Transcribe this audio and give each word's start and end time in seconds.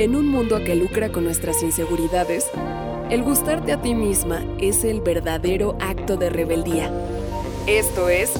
En 0.00 0.16
un 0.16 0.28
mundo 0.28 0.64
que 0.64 0.74
lucra 0.74 1.12
con 1.12 1.24
nuestras 1.24 1.62
inseguridades, 1.62 2.46
el 3.10 3.22
gustarte 3.22 3.70
a 3.72 3.82
ti 3.82 3.94
misma 3.94 4.42
es 4.58 4.82
el 4.82 5.02
verdadero 5.02 5.76
acto 5.78 6.16
de 6.16 6.30
rebeldía. 6.30 6.90
Esto 7.66 8.08
es 8.08 8.32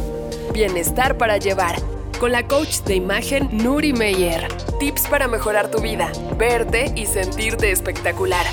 Bienestar 0.54 1.18
para 1.18 1.36
Llevar, 1.36 1.76
con 2.18 2.32
la 2.32 2.48
coach 2.48 2.78
de 2.86 2.94
imagen 2.94 3.50
Nuri 3.52 3.92
Meyer. 3.92 4.48
Tips 4.78 5.06
para 5.08 5.28
mejorar 5.28 5.70
tu 5.70 5.82
vida, 5.82 6.10
verte 6.38 6.94
y 6.96 7.04
sentirte 7.04 7.70
espectacular. 7.70 8.46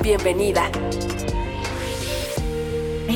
Bienvenida. 0.00 0.70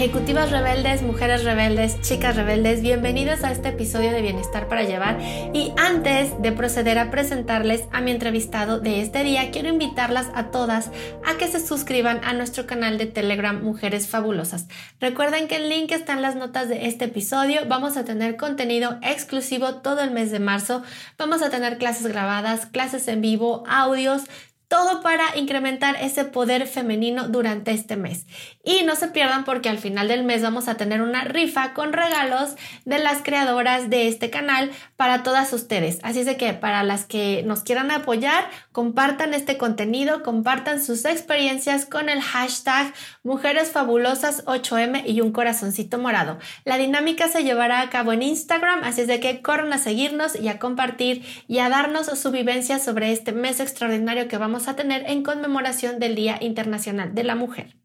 Ejecutivas 0.03 0.51
rebeldes, 0.51 1.01
mujeres 1.03 1.45
rebeldes, 1.45 2.01
chicas 2.01 2.35
rebeldes, 2.35 2.83
bienvenidos 2.83 3.45
a 3.45 3.53
este 3.53 3.69
episodio 3.69 4.11
de 4.11 4.21
Bienestar 4.21 4.67
para 4.67 4.83
Llevar. 4.83 5.21
Y 5.55 5.73
antes 5.77 6.43
de 6.43 6.51
proceder 6.51 6.99
a 6.99 7.13
presentarles 7.13 7.85
a 7.93 8.01
mi 8.01 8.11
entrevistado 8.11 8.81
de 8.81 9.01
este 9.01 9.23
día, 9.23 9.53
quiero 9.53 9.69
invitarlas 9.69 10.27
a 10.35 10.51
todas 10.51 10.91
a 11.25 11.39
que 11.39 11.47
se 11.47 11.65
suscriban 11.65 12.21
a 12.25 12.33
nuestro 12.33 12.67
canal 12.67 12.99
de 12.99 13.07
Telegram 13.07 13.63
Mujeres 13.63 14.09
Fabulosas. 14.09 14.67
Recuerden 14.99 15.47
que 15.47 15.55
el 15.55 15.69
link 15.69 15.93
está 15.93 16.15
en 16.15 16.23
las 16.23 16.35
notas 16.35 16.69
de 16.69 16.89
este 16.89 17.05
episodio. 17.05 17.61
Vamos 17.69 17.97
a 17.97 18.05
tener 18.05 18.37
contenido 18.37 18.99
exclusivo 19.03 19.77
todo 19.77 20.01
el 20.01 20.11
mes 20.11 20.33
de 20.33 20.41
marzo. 20.41 20.83
Vamos 21.17 21.43
a 21.43 21.51
tener 21.51 21.79
clases 21.79 22.09
grabadas, 22.09 22.67
clases 22.67 23.07
en 23.07 23.21
vivo, 23.21 23.63
audios 23.69 24.23
todo 24.73 25.03
para 25.03 25.37
incrementar 25.37 25.97
ese 25.97 26.25
poder 26.25 26.67
femenino 26.67 27.29
durante 27.29 27.73
este 27.73 27.97
mes. 27.97 28.25
Y 28.65 28.85
no 28.85 28.97
se 28.97 29.09
pierdan 29.09 29.45
porque 29.45 29.69
al 29.69 29.77
final 29.77 30.09
del 30.09 30.25
mes 30.25 30.41
vamos 30.41 30.67
a 30.67 30.79
tener 30.79 31.03
una 31.03 31.25
rifa 31.25 31.75
con 31.75 31.93
regalos 31.93 32.55
de 32.87 32.99
las 32.99 33.23
creadoras 33.23 33.91
de 33.91 34.09
este 34.09 34.31
canal 34.31 34.71
para 34.97 35.23
todas 35.23 35.53
ustedes. 35.53 35.99
Así 36.03 36.21
es 36.21 36.27
de 36.27 36.39
que 36.39 36.55
para 36.55 36.85
las 36.85 37.05
que 37.05 37.43
nos 37.45 37.63
quieran 37.63 37.91
apoyar, 37.91 38.49
compartan 38.73 39.35
este 39.35 39.59
contenido, 39.59 40.23
compartan 40.23 40.83
sus 40.83 41.05
experiencias 41.05 41.87
con 41.87 42.09
el 42.09 42.21
hashtag 42.21 42.93
Mujeres 43.23 43.71
Fabulosas 43.71 44.45
8M 44.47 45.05
y 45.07 45.21
un 45.21 45.33
corazoncito 45.33 45.99
morado. 45.99 46.39
La 46.65 46.79
dinámica 46.79 47.29
se 47.29 47.45
llevará 47.45 47.81
a 47.81 47.91
cabo 47.91 48.13
en 48.13 48.23
Instagram, 48.23 48.83
así 48.83 49.03
es 49.03 49.07
de 49.07 49.21
que 49.21 49.43
corran 49.43 49.73
a 49.73 49.79
seguirnos 49.79 50.35
y 50.39 50.49
a 50.49 50.59
compartir 50.59 51.25
y 51.47 51.59
a 51.59 51.69
darnos 51.69 52.07
su 52.19 52.31
vivencia 52.31 52.79
sobre 52.79 53.13
este 53.13 53.33
mes 53.33 53.61
extraordinario 53.61 54.29
que 54.29 54.39
vamos 54.39 54.69
a 54.69 54.77
tener 54.77 55.05
en 55.09 55.23
conmemoración 55.23 55.99
del 55.99 56.15
Día 56.15 56.39
Internacional 56.41 57.15
de 57.15 57.25
la 57.25 57.35
Mujer. 57.35 57.77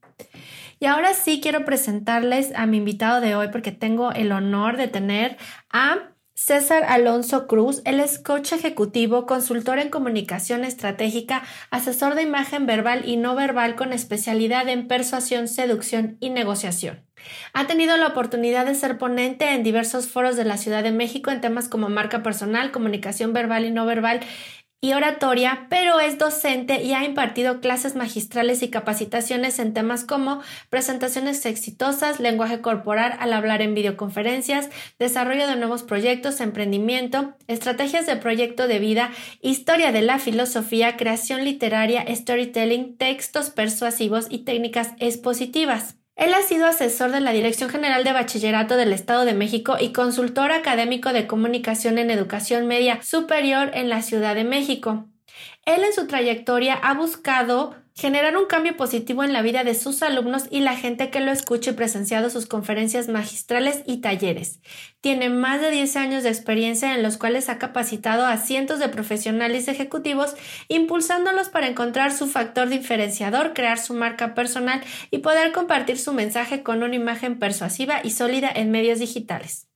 Y 0.80 0.86
ahora 0.86 1.14
sí 1.14 1.42
quiero 1.42 1.66
presentarles 1.66 2.54
a 2.56 2.68
mi 2.68 2.78
invitado 2.78 3.20
de 3.20 3.36
hoy 3.36 3.48
porque 3.52 3.72
tengo 3.72 4.12
el 4.12 4.32
honor 4.32 4.78
de 4.78 4.88
tener 4.88 5.38
a 5.72 6.12
César 6.40 6.84
Alonso 6.88 7.48
Cruz. 7.48 7.82
Él 7.84 8.00
es 8.00 8.20
coach 8.20 8.54
ejecutivo, 8.54 9.26
consultor 9.26 9.80
en 9.80 9.90
comunicación 9.90 10.66
estratégica, 10.66 11.42
asesor 11.72 12.14
de 12.14 12.22
imagen 12.22 12.68
verbal 12.68 13.10
y 13.10 13.18
no 13.18 13.34
verbal 13.34 13.76
con 13.76 13.92
especialidad 13.92 14.70
en 14.70 14.88
persuasión, 14.88 15.48
seducción 15.48 16.18
y 16.20 16.30
negociación. 16.30 17.02
Ha 17.54 17.66
tenido 17.66 17.98
la 17.98 18.08
oportunidad 18.08 18.68
de 18.68 18.76
ser 18.76 19.00
ponente 19.00 19.52
en 19.54 19.64
diversos 19.64 20.08
foros 20.08 20.36
de 20.36 20.46
la 20.46 20.58
Ciudad 20.58 20.84
de 20.84 20.92
México 20.92 21.32
en 21.32 21.42
temas 21.42 21.68
como 21.70 21.90
marca 21.90 22.22
personal, 22.22 22.72
comunicación 22.72 23.34
verbal 23.34 23.66
y 23.66 23.72
no 23.72 23.88
verbal 23.88 24.20
y 24.80 24.94
oratoria, 24.94 25.66
pero 25.70 26.00
es 26.00 26.20
docente 26.20 26.84
y 26.84 26.94
ha 26.94 27.04
impartido 27.04 27.62
clases 27.62 27.96
magistrales 27.96 28.62
y 28.62 28.70
capacitaciones 28.70 29.58
en 29.58 29.74
temas 29.74 30.04
como 30.04 30.42
presentaciones 30.70 31.46
exitosas, 31.48 32.20
lenguaje 32.20 32.62
corporal 32.62 33.16
al 33.20 33.34
hablar 33.34 33.64
en 33.64 33.74
videoconferencias, 33.74 34.70
desarrollo 35.00 35.48
de 35.48 35.56
nuevos 35.56 35.82
proyectos, 35.82 36.42
emprendimiento, 36.42 37.36
estrategias 37.48 38.06
de 38.06 38.18
proyecto 38.18 38.68
de 38.68 38.78
vida, 38.78 39.10
historia 39.42 39.92
de 39.92 40.04
la 40.04 40.20
filosofía, 40.20 40.96
creación 40.96 41.44
literaria, 41.44 42.06
storytelling, 42.16 42.98
textos 42.98 43.50
persuasivos 43.50 44.28
y 44.30 44.40
técnicas 44.40 44.92
expositivas. 45.00 45.96
Él 46.18 46.34
ha 46.34 46.42
sido 46.42 46.66
asesor 46.66 47.12
de 47.12 47.22
la 47.22 47.32
Dirección 47.32 47.70
General 47.70 48.04
de 48.04 48.12
Bachillerato 48.12 48.76
del 48.76 48.92
Estado 48.92 49.24
de 49.24 49.36
México 49.36 49.78
y 49.80 49.94
consultor 49.94 50.52
académico 50.52 51.14
de 51.14 51.28
comunicación 51.28 52.00
en 52.00 52.10
educación 52.10 52.66
media 52.66 53.04
superior 53.04 53.70
en 53.76 53.88
la 53.88 54.02
Ciudad 54.02 54.34
de 54.34 54.44
México. 54.44 55.08
Él 55.66 55.84
en 55.84 55.94
su 55.94 56.08
trayectoria 56.08 56.74
ha 56.74 56.96
buscado 56.96 57.76
generar 57.98 58.38
un 58.38 58.46
cambio 58.46 58.78
positivo 58.78 59.24
en 59.24 59.34
la 59.34 59.42
vida 59.42 59.64
de 59.64 59.74
sus 59.74 60.04
alumnos 60.04 60.44
y 60.52 60.60
la 60.60 60.76
gente 60.76 61.10
que 61.10 61.20
lo 61.20 61.32
escuche 61.32 61.74
presenciado 61.74 62.30
sus 62.30 62.46
conferencias 62.46 63.08
magistrales 63.08 63.82
y 63.88 64.02
talleres. 64.02 64.60
Tiene 65.02 65.32
más 65.32 65.62
de 65.62 65.72
10 65.72 65.96
años 65.96 66.24
de 66.24 66.30
experiencia 66.30 66.94
en 66.94 67.02
los 67.02 67.18
cuales 67.18 67.50
ha 67.50 67.58
capacitado 67.58 68.28
a 68.28 68.38
cientos 68.38 68.78
de 68.78 68.90
profesionales 68.90 69.68
ejecutivos, 69.68 70.36
impulsándolos 70.68 71.50
para 71.50 71.68
encontrar 71.68 72.14
su 72.14 72.28
factor 72.28 72.70
diferenciador, 72.70 73.54
crear 73.54 73.80
su 73.80 73.96
marca 73.96 74.36
personal 74.36 74.82
y 75.10 75.18
poder 75.20 75.52
compartir 75.52 75.98
su 75.98 76.14
mensaje 76.14 76.62
con 76.62 76.84
una 76.84 76.96
imagen 76.96 77.40
persuasiva 77.40 78.02
y 78.04 78.12
sólida 78.12 78.52
en 78.54 78.70
medios 78.70 79.00
digitales. 79.00 79.68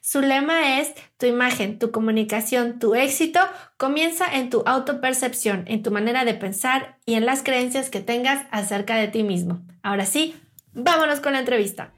Su 0.00 0.22
lema 0.22 0.80
es 0.80 0.92
tu 1.18 1.26
imagen, 1.26 1.78
tu 1.78 1.90
comunicación, 1.90 2.78
tu 2.78 2.94
éxito 2.94 3.40
comienza 3.76 4.26
en 4.34 4.50
tu 4.50 4.62
autopercepción, 4.66 5.64
en 5.68 5.82
tu 5.82 5.90
manera 5.90 6.24
de 6.24 6.34
pensar 6.34 6.96
y 7.06 7.14
en 7.14 7.26
las 7.26 7.42
creencias 7.42 7.90
que 7.90 8.00
tengas 8.00 8.46
acerca 8.50 8.96
de 8.96 9.08
ti 9.08 9.22
mismo. 9.22 9.62
Ahora 9.82 10.06
sí, 10.06 10.34
vámonos 10.72 11.20
con 11.20 11.34
la 11.34 11.40
entrevista. 11.40 11.92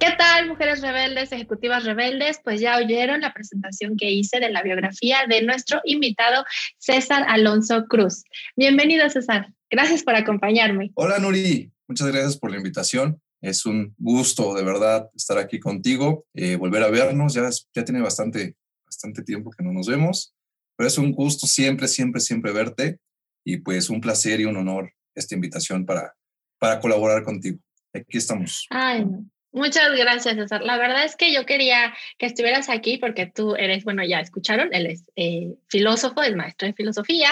¿Qué 0.00 0.12
tal, 0.16 0.48
mujeres 0.48 0.80
rebeldes, 0.80 1.30
ejecutivas 1.30 1.84
rebeldes? 1.84 2.40
Pues 2.42 2.58
ya 2.58 2.78
oyeron 2.78 3.20
la 3.20 3.34
presentación 3.34 3.98
que 3.98 4.10
hice 4.10 4.40
de 4.40 4.50
la 4.50 4.62
biografía 4.62 5.18
de 5.28 5.42
nuestro 5.42 5.82
invitado 5.84 6.44
César 6.78 7.26
Alonso 7.28 7.84
Cruz. 7.84 8.24
Bienvenido, 8.56 9.10
César. 9.10 9.52
Gracias 9.68 10.02
por 10.02 10.14
acompañarme. 10.14 10.90
Hola, 10.94 11.18
Nuri. 11.18 11.70
Muchas 11.86 12.06
gracias 12.06 12.38
por 12.38 12.50
la 12.50 12.56
invitación. 12.56 13.20
Es 13.40 13.66
un 13.66 13.94
gusto, 13.98 14.54
de 14.54 14.62
verdad, 14.62 15.08
estar 15.14 15.38
aquí 15.38 15.58
contigo, 15.58 16.26
eh, 16.34 16.56
volver 16.56 16.82
a 16.82 16.90
vernos. 16.90 17.34
Ya, 17.34 17.48
ya 17.74 17.84
tiene 17.84 18.00
bastante, 18.00 18.56
bastante 18.84 19.22
tiempo 19.22 19.50
que 19.50 19.64
no 19.64 19.72
nos 19.72 19.86
vemos, 19.86 20.34
pero 20.76 20.88
es 20.88 20.98
un 20.98 21.12
gusto 21.12 21.46
siempre, 21.46 21.88
siempre, 21.88 22.20
siempre 22.20 22.52
verte 22.52 22.98
y 23.44 23.58
pues 23.58 23.88
un 23.90 24.00
placer 24.00 24.40
y 24.40 24.44
un 24.44 24.56
honor 24.56 24.92
esta 25.14 25.34
invitación 25.34 25.86
para, 25.86 26.14
para 26.58 26.80
colaborar 26.80 27.24
contigo. 27.24 27.58
Aquí 27.92 28.18
estamos. 28.18 28.66
Ay, 28.70 29.04
Muchas 29.52 29.90
gracias, 29.96 30.36
César. 30.36 30.62
La 30.62 30.78
verdad 30.78 31.04
es 31.04 31.16
que 31.16 31.32
yo 31.32 31.44
quería 31.44 31.92
que 32.18 32.26
estuvieras 32.26 32.68
aquí 32.68 32.98
porque 32.98 33.26
tú 33.26 33.56
eres, 33.56 33.82
bueno, 33.82 34.04
ya 34.04 34.20
escucharon, 34.20 34.72
él 34.72 34.86
es 34.86 35.04
eh, 35.16 35.54
filósofo, 35.68 36.22
es 36.22 36.36
maestro 36.36 36.68
de 36.68 36.74
filosofía 36.74 37.30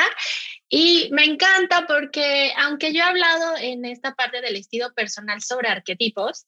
y 0.69 1.09
me 1.13 1.25
encanta 1.25 1.87
porque 1.87 2.53
aunque 2.57 2.93
yo 2.93 3.01
he 3.01 3.03
hablado 3.03 3.57
en 3.61 3.85
esta 3.85 4.15
parte 4.15 4.41
del 4.41 4.57
estilo 4.57 4.93
personal 4.95 5.41
sobre 5.43 5.69
arquetipos 5.69 6.47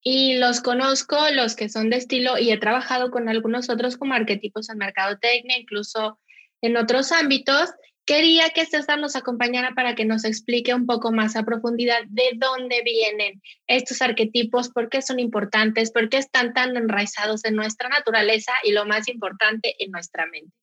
y 0.00 0.36
los 0.36 0.60
conozco, 0.60 1.16
los 1.30 1.56
que 1.56 1.68
son 1.68 1.90
de 1.90 1.96
estilo 1.96 2.38
y 2.38 2.52
he 2.52 2.58
trabajado 2.58 3.10
con 3.10 3.28
algunos 3.28 3.70
otros 3.70 3.96
como 3.96 4.14
arquetipos 4.14 4.70
en 4.70 4.78
mercadotecnia, 4.78 5.58
incluso 5.58 6.20
en 6.60 6.76
otros 6.76 7.10
ámbitos, 7.10 7.70
Quería 8.06 8.50
que 8.50 8.66
César 8.66 8.98
nos 8.98 9.16
acompañara 9.16 9.72
para 9.74 9.94
que 9.94 10.04
nos 10.04 10.24
explique 10.24 10.74
un 10.74 10.84
poco 10.84 11.10
más 11.10 11.36
a 11.36 11.44
profundidad 11.44 12.02
de 12.08 12.32
dónde 12.36 12.82
vienen 12.82 13.40
estos 13.66 14.02
arquetipos, 14.02 14.68
por 14.68 14.90
qué 14.90 15.00
son 15.00 15.18
importantes, 15.20 15.90
por 15.90 16.10
qué 16.10 16.18
están 16.18 16.52
tan 16.52 16.76
enraizados 16.76 17.46
en 17.46 17.56
nuestra 17.56 17.88
naturaleza 17.88 18.52
y 18.62 18.72
lo 18.72 18.84
más 18.84 19.08
importante, 19.08 19.74
en 19.78 19.90
nuestra 19.90 20.26
mente. 20.26 20.54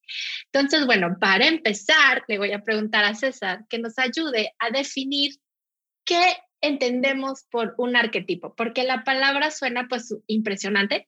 Entonces, 0.53 0.85
bueno, 0.85 1.17
para 1.19 1.47
empezar, 1.47 2.23
le 2.27 2.37
voy 2.37 2.51
a 2.51 2.63
preguntar 2.63 3.05
a 3.05 3.15
César 3.15 3.65
que 3.69 3.79
nos 3.79 3.97
ayude 3.97 4.53
a 4.59 4.69
definir 4.69 5.31
qué 6.05 6.37
entendemos 6.61 7.45
por 7.49 7.73
un 7.79 7.95
arquetipo, 7.95 8.53
porque 8.55 8.83
la 8.83 9.03
palabra 9.03 9.49
suena 9.49 9.87
pues 9.87 10.15
impresionante 10.27 11.07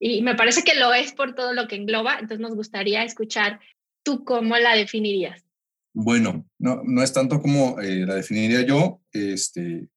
y 0.00 0.22
me 0.22 0.34
parece 0.34 0.64
que 0.64 0.74
lo 0.74 0.94
es 0.94 1.12
por 1.12 1.34
todo 1.34 1.52
lo 1.52 1.68
que 1.68 1.76
engloba, 1.76 2.14
entonces 2.14 2.40
nos 2.40 2.54
gustaría 2.54 3.04
escuchar 3.04 3.60
tú 4.02 4.24
cómo 4.24 4.56
la 4.56 4.74
definirías. 4.74 5.43
Bueno, 5.96 6.44
no, 6.58 7.02
es 7.02 7.12
tanto 7.12 7.40
como 7.40 7.80
eh, 7.80 8.04
la 8.04 8.16
definiría 8.16 8.62
yo. 8.62 9.00
Este, 9.12 9.88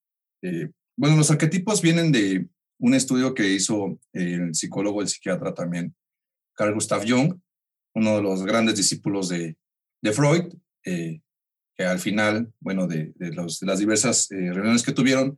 eh, 0.44 0.70
bueno, 0.96 1.18
los 1.18 1.32
arquetipos 1.32 1.82
vienen 1.82 2.12
de 2.12 2.48
un 2.80 2.94
estudio 2.94 3.34
que 3.34 3.50
hizo 3.50 4.00
el 4.14 4.54
psicólogo, 4.54 5.02
el 5.02 5.08
psiquiatra 5.08 5.56
también, 5.56 5.96
Carl 6.56 6.76
Gustav 6.76 7.04
Jung, 7.08 7.40
uno 7.96 8.18
de 8.18 8.22
los 8.22 8.44
grandes 8.44 8.76
discípulos 8.76 9.30
de, 9.30 9.58
Freud, 10.14 10.54
eh, 10.86 11.20
que 11.76 11.84
al 11.84 11.98
final, 11.98 12.54
bueno, 12.60 12.88
de, 12.88 13.14
las 13.18 13.80
diversas 13.80 14.28
reuniones 14.30 14.84
que 14.84 14.94
tuvieron, 14.94 15.32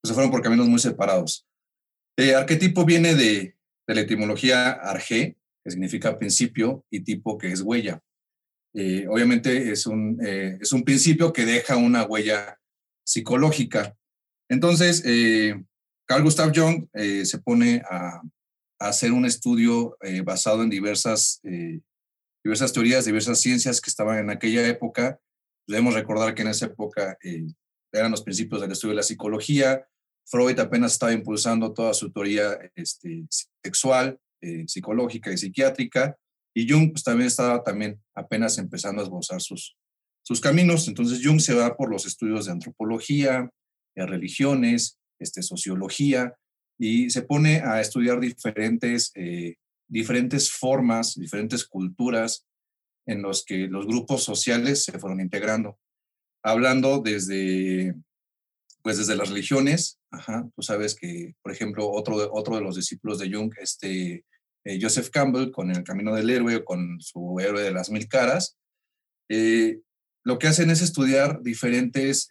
pues 0.00 0.10
se 0.10 0.14
fueron 0.14 0.30
por 0.30 0.42
caminos 0.42 0.68
muy 0.68 0.78
separados. 0.78 1.44
El 2.16 2.36
arquetipo 2.36 2.84
viene 2.84 3.16
de, 3.16 3.56
de 3.86 3.94
la 3.94 4.00
etimología 4.02 4.70
arge, 4.70 5.36
que 5.64 5.70
significa 5.72 6.18
principio, 6.18 6.86
y 6.88 7.00
tipo, 7.00 7.36
que 7.36 7.48
es 7.48 7.62
huella. 7.62 8.00
Eh, 8.74 9.06
obviamente 9.08 9.70
es 9.70 9.86
un, 9.86 10.18
eh, 10.24 10.58
es 10.60 10.72
un 10.72 10.84
principio 10.84 11.32
que 11.32 11.46
deja 11.46 11.76
una 11.76 12.04
huella 12.04 12.58
psicológica. 13.04 13.96
Entonces, 14.48 15.02
eh, 15.06 15.62
Carl 16.06 16.22
Gustav 16.22 16.52
Jung 16.54 16.88
se 16.94 17.38
pone 17.38 17.82
a, 17.90 18.22
hacer 18.80 19.10
un 19.10 19.26
estudio 19.26 19.98
basado 20.22 20.62
en 20.62 20.70
diversas, 20.70 21.40
diversas 22.44 22.72
teorías, 22.72 23.04
diversas 23.04 23.40
ciencias 23.40 23.80
que 23.80 23.90
estaban 23.90 24.18
en 24.18 24.30
aquella 24.30 24.66
época. 24.68 25.18
Debemos 25.66 25.94
recordar 25.94 26.32
que 26.32 26.42
en 26.42 26.48
esa 26.48 26.66
época 26.66 27.18
eran 27.92 28.12
los 28.12 28.22
principios 28.22 28.60
del 28.60 28.70
estudio 28.70 28.92
de 28.92 28.98
la 28.98 29.02
psicología. 29.02 29.84
Freud 30.24 30.60
apenas 30.60 30.92
estaba 30.92 31.12
impulsando 31.12 31.72
toda 31.72 31.92
su 31.92 32.12
teoría 32.12 32.56
este, 32.76 33.26
sexual, 33.64 34.20
psicológica 34.68 35.32
y 35.32 35.38
psiquiátrica. 35.38 36.16
Y 36.58 36.68
Jung 36.68 36.90
pues, 36.90 37.04
también 37.04 37.28
estaba 37.28 37.62
también 37.62 38.02
apenas 38.16 38.58
empezando 38.58 39.00
a 39.00 39.04
esbozar 39.04 39.40
sus, 39.40 39.76
sus 40.24 40.40
caminos. 40.40 40.88
Entonces 40.88 41.20
Jung 41.22 41.38
se 41.38 41.54
va 41.54 41.76
por 41.76 41.88
los 41.88 42.04
estudios 42.04 42.46
de 42.46 42.52
antropología, 42.52 43.48
de 43.94 44.06
religiones, 44.06 44.98
este, 45.20 45.40
sociología, 45.42 46.34
y 46.76 47.10
se 47.10 47.22
pone 47.22 47.60
a 47.60 47.80
estudiar 47.80 48.18
diferentes, 48.18 49.12
eh, 49.14 49.54
diferentes 49.86 50.50
formas, 50.50 51.14
diferentes 51.14 51.64
culturas 51.64 52.44
en 53.06 53.22
los 53.22 53.44
que 53.44 53.68
los 53.68 53.86
grupos 53.86 54.24
sociales 54.24 54.82
se 54.82 54.98
fueron 54.98 55.20
integrando. 55.20 55.78
Hablando 56.42 56.98
desde, 56.98 57.94
pues 58.82 58.98
desde 58.98 59.14
las 59.14 59.28
religiones, 59.28 60.00
tú 60.56 60.62
sabes 60.62 60.96
que, 60.96 61.36
por 61.40 61.52
ejemplo, 61.52 61.88
otro 61.88 62.16
otro 62.32 62.56
de 62.56 62.62
los 62.62 62.74
discípulos 62.74 63.20
de 63.20 63.32
Jung, 63.32 63.54
este, 63.60 64.24
eh, 64.64 64.78
Joseph 64.80 65.10
Campbell, 65.10 65.50
con 65.50 65.70
El 65.70 65.84
Camino 65.84 66.14
del 66.14 66.30
Héroe, 66.30 66.64
con 66.64 67.00
su 67.00 67.38
héroe 67.40 67.62
de 67.62 67.72
las 67.72 67.90
mil 67.90 68.08
caras, 68.08 68.56
eh, 69.28 69.80
lo 70.24 70.38
que 70.38 70.48
hacen 70.48 70.70
es 70.70 70.82
estudiar 70.82 71.42
diferentes 71.42 72.28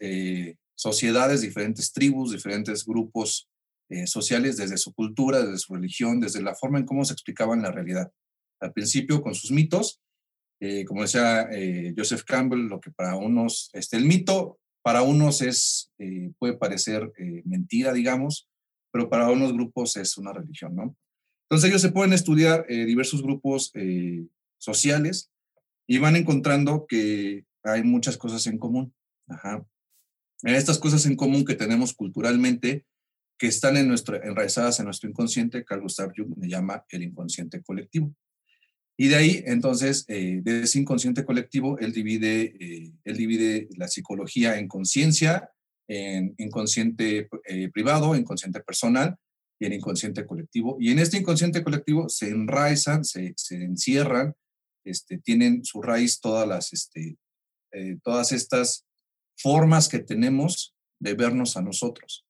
sociedades, 0.76 1.42
diferentes 1.42 1.92
tribus, 1.92 2.32
diferentes 2.32 2.86
grupos 2.86 3.50
eh, 3.90 4.06
sociales 4.06 4.58
desde 4.58 4.78
su 4.78 4.94
cultura, 4.94 5.40
desde 5.42 5.60
su 5.60 5.74
religión, 5.74 6.20
desde 6.20 6.42
la 6.42 6.56
forma 6.56 6.78
en 6.78 6.86
cómo 6.86 7.06
se 7.06 7.14
explicaban 7.14 7.62
la 7.62 7.72
realidad. 7.72 8.12
Al 8.60 8.74
principio 8.74 9.22
con 9.22 9.34
sus 9.34 9.52
mitos, 9.52 10.02
eh, 10.60 10.84
como 10.84 11.04
decía 11.04 11.48
eh, 11.52 11.94
Joseph 11.98 12.24
Campbell, 12.26 12.68
lo 12.68 12.82
que 12.82 12.92
para 12.92 13.16
unos, 13.16 13.70
este, 13.72 13.96
el 13.96 14.04
mito 14.06 14.60
para 14.84 15.04
unos 15.04 15.42
es, 15.42 15.92
puede 16.40 16.58
parecer 16.58 17.12
mentira, 17.44 17.92
digamos, 17.92 18.48
pero 18.90 19.10
para 19.10 19.30
unos 19.30 19.52
grupos 19.52 19.98
es 19.98 20.18
una 20.18 20.32
religión, 20.32 20.76
¿no? 20.76 20.96
Entonces 21.50 21.70
ellos 21.70 21.82
se 21.82 21.92
pueden 21.92 22.14
estudiar 22.14 22.66
diversos 22.68 23.24
grupos 23.24 23.72
sociales 24.58 25.32
y 25.88 25.98
van 25.98 26.18
encontrando 26.18 26.86
que 26.88 27.46
hay 27.64 27.84
muchas 27.84 28.18
cosas 28.18 28.46
en 28.48 28.58
común. 28.58 28.94
Estas 30.44 30.78
cosas 30.78 31.06
en 31.06 31.16
común 31.16 31.46
que 31.46 31.56
tenemos 31.56 31.94
culturalmente 31.94 32.86
que 33.38 33.48
están 33.48 33.78
en 33.78 33.88
nuestro, 33.88 34.22
enraizadas 34.22 34.80
en 34.80 34.86
nuestro 34.86 35.10
inconsciente, 35.10 35.64
Carl 35.64 35.82
Gustav 35.82 36.12
Jung 36.16 36.36
le 36.38 36.50
llama 36.50 36.84
el 36.90 37.04
inconsciente 37.04 37.62
colectivo. 37.62 38.14
Y 38.98 39.10
de 39.10 39.16
ahí, 39.16 39.44
entonces, 39.46 40.06
eh, 40.08 40.42
de 40.42 40.64
ese 40.64 40.80
inconsciente 40.80 41.24
colectivo, 41.24 41.78
él 41.78 41.94
divide, 41.94 42.56
eh, 42.60 42.92
él 43.04 43.18
divide 43.18 43.68
la 43.78 43.88
psicología 43.88 44.58
en 44.58 44.68
conciencia, 44.68 45.52
en 45.88 46.34
inconsciente 46.40 47.30
eh, 47.46 47.70
privado, 47.70 48.16
inconsciente 48.16 48.60
personal 48.62 49.18
y 49.60 49.66
en 49.66 49.74
inconsciente 49.74 50.26
colectivo. 50.26 50.78
Y 50.80 50.92
en 50.92 51.00
este 51.00 51.18
inconsciente 51.18 51.64
colectivo 51.64 52.10
se 52.10 52.30
enraizan, 52.30 53.04
se, 53.04 53.34
se 53.36 53.56
encierran, 53.56 54.36
este, 54.84 55.18
tienen 55.18 55.66
su 55.66 55.82
raíz 55.82 56.20
todas 56.20 56.48
las, 56.48 56.74
este, 56.74 57.18
todas 58.04 58.32
estas 58.32 58.86
formas 59.38 59.88
que 59.88 60.00
tenemos 60.00 60.76
de 61.00 61.14
vernos 61.14 61.58
a 61.58 61.62
nosotros. 61.62 62.26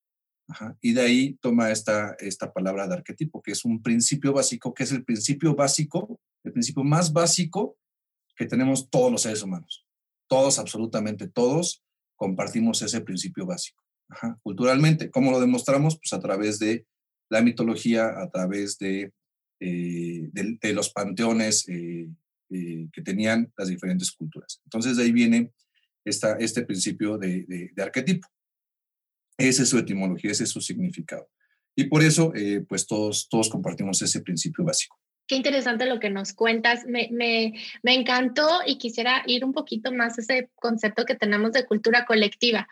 Y 0.81 0.93
de 0.93 1.01
ahí 1.01 1.37
toma 1.41 1.71
esta, 1.71 2.15
esta 2.19 2.53
palabra 2.53 2.87
de 2.87 2.95
arquetipo, 2.95 3.41
que 3.41 3.51
es 3.51 3.65
un 3.65 3.81
principio 3.81 4.31
básico, 4.31 4.73
que 4.73 4.83
es 4.83 4.91
el 4.91 5.03
principio 5.03 5.55
básico, 5.55 6.19
el 6.43 6.53
principio 6.53 6.83
más 6.83 7.11
básico 7.11 7.77
que 8.35 8.45
tenemos 8.45 8.89
todos 8.89 9.11
los 9.11 9.23
seres 9.23 9.43
humanos. 9.43 9.85
Todos, 10.27 10.57
absolutamente 10.59 11.27
todos, 11.27 11.83
compartimos 12.15 12.81
ese 12.81 13.01
principio 13.01 13.45
básico. 13.45 13.83
Culturalmente, 14.41 15.11
¿cómo 15.11 15.31
lo 15.31 15.39
demostramos? 15.39 15.97
Pues 15.97 16.13
a 16.13 16.19
través 16.19 16.59
de 16.59 16.85
la 17.29 17.41
mitología, 17.41 18.21
a 18.21 18.29
través 18.29 18.77
de, 18.77 19.11
eh, 19.59 20.29
de, 20.31 20.73
los 20.73 20.89
panteones 20.91 21.67
eh, 21.67 22.07
eh, 22.49 22.87
que 22.91 23.01
tenían 23.01 23.51
las 23.57 23.69
diferentes 23.69 24.11
culturas. 24.11 24.61
Entonces 24.65 24.97
de 24.97 25.03
ahí 25.03 25.11
viene 25.11 25.51
esta, 26.05 26.37
este 26.37 26.63
principio 26.63 27.17
de, 27.17 27.71
de 27.73 27.83
arquetipo. 27.83 28.27
Esa 29.37 29.63
es 29.63 29.69
su 29.69 29.77
etimología, 29.77 30.31
ese 30.31 30.45
es 30.45 30.49
su 30.49 30.61
significado. 30.61 31.29
Y 31.79 31.85
por 31.85 32.01
eso, 32.03 32.33
eh, 32.35 32.65
pues 32.67 32.87
todos, 32.87 33.29
todos 33.29 33.49
compartimos 33.49 34.01
ese 34.01 34.21
principio 34.21 34.65
básico. 34.65 34.99
Qué 35.27 35.35
interesante 35.35 35.85
lo 35.85 35.99
que 35.99 36.09
nos 36.09 36.33
cuentas. 36.33 36.85
Me, 36.87 37.09
me, 37.11 37.53
me, 37.83 37.93
encantó 37.93 38.61
y 38.65 38.79
quisiera 38.79 39.21
ir 39.27 39.45
un 39.45 39.53
poquito 39.53 39.91
más 39.91 40.17
a 40.17 40.21
ese 40.21 40.49
concepto 40.55 41.05
que 41.05 41.15
tenemos 41.15 41.51
de 41.51 41.67
cultura 41.67 42.05
colectiva, 42.05 42.67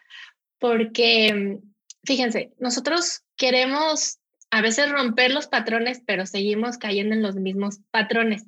porque 0.57 1.59
fíjense, 2.03 2.53
nosotros 2.59 3.21
queremos 3.35 4.17
a 4.55 4.61
veces 4.61 4.89
romper 4.89 5.33
los 5.33 5.47
patrones, 5.47 6.01
pero 6.07 6.25
seguimos 6.25 6.77
cayendo 6.77 7.13
en 7.13 7.21
los 7.21 7.35
mismos 7.35 7.79
patrones. 7.91 8.45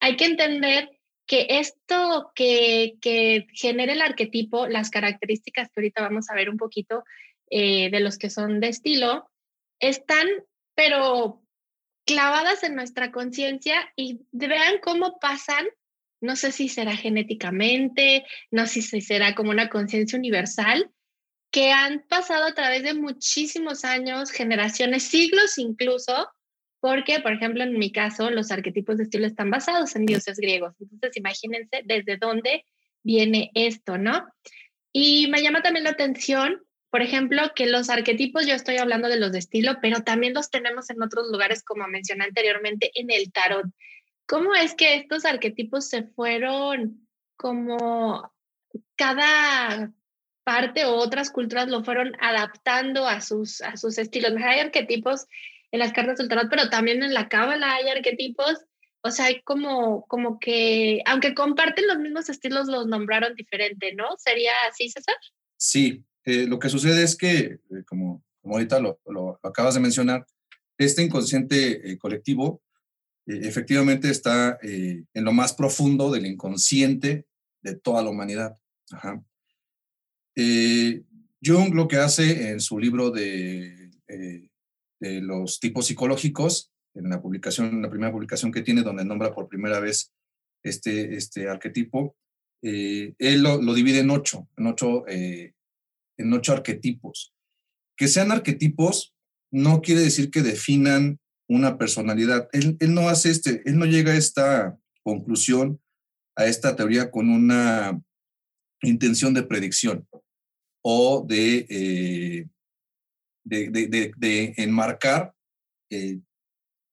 Hay 0.00 0.16
que 0.16 0.24
entender 0.24 0.88
que 1.26 1.48
esto 1.50 2.32
que, 2.34 2.94
que 3.02 3.46
genera 3.52 3.92
el 3.92 4.00
arquetipo, 4.00 4.66
las 4.68 4.88
características 4.88 5.68
que 5.68 5.80
ahorita 5.80 6.00
vamos 6.00 6.30
a 6.30 6.34
ver 6.34 6.48
un 6.48 6.56
poquito, 6.56 7.04
eh, 7.50 7.90
de 7.90 8.00
los 8.00 8.16
que 8.16 8.30
son 8.30 8.58
de 8.60 8.68
estilo, 8.68 9.28
están, 9.80 10.26
pero 10.74 11.42
clavadas 12.06 12.64
en 12.64 12.74
nuestra 12.74 13.12
conciencia 13.12 13.92
y 13.96 14.22
vean 14.32 14.78
cómo 14.82 15.18
pasan, 15.20 15.66
no 16.22 16.36
sé 16.36 16.52
si 16.52 16.70
será 16.70 16.96
genéticamente, 16.96 18.24
no 18.50 18.66
sé 18.66 18.80
si 18.80 19.02
será 19.02 19.34
como 19.34 19.50
una 19.50 19.68
conciencia 19.68 20.18
universal, 20.18 20.90
que 21.50 21.72
han 21.72 22.04
pasado 22.08 22.46
a 22.46 22.54
través 22.54 22.82
de 22.82 22.94
muchísimos 22.94 23.84
años, 23.84 24.30
generaciones, 24.30 25.04
siglos 25.04 25.58
incluso, 25.58 26.28
porque, 26.80 27.20
por 27.20 27.32
ejemplo, 27.32 27.62
en 27.62 27.78
mi 27.78 27.92
caso, 27.92 28.30
los 28.30 28.50
arquetipos 28.50 28.96
de 28.96 29.04
estilo 29.04 29.26
están 29.26 29.50
basados 29.50 29.94
en 29.96 30.06
dioses 30.06 30.38
griegos. 30.38 30.74
Entonces, 30.80 31.16
imagínense 31.16 31.82
desde 31.84 32.16
dónde 32.16 32.64
viene 33.02 33.50
esto, 33.54 33.98
¿no? 33.98 34.26
Y 34.92 35.28
me 35.28 35.42
llama 35.42 35.62
también 35.62 35.84
la 35.84 35.90
atención 35.90 36.62
por 36.90 37.02
ejemplo, 37.02 37.40
que 37.54 37.66
los 37.66 37.88
arquetipos, 37.88 38.46
yo 38.46 38.54
estoy 38.54 38.78
hablando 38.78 39.08
de 39.08 39.18
los 39.18 39.30
de 39.30 39.38
estilo, 39.38 39.78
pero 39.80 40.02
también 40.02 40.34
los 40.34 40.50
tenemos 40.50 40.90
en 40.90 41.00
otros 41.02 41.28
lugares, 41.30 41.62
como 41.62 41.86
mencioné 41.86 42.24
anteriormente, 42.24 42.90
en 42.94 43.10
el 43.10 43.30
tarot. 43.30 43.66
¿Cómo 44.26 44.54
es 44.54 44.74
que 44.74 44.96
estos 44.96 45.24
arquetipos 45.24 45.88
se 45.88 46.02
fueron 46.02 47.08
como 47.36 48.32
cada 48.96 49.92
parte 50.50 50.84
o 50.84 50.96
otras 50.96 51.30
culturas 51.30 51.68
lo 51.68 51.84
fueron 51.84 52.16
adaptando 52.20 53.06
a 53.06 53.20
sus, 53.20 53.60
a 53.60 53.76
sus 53.76 53.98
estilos? 53.98 54.32
Hay 54.44 54.58
arquetipos 54.58 55.26
en 55.70 55.78
las 55.78 55.92
cartas 55.92 56.18
del 56.18 56.28
tarot, 56.28 56.50
pero 56.50 56.68
también 56.68 57.04
en 57.04 57.14
la 57.14 57.28
cábala 57.28 57.72
hay 57.72 57.88
arquetipos. 57.88 58.64
O 59.00 59.12
sea, 59.12 59.26
hay 59.26 59.42
como, 59.42 60.04
como 60.08 60.40
que, 60.40 61.02
aunque 61.06 61.34
comparten 61.36 61.86
los 61.86 62.00
mismos 62.00 62.28
estilos, 62.28 62.66
los 62.66 62.88
nombraron 62.88 63.36
diferente, 63.36 63.94
¿no? 63.94 64.06
¿Sería 64.18 64.50
así, 64.68 64.90
César? 64.90 65.14
Sí, 65.56 66.04
eh, 66.24 66.46
lo 66.48 66.58
que 66.58 66.68
sucede 66.68 67.04
es 67.04 67.16
que, 67.16 67.36
eh, 67.36 67.84
como, 67.86 68.24
como 68.42 68.56
ahorita 68.56 68.80
lo, 68.80 68.98
lo, 69.06 69.38
acabas 69.44 69.74
de 69.74 69.80
mencionar, 69.80 70.26
este 70.78 71.02
inconsciente 71.02 71.92
eh, 71.92 71.96
colectivo 71.96 72.60
efectivamente 73.26 74.10
está 74.10 74.58
en 74.62 75.06
lo 75.14 75.30
más 75.30 75.52
profundo 75.52 76.10
del 76.10 76.26
inconsciente 76.26 77.26
de 77.62 77.76
toda 77.76 78.02
la 78.02 78.10
humanidad. 78.10 78.56
Ajá. 78.90 79.22
Jung 81.42 81.74
lo 81.74 81.88
que 81.88 81.96
hace 81.96 82.50
en 82.50 82.60
su 82.60 82.78
libro 82.78 83.10
de, 83.10 83.90
de, 84.06 85.20
los 85.22 85.60
tipos 85.60 85.86
psicológicos, 85.86 86.70
en 86.94 87.08
la 87.08 87.22
publicación, 87.22 87.68
en 87.68 87.82
la 87.82 87.90
primera 87.90 88.12
publicación 88.12 88.52
que 88.52 88.62
tiene, 88.62 88.82
donde 88.82 89.04
nombra 89.04 89.32
por 89.32 89.48
primera 89.48 89.80
vez 89.80 90.12
este, 90.62 91.16
este 91.16 91.48
arquetipo, 91.48 92.16
él 92.62 93.42
lo, 93.42 93.62
lo, 93.62 93.72
divide 93.72 94.00
en 94.00 94.10
ocho, 94.10 94.48
en 94.56 94.66
ocho 94.66 95.04
en 96.20 96.32
ocho 96.32 96.52
arquetipos. 96.52 97.34
Que 97.96 98.08
sean 98.08 98.30
arquetipos 98.30 99.14
no 99.50 99.80
quiere 99.80 100.02
decir 100.02 100.30
que 100.30 100.42
definan 100.42 101.18
una 101.48 101.78
personalidad. 101.78 102.48
Él, 102.52 102.76
no 102.94 103.08
hace 103.08 103.30
este, 103.30 103.62
él 103.68 103.78
no 103.78 103.86
llega 103.86 104.12
a 104.12 104.16
esta 104.16 104.78
conclusión, 105.02 105.80
a 106.36 106.46
esta 106.46 106.76
teoría 106.76 107.10
con 107.10 107.28
una 107.28 108.00
intención 108.82 109.34
de 109.34 109.42
predicción 109.42 110.06
o 110.82 111.24
de, 111.26 111.66
eh, 111.68 112.48
de, 113.44 114.54
enmarcar 114.56 115.34
eh, 115.90 116.20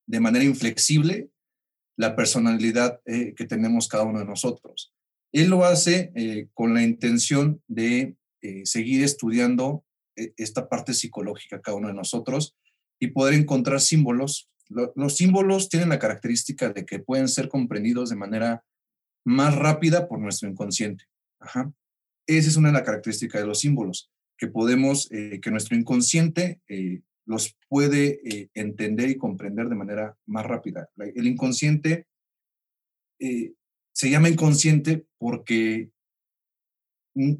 de 0.06 0.20
manera 0.20 0.44
inflexible 0.44 1.30
la 1.96 2.14
personalidad 2.14 3.00
eh, 3.06 3.34
que 3.34 3.46
tenemos 3.46 3.88
cada 3.88 4.04
uno 4.04 4.20
de 4.20 4.24
nosotros. 4.24 4.94
Él 5.32 5.48
lo 5.50 5.64
hace 5.64 6.12
con 6.54 6.72
la 6.72 6.82
intención 6.82 7.62
de 7.66 8.16
seguir 8.64 9.04
estudiando 9.04 9.84
esta 10.14 10.70
parte 10.70 10.94
psicológica 10.94 11.60
cada 11.60 11.76
uno 11.76 11.88
de 11.88 11.94
nosotros 11.94 12.56
y 12.98 13.08
poder 13.08 13.34
encontrar 13.34 13.82
símbolos. 13.82 14.48
los 14.68 15.16
símbolos 15.16 15.68
tienen 15.68 15.90
la 15.90 15.98
característica 15.98 16.70
de 16.70 16.86
que 16.86 16.98
pueden 16.98 17.28
ser 17.28 17.50
comprendidos 17.50 18.08
de 18.08 18.16
manera 18.16 18.64
más 19.22 19.54
rápida 19.54 20.08
por 20.08 20.18
nuestro 20.18 20.48
inconsciente. 20.48 21.04
Ajá. 21.40 21.74
Esa 22.28 22.50
es 22.50 22.56
una 22.56 22.68
de 22.68 22.74
las 22.74 22.82
características 22.82 23.40
de 23.40 23.46
los 23.46 23.60
símbolos, 23.60 24.12
que 24.36 24.48
podemos, 24.48 25.10
eh, 25.10 25.40
que 25.40 25.50
nuestro 25.50 25.76
inconsciente 25.76 26.60
eh, 26.68 27.00
los 27.24 27.56
puede 27.68 28.20
eh, 28.22 28.50
entender 28.54 29.08
y 29.08 29.16
comprender 29.16 29.68
de 29.68 29.74
manera 29.74 30.16
más 30.26 30.46
rápida. 30.46 30.88
El 30.96 31.26
inconsciente 31.26 32.06
se 33.20 34.10
llama 34.10 34.28
inconsciente 34.28 35.06
porque 35.18 35.90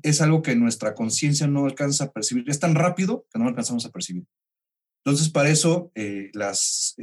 es 0.03 0.21
algo 0.21 0.43
que 0.43 0.57
nuestra 0.57 0.93
conciencia 0.95 1.47
no 1.47 1.67
alcanza 1.67 2.05
a 2.05 2.13
percibir. 2.13 2.45
Es 2.49 2.59
tan 2.59 2.75
rápido 2.75 3.27
que 3.33 3.39
no 3.39 3.47
alcanzamos 3.47 3.87
a 3.87 3.91
percibir. 3.91 4.27
Entonces, 5.05 5.31
para 5.31 5.51
eso, 5.51 5.93
las, 6.33 6.97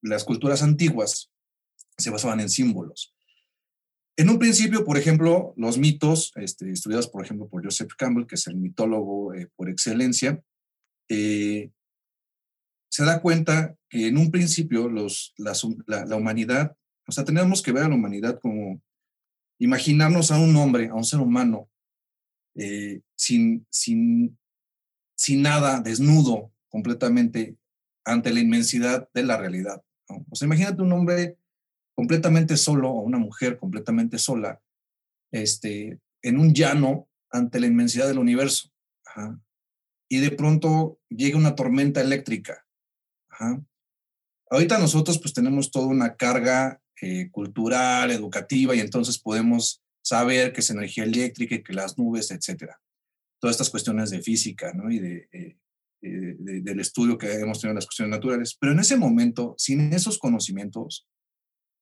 las 0.00 0.24
culturas 0.24 0.62
antiguas 0.62 1.30
se 1.98 2.08
basaban 2.08 2.40
en 2.40 2.48
símbolos. 2.48 3.14
En 4.20 4.28
un 4.28 4.38
principio, 4.38 4.84
por 4.84 4.98
ejemplo, 4.98 5.54
los 5.56 5.78
mitos, 5.78 6.32
este, 6.36 6.70
estudiados 6.70 7.08
por 7.08 7.24
ejemplo 7.24 7.48
por 7.48 7.64
Joseph 7.64 7.92
Campbell, 7.96 8.26
que 8.26 8.34
es 8.34 8.46
el 8.48 8.56
mitólogo 8.56 9.32
eh, 9.32 9.48
por 9.56 9.70
excelencia, 9.70 10.44
eh, 11.08 11.70
se 12.90 13.04
da 13.06 13.22
cuenta 13.22 13.78
que 13.88 14.08
en 14.08 14.18
un 14.18 14.30
principio 14.30 14.90
los, 14.90 15.32
la, 15.38 16.14
humanidad, 16.14 16.76
o 17.08 17.12
sea, 17.12 17.24
tenemos 17.24 17.62
que 17.62 17.72
ver 17.72 17.84
a 17.84 17.88
la 17.88 17.94
humanidad 17.94 18.38
como 18.42 18.82
imaginarnos 19.58 20.30
a 20.30 20.38
un 20.38 20.54
hombre, 20.54 20.88
a 20.88 20.94
un 20.94 21.04
ser 21.04 21.20
humano, 21.20 21.70
eh, 22.56 23.00
sin, 23.16 23.66
sin, 23.70 24.38
sin 25.16 25.40
nada, 25.40 25.80
desnudo 25.80 26.52
completamente 26.68 27.56
ante 28.04 28.34
la 28.34 28.40
inmensidad 28.40 29.08
de 29.14 29.22
la 29.22 29.38
realidad. 29.38 29.82
O 30.28 30.34
sea, 30.34 30.44
imagínate 30.44 30.82
un 30.82 30.92
hombre 30.92 31.38
completamente 32.00 32.56
solo 32.56 32.88
o 32.88 33.02
una 33.02 33.18
mujer 33.18 33.58
completamente 33.58 34.16
sola 34.16 34.58
este, 35.30 36.00
en 36.22 36.38
un 36.38 36.54
llano 36.54 37.10
ante 37.30 37.60
la 37.60 37.66
inmensidad 37.66 38.08
del 38.08 38.18
universo. 38.18 38.70
Y 40.08 40.20
de 40.20 40.30
pronto 40.30 40.98
llega 41.10 41.36
una 41.36 41.54
tormenta 41.54 42.00
eléctrica. 42.00 42.64
Ahorita 44.48 44.78
nosotros 44.78 45.18
pues 45.18 45.34
tenemos 45.34 45.70
toda 45.70 45.88
una 45.88 46.16
carga 46.16 46.80
eh, 47.02 47.28
cultural, 47.30 48.10
educativa, 48.10 48.74
y 48.74 48.80
entonces 48.80 49.18
podemos 49.18 49.82
saber 50.02 50.54
que 50.54 50.60
es 50.60 50.70
energía 50.70 51.04
eléctrica 51.04 51.56
y 51.56 51.62
que 51.62 51.74
las 51.74 51.98
nubes, 51.98 52.30
etcétera. 52.30 52.80
Todas 53.38 53.56
estas 53.56 53.68
cuestiones 53.68 54.08
de 54.08 54.22
física 54.22 54.72
¿no? 54.72 54.90
y 54.90 55.00
de, 55.00 55.28
eh, 55.32 55.58
eh, 56.00 56.34
del 56.38 56.80
estudio 56.80 57.18
que 57.18 57.30
hemos 57.30 57.60
tenido 57.60 57.72
en 57.72 57.76
las 57.76 57.84
cuestiones 57.84 58.10
naturales. 58.10 58.56
Pero 58.58 58.72
en 58.72 58.80
ese 58.80 58.96
momento, 58.96 59.54
sin 59.58 59.92
esos 59.92 60.18
conocimientos, 60.18 61.06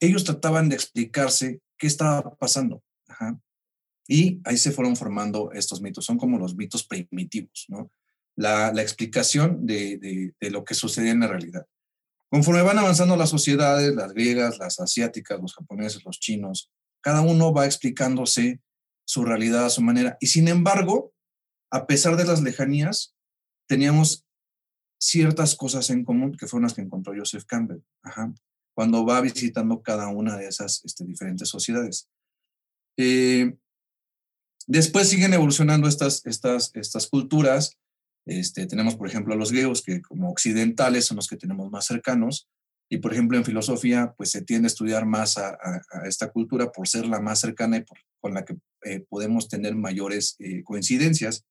ellos 0.00 0.25
trataban 0.25 0.69
de 0.69 0.76
explicarse 0.76 1.61
qué 1.76 1.87
estaba 1.87 2.35
pasando. 2.37 2.83
Y 4.07 4.40
ahí 4.45 4.57
se 4.57 4.73
fueron 4.73 4.97
formando 4.97 5.52
estos 5.52 5.83
mitos, 5.83 6.05
son 6.05 6.19
como 6.19 6.38
los 6.38 6.57
mitos 6.57 6.87
primitivos, 6.87 7.67
¿no? 7.69 7.90
La, 8.37 8.71
explicación 8.81 9.67
de, 9.67 10.35
lo 10.40 10.64
que 10.64 10.75
sucedía 10.75 11.12
en 11.12 11.21
la 11.21 11.26
realidad. 11.26 11.67
Conforme 12.31 12.62
van 12.62 12.78
avanzando 12.78 13.17
las 13.17 13.31
sociedades, 13.31 13.95
las 13.95 14.12
griegas, 14.12 14.59
las 14.59 14.81
asiáticas, 14.81 15.40
los 15.40 15.55
japoneses, 15.55 16.05
los 16.05 16.21
chinos, 16.21 16.71
cada 17.00 17.21
uno 17.21 17.52
va 17.52 17.67
explicándose 17.67 18.61
su 19.05 19.25
realidad 19.25 19.67
a 19.67 19.71
su 19.71 19.83
manera. 19.83 20.17
Y 20.21 20.28
sin 20.28 20.47
embargo, 20.49 21.12
a 21.71 21.87
pesar 21.87 22.17
de 22.17 22.25
las 22.25 22.43
lejanías, 22.43 23.14
teníamos 23.67 24.25
ciertas 25.00 25.55
cosas 25.55 25.90
en 25.90 26.05
común 26.05 26.37
que 26.37 26.47
fueron 26.47 26.64
las 26.64 26.75
que 26.75 26.83
encontró 26.83 27.14
Joseph 27.17 27.45
Campbell. 27.45 27.83
Ajá 28.02 28.33
cuando 28.78 29.04
va 29.04 29.20
visitando 29.20 29.82
cada 29.82 30.06
una 30.06 30.37
de 30.37 30.47
esas 30.47 30.85
este, 30.85 31.04
diferentes 31.04 31.49
sociedades. 31.49 32.08
Eh, 32.97 33.56
después 34.68 35.08
siguen 35.08 35.35
evolucionando 35.35 35.88
estas, 35.88 36.25
estas, 36.25 36.70
estas 36.75 37.08
culturas. 37.08 37.76
Este, 38.25 38.68
tenemos, 38.68 38.94
por 38.94 39.08
ejemplo, 39.08 39.35
a 39.35 39.37
los 39.37 39.50
griegos, 39.50 39.82
que 39.82 40.00
como 40.00 40.30
occidentales 40.30 41.06
son 41.06 41.16
los 41.16 41.26
que 41.26 41.37
tenemos 41.37 41.73
más 41.73 41.87
cercanos. 41.87 42.49
Y, 42.88 42.99
por 42.99 43.12
ejemplo, 43.12 43.37
en 43.37 43.44
filosofía, 43.44 44.14
pues 44.16 44.30
se 44.30 44.42
tiende 44.42 44.66
a 44.66 44.68
estudiar 44.68 45.06
más 45.06 45.38
a, 45.38 45.58
esta 46.04 46.30
cultura 46.30 46.70
por 46.70 46.87
ser 46.87 47.04
la 47.04 47.18
más 47.18 47.40
cercana 47.40 47.78
y 47.78 47.80
por, 47.80 47.99
con 48.20 48.32
la 48.32 48.44
que 48.44 48.58
eh, 48.85 49.04
podemos 49.08 49.49
tener 49.49 49.75
mayores 49.75 50.37
eh, 50.38 50.62
coincidencias. 50.62 51.44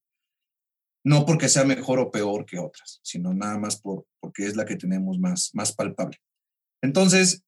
No 1.03 1.25
porque 1.25 1.49
sea 1.49 1.65
mejor 1.65 1.99
o 1.99 2.09
peor 2.09 2.45
que 2.45 2.57
otras, 2.57 3.01
sino 3.03 3.33
nada 3.33 3.57
más 3.57 3.81
por, 3.81 4.05
porque 4.21 4.45
es 4.45 4.55
la 4.55 4.63
que 4.63 4.77
tenemos 4.77 5.19
más, 5.19 5.51
más 5.53 5.73
palpable. 5.73 6.17
Entonces, 6.81 7.43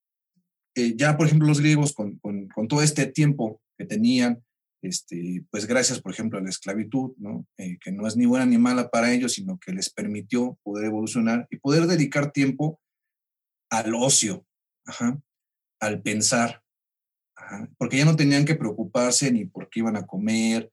eh, 0.76 0.96
ya 0.96 1.18
por 1.18 1.28
ejemplo 1.28 1.48
los 1.48 1.60
griegos 1.60 1.94
con, 1.94 2.20
con, 2.20 2.68
todo 2.68 2.82
este 2.82 3.06
tiempo 3.06 3.62
que 3.78 3.86
tenían, 3.86 4.44
este, 4.82 5.44
pues 5.52 5.66
gracias 5.66 6.00
por 6.02 6.12
ejemplo 6.12 6.40
a 6.40 6.42
la 6.42 6.50
esclavitud. 6.50 7.12
Eh, 7.58 7.78
que 7.80 7.92
no 7.92 8.08
es 8.08 8.16
ni 8.16 8.26
buena 8.26 8.46
ni 8.46 8.58
mala 8.58 8.90
para 8.90 9.12
ellos, 9.12 9.34
sino 9.34 9.60
que 9.60 9.74
les 9.74 9.90
permitió 9.90 10.58
poder 10.64 10.86
evolucionar 10.86 11.48
y 11.50 11.58
poder 11.58 11.88
dedicar 11.88 12.32
tiempo 12.32 12.80
al 13.70 13.94
ocio, 13.94 14.46
al 15.80 16.02
pensar, 16.02 16.64
porque 17.78 17.98
ya 17.98 18.06
no 18.06 18.16
tenían 18.16 18.46
que 18.46 18.56
preocuparse 18.56 19.32
ni 19.32 19.46
por 19.46 19.70
qué 19.70 19.82
iban 19.82 19.96
a 19.96 20.08
comer, 20.08 20.72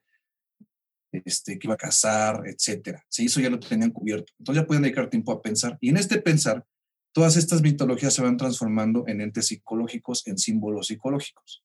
este, 1.13 1.59
qué 1.59 1.67
iba 1.67 1.75
a 1.75 1.79
casar, 1.79 2.43
etcétera. 2.47 3.05
Sí, 3.09 3.27
eso 3.27 3.41
ya 3.41 3.51
lo 3.51 3.59
tenían 3.59 3.91
cubierto. 3.91 4.33
Entonces 4.39 4.63
ya 4.63 4.67
pueden 4.67 4.83
dedicar 4.83 5.09
tiempo 5.09 5.33
a 5.33 5.43
pensar. 5.43 5.79
Y 5.81 5.91
en 5.91 5.97
este 5.97 6.21
pensar, 6.21 6.65
todas 7.17 7.39
estas 7.39 7.63
mitologías 7.63 8.13
se 8.13 8.21
van 8.21 8.37
transformando 8.37 9.05
en 9.09 9.23
entes 9.23 9.47
psicológicos, 9.47 10.27
en 10.27 10.37
símbolos 10.37 10.89
psicológicos. 10.89 11.65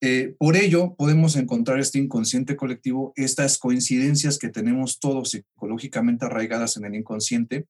Eh, 0.00 0.36
por 0.38 0.54
ello, 0.54 0.94
podemos 0.94 1.34
encontrar 1.34 1.80
este 1.80 1.98
inconsciente 1.98 2.54
colectivo, 2.54 3.12
estas 3.16 3.58
coincidencias 3.58 4.38
que 4.38 4.50
tenemos 4.50 5.00
todos 5.00 5.30
psicológicamente 5.30 6.26
arraigadas 6.26 6.76
en 6.76 6.84
el 6.84 6.94
inconsciente, 6.94 7.66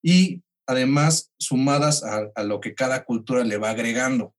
y 0.00 0.44
además 0.64 1.32
sumadas 1.40 2.04
a, 2.04 2.44
lo 2.44 2.60
que 2.60 2.76
cada 2.76 3.04
cultura 3.04 3.42
le 3.42 3.56
va 3.56 3.70
agregando. 3.70 4.32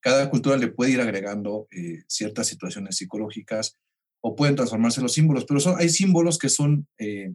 Cada 0.00 0.28
cultura 0.28 0.58
le 0.58 0.68
puede 0.68 0.90
ir 0.90 1.00
agregando 1.00 1.66
eh, 1.70 2.02
ciertas 2.08 2.46
situaciones 2.46 2.98
psicológicas 2.98 3.78
o 4.22 4.36
pueden 4.36 4.54
transformarse 4.54 5.00
los 5.00 5.14
símbolos, 5.14 5.46
pero 5.46 5.60
hay 5.78 5.88
símbolos 5.88 6.38
que 6.38 6.50
son 6.50 6.86
eh, 6.98 7.32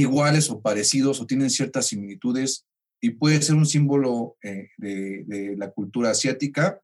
iguales 0.00 0.50
o 0.50 0.60
parecidos 0.60 1.20
o 1.20 1.26
tienen 1.26 1.50
ciertas 1.50 1.86
similitudes 1.86 2.66
y 3.00 3.10
puede 3.10 3.40
ser 3.42 3.54
un 3.54 3.66
símbolo 3.66 4.36
eh, 4.42 4.70
de, 4.76 5.54
la 5.56 5.70
cultura 5.70 6.10
asiática 6.10 6.80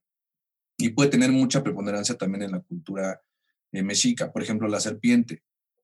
y 0.78 0.90
puede 0.90 1.10
tener 1.10 1.30
mucha 1.30 1.62
preponderancia 1.62 2.16
también 2.16 2.42
en 2.42 2.52
la 2.52 2.60
cultura 2.60 3.20
eh, 3.72 3.82
mexica. 3.82 4.32
Por 4.32 4.42
ejemplo, 4.42 4.68
la 4.68 4.80
serpiente, 4.80 5.42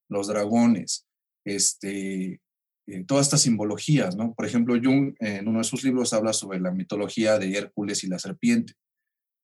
los 0.09 0.29
dragones, 0.29 1.07
este, 1.45 2.41
eh, 2.87 3.05
todas 3.07 3.27
estas 3.27 3.43
simbologías, 3.43 4.17
¿no? 4.17 4.35
Por 4.35 4.47
ejemplo, 4.47 4.75
Jung 4.83 5.15
en 5.19 5.49
uno 5.49 5.59
de 5.59 5.65
sus 5.65 5.85
libros 5.85 6.13
habla 6.13 6.33
sobre 6.33 6.61
la 6.61 6.71
mitología 6.71 7.39
de 7.39 7.57
Hércules 7.57 8.05
y 8.05 8.09
la 8.09 8.19
serpiente 8.19 8.75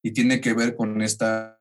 y 0.04 0.12
tiene 0.12 0.40
que 0.40 0.54
ver 0.54 0.76
con 0.76 1.02
esta 1.02 1.60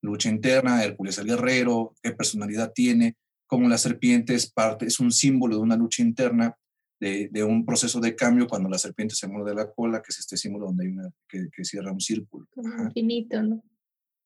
lucha 0.00 0.28
interna, 0.28 0.84
Hércules 0.84 1.18
el 1.18 1.26
guerrero, 1.26 1.94
qué 2.02 2.12
personalidad 2.12 2.72
tiene, 2.72 3.16
como 3.50 3.68
la 3.68 3.78
serpiente 3.78 4.32
es 4.36 4.48
parte, 4.48 4.86
es 4.86 5.00
un 5.00 5.10
símbolo 5.10 5.56
de 5.56 5.62
una 5.62 5.76
lucha 5.76 6.02
interna, 6.02 6.56
de, 7.00 7.42
un 7.42 7.66
proceso 7.66 7.98
de 7.98 8.14
cambio 8.14 8.46
cuando 8.46 8.68
la 8.68 8.78
serpiente 8.78 9.16
se 9.16 9.26
muerde 9.26 9.56
la 9.56 9.72
cola, 9.72 10.00
que 10.00 10.10
es 10.10 10.20
este 10.20 10.36
símbolo 10.36 10.66
donde 10.66 10.84
hay 10.86 10.92
una, 10.92 11.10
que, 11.28 11.64
cierra 11.64 11.90
un 11.90 12.00
círculo. 12.00 12.46
el 12.54 12.84
infinito, 12.84 13.42
¿no? 13.42 13.64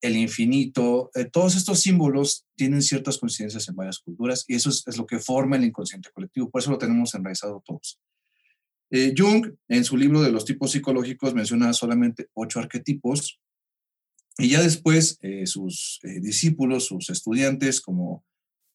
El 0.02 0.16
infinito, 0.18 1.10
eh, 1.14 1.24
todos 1.24 1.56
estos 1.56 1.80
símbolos 1.80 2.44
tienen 2.54 2.82
ciertas 2.82 3.16
coincidencias 3.16 3.66
en 3.66 3.76
varias 3.76 3.98
culturas 3.98 4.44
y 4.46 4.56
eso 4.56 4.68
es, 4.68 4.98
lo 4.98 5.06
que 5.06 5.18
forma 5.18 5.56
el 5.56 5.64
inconsciente 5.64 6.10
colectivo, 6.12 6.50
por 6.50 6.60
eso 6.60 6.70
lo 6.70 6.76
tenemos 6.76 7.14
enraizado 7.14 7.62
todos. 7.64 7.98
Eh, 8.90 9.14
Jung, 9.16 9.54
en 9.68 9.84
su 9.84 9.96
libro 9.96 10.20
de 10.20 10.32
los 10.32 10.44
tipos 10.44 10.72
psicológicos, 10.72 11.32
menciona 11.32 11.72
solamente 11.72 12.28
ocho 12.34 12.60
arquetipos 12.60 13.40
y 14.36 14.50
ya 14.50 14.60
después 14.60 15.16
eh, 15.22 15.46
sus 15.46 16.00
discípulos, 16.02 16.84
sus 16.84 17.08
estudiantes, 17.08 17.80
como 17.80 18.22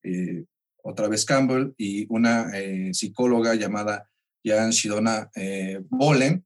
eh, 0.03 0.45
otra 0.83 1.07
vez 1.07 1.25
Campbell, 1.25 1.73
y 1.77 2.05
una 2.09 2.57
eh, 2.57 2.93
psicóloga 2.93 3.55
llamada 3.55 4.09
Jan 4.43 4.71
Shidona 4.71 5.29
eh, 5.35 5.79
Bolen. 5.89 6.45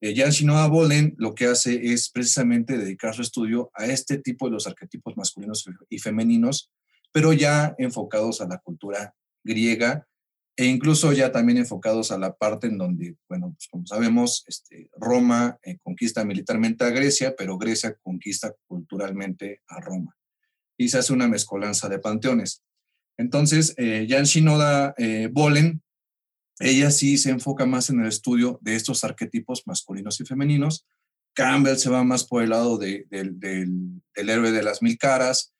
Jan 0.00 0.30
Shidona 0.30 0.68
Bolen 0.68 1.14
lo 1.18 1.34
que 1.34 1.46
hace 1.46 1.92
es 1.92 2.10
precisamente 2.10 2.78
dedicar 2.78 3.14
su 3.14 3.22
estudio 3.22 3.70
a 3.74 3.86
este 3.86 4.18
tipo 4.18 4.46
de 4.46 4.52
los 4.52 4.66
arquetipos 4.66 5.16
masculinos 5.16 5.64
y 5.88 5.98
femeninos, 5.98 6.70
pero 7.12 7.32
ya 7.32 7.74
enfocados 7.78 8.40
a 8.40 8.46
la 8.46 8.58
cultura 8.58 9.14
griega 9.42 10.06
e 10.56 10.64
incluso 10.64 11.12
ya 11.12 11.30
también 11.32 11.58
enfocados 11.58 12.10
a 12.10 12.18
la 12.18 12.34
parte 12.34 12.66
en 12.66 12.78
donde, 12.78 13.16
bueno, 13.28 13.52
pues 13.52 13.68
como 13.68 13.86
sabemos, 13.86 14.42
este, 14.46 14.88
Roma 14.96 15.58
conquista 15.82 16.24
militarmente 16.24 16.84
a 16.84 16.90
Grecia, 16.90 17.34
pero 17.36 17.58
Grecia 17.58 17.94
conquista 18.02 18.54
culturalmente 18.66 19.62
a 19.68 19.80
Roma. 19.80 20.16
Y 20.78 20.88
se 20.88 20.98
hace 20.98 21.12
una 21.12 21.28
mezcolanza 21.28 21.90
de 21.90 21.98
panteones. 21.98 22.62
Entonces, 23.18 23.74
eh, 23.76 24.06
ya 24.08 24.18
en 24.18 24.24
Shinoda 24.24 24.94
eh, 24.98 25.28
Bolen, 25.32 25.82
ella 26.58 26.90
sí 26.90 27.18
se 27.18 27.30
enfoca 27.30 27.66
más 27.66 27.90
en 27.90 28.00
el 28.00 28.06
estudio 28.06 28.58
de 28.62 28.76
estos 28.76 29.04
arquetipos 29.04 29.66
masculinos 29.66 30.20
y 30.20 30.24
femeninos, 30.24 30.86
Campbell 31.36 31.76
se 31.76 31.90
va 31.90 32.02
más 32.02 32.24
por 32.24 32.42
el 32.42 32.50
lado 32.50 32.78
del, 32.78 33.06
héroe 34.14 34.50
de 34.50 34.62
las 34.62 34.80
mil 34.80 34.96
caras, 34.96 35.52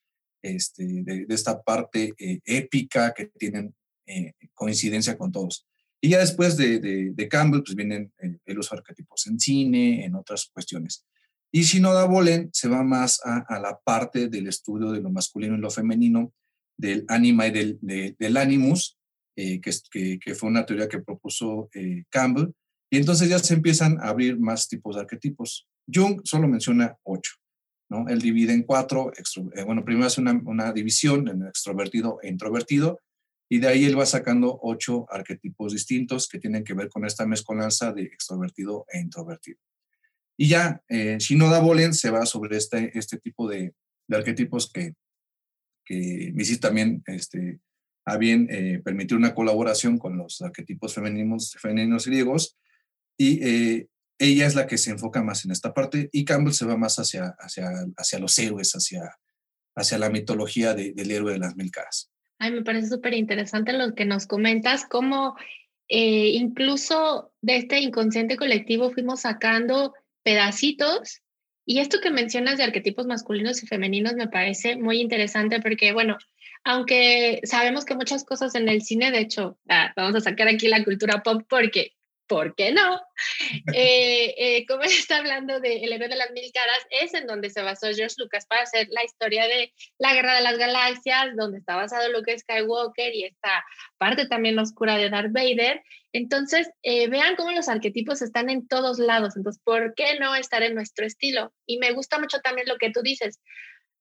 este, 0.43 0.85
de, 0.85 1.27
esta 1.29 1.63
parte 1.63 2.15
eh, 2.19 2.41
épica 2.45 3.13
que 3.13 3.27
tienen 3.27 3.75
eh, 4.07 4.33
coincidencia 4.55 5.19
con 5.19 5.31
todos. 5.31 5.67
Y 6.01 6.11
ya 6.11 6.19
después 6.19 6.57
de, 6.57 7.29
Campbell, 7.31 7.63
pues 7.63 7.77
vienen 7.77 8.11
eh, 8.19 8.39
los 8.47 8.73
arquetipos 8.73 9.27
en 9.27 9.39
cine, 9.39 10.05
en 10.05 10.15
otras 10.15 10.47
cuestiones. 10.53 11.05
Y 11.53 11.63
Shinoda 11.63 12.07
Bolen 12.07 12.49
se 12.53 12.69
va 12.69 12.83
más 12.83 13.21
a, 13.23 13.59
la 13.61 13.79
parte 13.85 14.29
del 14.29 14.47
estudio 14.47 14.91
de 14.93 15.01
lo 15.01 15.11
masculino 15.11 15.57
y 15.57 15.61
lo 15.61 15.71
femenino, 15.71 16.33
del 16.77 17.05
anima 17.09 17.47
y 17.47 17.51
del, 17.51 17.79
del 17.81 18.37
animus, 18.37 18.99
que, 19.35 19.61
que, 20.19 20.35
fue 20.35 20.49
una 20.49 20.65
teoría 20.65 20.89
que 20.89 21.01
propuso 21.01 21.69
Campbell, 22.11 22.53
y 22.91 22.99
entonces 22.99 23.29
ya 23.29 23.39
se 23.39 23.55
empiezan 23.55 23.99
a 24.01 24.09
abrir 24.09 24.39
más 24.39 24.69
tipos 24.69 24.95
de 24.95 25.03
arquetipos. 25.03 25.67
Jung 25.93 26.21
solo 26.25 26.49
menciona 26.49 26.97
ocho, 27.03 27.35
¿no? 27.89 28.09
Él 28.09 28.21
divide 28.21 28.53
en 28.53 28.63
cuatro, 28.63 29.13
eh, 29.13 29.63
bueno, 29.65 29.85
primero 29.85 30.07
hace 30.07 30.21
una, 30.21 30.41
una, 30.45 30.73
división 30.73 31.29
en 31.29 31.47
extrovertido 31.47 32.19
e 32.23 32.29
introvertido, 32.29 33.01
y 33.49 33.59
de 33.59 33.69
ahí 33.69 33.85
él 33.85 33.99
va 33.99 34.07
sacando 34.07 34.59
ocho 34.63 35.07
arquetipos 35.11 35.73
distintos 35.73 36.29
que 36.29 36.39
tienen 36.39 36.65
que 36.65 36.75
ver 36.75 36.89
con 36.89 37.05
esta 37.05 37.27
mezcolanza 37.27 37.93
de 37.93 38.03
extrovertido 38.03 38.87
e 38.93 38.99
introvertido. 38.99 39.59
Y 40.37 40.49
ya, 40.49 40.83
eh, 40.89 41.17
Shinoda 41.19 41.61
Bolen 41.61 41.95
se 41.95 42.11
va 42.11 42.27
sobre 42.27 42.57
este, 42.57 42.97
este 42.99 43.19
tipo 43.19 43.49
de, 43.49 43.75
de 44.09 44.17
arquetipos 44.17 44.71
que, 44.71 44.95
que 45.87 46.33
hiciste 46.37 46.69
también 46.69 47.03
este, 47.07 47.61
a 48.05 48.19
bien 48.19 48.49
eh, 48.51 48.81
permitir 48.85 49.17
una 49.17 49.35
colaboración 49.35 49.99
con 49.99 50.19
los 50.19 50.43
arquetipos 50.43 50.95
femeninos, 50.95 51.57
femeninos 51.59 52.07
griegos 52.07 52.59
y 53.17 53.43
eh, 53.43 53.89
ella 54.19 54.47
es 54.47 54.55
la 54.55 54.67
que 54.67 54.79
se 54.79 54.91
enfoca 54.91 55.23
más 55.23 55.45
en 55.45 55.53
esta 55.53 55.73
parte 55.73 56.09
y 56.13 56.25
Campbell 56.25 56.53
se 56.53 56.67
va 56.67 56.77
más 56.77 56.99
hacia, 56.99 57.35
hacia, 57.39 57.71
hacia 57.97 58.19
los 58.19 58.39
héroes, 58.39 58.73
hacia, 58.73 59.19
hacia 59.75 59.99
la 59.99 60.11
mitología 60.11 60.75
del 60.75 61.11
héroe 61.11 61.33
de 61.33 61.39
las 61.39 61.57
mil 61.57 61.71
caras. 61.71 62.11
Ay, 62.39 62.53
me 62.53 62.63
parece 62.63 62.89
súper 62.89 63.15
interesante 63.15 63.73
lo 63.73 63.95
que 63.95 64.05
nos 64.05 64.27
comentas, 64.27 64.85
cómo 64.87 65.37
eh, 65.89 66.31
incluso 66.31 67.33
de 67.41 67.57
este 67.57 67.81
inconsciente 67.81 68.37
colectivo 68.37 68.91
fuimos 68.91 69.21
sacando 69.21 69.95
pedacitos. 70.23 71.23
Y 71.67 71.81
esto 71.81 71.99
que 72.01 72.11
mencionas 72.11 72.59
de 72.59 72.65
arquetipos 72.65 73.07
masculinos 73.07 73.63
y 73.63 73.67
femeninos 73.67 74.15
me 74.15 74.29
parece 74.29 74.77
muy 74.77 75.01
interesante 75.01 75.61
porque, 75.61 75.93
bueno, 75.93 76.17
aunque 76.63 77.41
sabemos 77.43 77.85
que 77.85 77.97
muchas 77.97 78.25
cosas 78.25 78.55
en 78.55 78.69
el 78.69 78.83
cine, 78.83 79.11
de 79.11 79.19
hecho, 79.19 79.59
ah, 79.69 79.93
vamos 79.97 80.15
a 80.15 80.21
sacar 80.21 80.47
aquí 80.47 80.69
la 80.69 80.85
cultura 80.85 81.25
pop 81.25 81.43
porque 81.49 81.96
¿por 82.27 82.55
qué 82.55 82.73
no? 82.73 83.01
Eh, 83.73 84.35
eh, 84.37 84.67
como 84.67 84.83
está 84.83 85.19
hablando 85.19 85.61
de 85.61 85.85
El 85.85 85.93
héroe 85.93 86.09
de 86.09 86.17
las 86.17 86.31
mil 86.33 86.51
caras, 86.53 86.79
es 86.91 87.15
en 87.15 87.27
donde 87.27 87.51
se 87.51 87.63
basó 87.63 87.89
George 87.95 88.17
Lucas 88.19 88.47
para 88.47 88.63
hacer 88.63 88.89
la 88.91 89.05
historia 89.05 89.45
de 89.47 89.73
la 89.99 90.15
guerra 90.15 90.35
de 90.35 90.43
las 90.43 90.59
galaxias, 90.59 91.37
donde 91.37 91.59
está 91.59 91.77
basado 91.77 92.11
Luke 92.13 92.39
Skywalker 92.39 93.15
y 93.15 93.25
esta 93.25 93.65
parte 93.99 94.27
también 94.27 94.59
oscura 94.59 94.97
de 94.97 95.11
Darth 95.11 95.33
Vader. 95.33 95.83
Entonces, 96.13 96.71
eh, 96.83 97.09
vean 97.09 97.37
cómo 97.37 97.53
los 97.53 97.69
arquetipos 97.69 98.23
están 98.23 98.49
en 98.51 98.67
todos 98.67 98.99
lados. 98.99 99.37
Entonces, 99.37 99.63
¿por 99.63 99.95
qué 99.95 100.19
no 100.19 100.35
estar 100.35 100.63
en 100.63 100.75
nuestro 100.75 101.05
estilo? 101.05 101.53
Y 101.67 101.79
me 101.79 101.93
gusta 101.93 102.19
mucho 102.19 102.41
también 102.41 102.69
lo 102.69 102.77
que 102.79 102.91
tú 102.91 103.03
dices, 103.03 103.41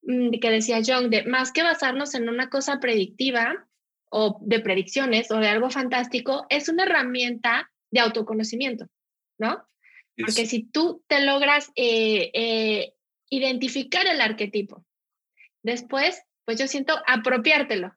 mm, 0.04 0.40
que 0.40 0.50
decía 0.50 0.82
John, 0.86 1.10
de 1.10 1.24
más 1.24 1.52
que 1.52 1.64
basarnos 1.64 2.16
en 2.16 2.30
una 2.30 2.50
cosa 2.50 2.80
predictiva 2.80 3.68
o 4.10 4.40
de 4.42 4.60
predicciones 4.62 5.30
o 5.32 5.38
de 5.38 5.50
algo 5.50 5.70
fantástico, 5.70 6.46
es 6.50 6.70
una 6.70 6.84
herramienta 6.84 7.70
de 7.96 8.02
autoconocimiento, 8.02 8.88
¿no? 9.40 9.66
Porque 10.18 10.46
si 10.46 10.64
tú 10.64 11.04
te 11.08 11.22
logras 11.22 11.72
eh, 11.76 12.30
eh, 12.34 12.94
identificar 13.30 14.06
el 14.06 14.22
arquetipo, 14.22 14.86
después, 15.64 16.22
pues 16.46 16.60
yo 16.60 16.68
siento 16.68 17.02
apropiártelo, 17.08 17.96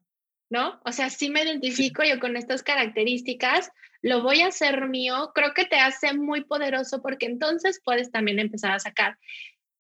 ¿no? 0.51 0.81
O 0.85 0.93
sea, 0.93 1.11
si 1.11 1.31
me 1.31 1.43
identifico 1.43 2.03
yo 2.05 2.21
con 2.21 2.37
estas 2.37 2.63
características, 2.63 3.71
lo 4.01 4.23
voy 4.23 4.41
a 4.43 4.49
hacer 4.49 4.89
mío, 4.89 5.33
creo 5.35 5.53
que 5.53 5.65
te 5.65 5.77
hace 5.77 6.15
muy 6.15 6.45
poderoso 6.45 7.03
porque 7.03 7.27
entonces 7.27 7.81
puedes 7.85 8.13
también 8.13 8.39
empezar 8.39 8.71
a 8.71 8.79
sacar 8.79 9.19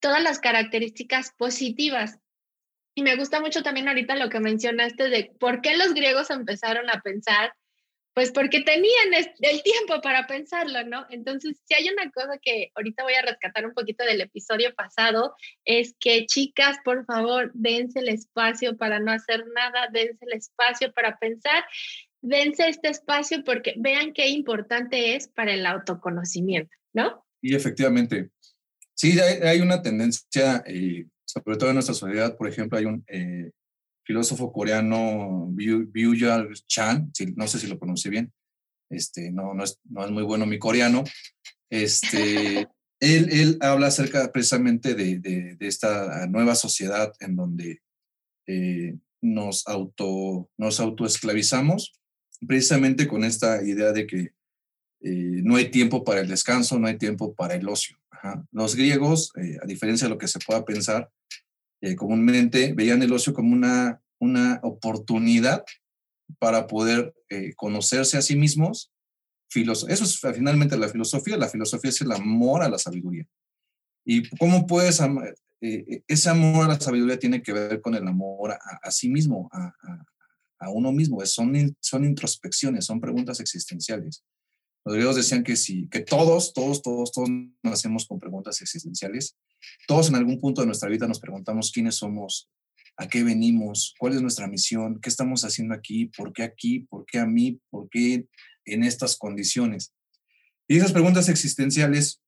todas 0.00 0.22
las 0.22 0.40
características 0.40 1.32
positivas. 1.38 2.18
Y 2.96 3.02
me 3.02 3.14
gusta 3.14 3.40
mucho 3.40 3.62
también 3.62 3.86
ahorita 3.86 4.16
lo 4.16 4.28
que 4.28 4.40
mencionaste 4.40 5.08
de 5.08 5.32
por 5.38 5.60
qué 5.60 5.76
los 5.76 5.94
griegos 5.94 6.30
empezaron 6.30 6.90
a 6.90 7.00
pensar 7.02 7.52
pues 8.18 8.32
porque 8.32 8.62
tenían 8.62 9.14
el 9.14 9.62
tiempo 9.62 10.00
para 10.02 10.26
pensarlo, 10.26 10.82
¿no? 10.82 11.06
Entonces, 11.08 11.56
si 11.62 11.74
hay 11.74 11.88
una 11.88 12.10
cosa 12.10 12.36
que 12.42 12.72
ahorita 12.74 13.04
voy 13.04 13.14
a 13.14 13.22
rescatar 13.22 13.64
un 13.64 13.74
poquito 13.74 14.04
del 14.04 14.20
episodio 14.20 14.74
pasado, 14.74 15.36
es 15.64 15.94
que 16.00 16.26
chicas, 16.26 16.78
por 16.84 17.04
favor, 17.04 17.52
dense 17.54 18.00
el 18.00 18.08
espacio 18.08 18.76
para 18.76 18.98
no 18.98 19.12
hacer 19.12 19.44
nada, 19.54 19.86
dense 19.92 20.18
el 20.22 20.32
espacio 20.32 20.92
para 20.92 21.16
pensar, 21.18 21.62
dense 22.20 22.68
este 22.68 22.88
espacio 22.88 23.44
porque 23.44 23.74
vean 23.76 24.12
qué 24.12 24.26
importante 24.26 25.14
es 25.14 25.28
para 25.28 25.54
el 25.54 25.64
autoconocimiento, 25.64 26.74
¿no? 26.92 27.24
Y 27.40 27.54
efectivamente, 27.54 28.30
sí, 28.94 29.16
hay, 29.20 29.60
una 29.60 29.80
tendencia, 29.80 30.64
eh, 30.66 31.06
sobre 31.24 31.56
todo 31.56 31.68
en 31.68 31.74
nuestra 31.74 31.94
sociedad, 31.94 32.36
por 32.36 32.48
ejemplo, 32.48 32.78
hay 32.78 32.84
un... 32.86 33.04
Eh, 33.06 33.52
filósofo 34.08 34.50
coreano 34.50 35.48
Byung 35.50 36.54
Chan, 36.66 37.12
no 37.36 37.46
sé 37.46 37.58
si 37.58 37.66
lo 37.66 37.78
pronuncié 37.78 38.10
bien, 38.10 38.32
este, 38.88 39.30
no, 39.30 39.52
no, 39.52 39.64
es, 39.64 39.78
no 39.84 40.02
es 40.02 40.10
muy 40.10 40.22
bueno 40.22 40.46
mi 40.46 40.58
coreano, 40.58 41.04
este, 41.68 42.66
él, 43.00 43.28
él 43.30 43.58
habla 43.60 43.88
acerca 43.88 44.32
precisamente 44.32 44.94
de, 44.94 45.18
de, 45.18 45.56
esta 45.60 46.26
nueva 46.26 46.54
sociedad 46.54 47.12
en 47.20 47.36
donde 47.36 47.82
eh, 48.46 48.96
nos, 49.20 49.68
auto, 49.68 50.48
nos 50.56 50.80
autoesclavizamos, 50.80 52.00
precisamente 52.46 53.06
con 53.06 53.24
esta 53.24 53.62
idea 53.62 53.92
de 53.92 54.06
que 54.06 54.20
eh, 55.02 55.42
no 55.44 55.56
hay 55.56 55.70
tiempo 55.70 56.02
para 56.02 56.22
el 56.22 56.28
descanso, 56.28 56.78
no 56.78 56.86
hay 56.86 56.96
tiempo 56.96 57.34
para 57.34 57.56
el 57.56 57.68
ocio. 57.68 57.98
Los 58.52 58.74
griegos, 58.74 59.32
eh, 59.36 59.58
a 59.62 59.66
diferencia 59.66 60.06
de 60.06 60.14
lo 60.14 60.18
que 60.18 60.28
se 60.28 60.38
pueda 60.38 60.64
pensar, 60.64 61.10
eh, 61.80 61.94
comúnmente 61.94 62.72
veían 62.72 63.02
el 63.02 63.12
ocio 63.12 63.32
como 63.32 63.52
una, 63.52 64.02
una 64.18 64.60
oportunidad 64.62 65.64
para 66.38 66.66
poder 66.66 67.14
eh, 67.28 67.54
conocerse 67.54 68.16
a 68.16 68.22
sí 68.22 68.36
mismos. 68.36 68.92
Eso 69.54 69.86
es 69.88 70.20
finalmente 70.34 70.76
la 70.76 70.88
filosofía. 70.88 71.36
La 71.36 71.48
filosofía 71.48 71.90
es 71.90 72.00
el 72.00 72.12
amor 72.12 72.62
a 72.62 72.68
la 72.68 72.78
sabiduría. 72.78 73.26
¿Y 74.04 74.28
cómo 74.36 74.66
puedes 74.66 75.00
amar? 75.00 75.34
Eh, 75.60 76.02
ese 76.06 76.30
amor 76.30 76.66
a 76.66 76.68
la 76.68 76.80
sabiduría 76.80 77.18
tiene 77.18 77.42
que 77.42 77.52
ver 77.52 77.80
con 77.80 77.94
el 77.94 78.06
amor 78.06 78.52
a, 78.52 78.90
sí 78.90 79.08
mismo, 79.08 79.48
a, 79.52 79.72
a, 80.58 80.70
uno 80.70 80.92
mismo. 80.92 81.24
Son, 81.26 81.76
son 81.80 82.04
introspecciones, 82.04 82.84
son 82.84 83.00
preguntas 83.00 83.40
existenciales. 83.40 84.22
Los 84.88 84.96
griegos 84.96 85.16
decían 85.16 85.44
que 85.44 85.54
sí, 85.54 85.86
que 85.90 86.00
todos, 86.00 86.54
todos, 86.54 86.80
todos, 86.80 87.12
todos 87.12 87.28
nacemos 87.62 88.06
con 88.06 88.18
preguntas 88.18 88.62
existenciales 88.62 89.36
todos 89.86 90.08
en 90.08 90.16
algún 90.16 90.40
punto 90.40 90.60
de 90.60 90.66
nuestra 90.66 90.88
vida 90.88 91.06
nos 91.06 91.20
preguntamos 91.20 91.72
quiénes 91.72 91.96
somos, 91.96 92.50
a 92.96 93.08
qué 93.08 93.22
venimos, 93.22 93.94
cuál 93.98 94.14
es 94.14 94.22
nuestra 94.22 94.46
misión, 94.46 95.00
qué 95.00 95.08
estamos 95.08 95.44
haciendo 95.44 95.74
aquí, 95.74 96.06
por 96.06 96.32
qué 96.32 96.42
aquí, 96.42 96.80
por 96.80 97.04
qué 97.06 97.18
a 97.18 97.26
mí, 97.26 97.60
por 97.70 97.88
qué 97.88 98.26
en 98.64 98.84
estas 98.84 99.16
condiciones. 99.16 99.92
Y 100.66 100.76
esas 100.76 100.92
preguntas 100.92 101.28
existenciales 101.28 102.20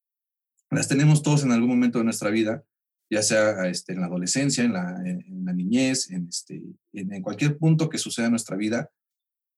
las 0.70 0.88
tenemos 0.88 1.22
todos 1.22 1.42
en 1.42 1.52
algún 1.52 1.70
momento 1.70 1.98
de 1.98 2.04
nuestra 2.04 2.30
vida, 2.30 2.62
ya 3.10 3.22
sea 3.22 3.66
este, 3.68 3.92
en 3.92 4.00
la 4.00 4.06
adolescencia, 4.06 4.62
en 4.62 4.72
la, 4.72 5.52
niñez, 5.52 6.10
en, 6.10 6.28
este, 6.28 6.62
en 6.92 7.22
cualquier 7.22 7.58
punto 7.58 7.88
que 7.88 7.98
suceda 7.98 8.26
en 8.26 8.32
nuestra 8.32 8.56
vida, 8.56 8.90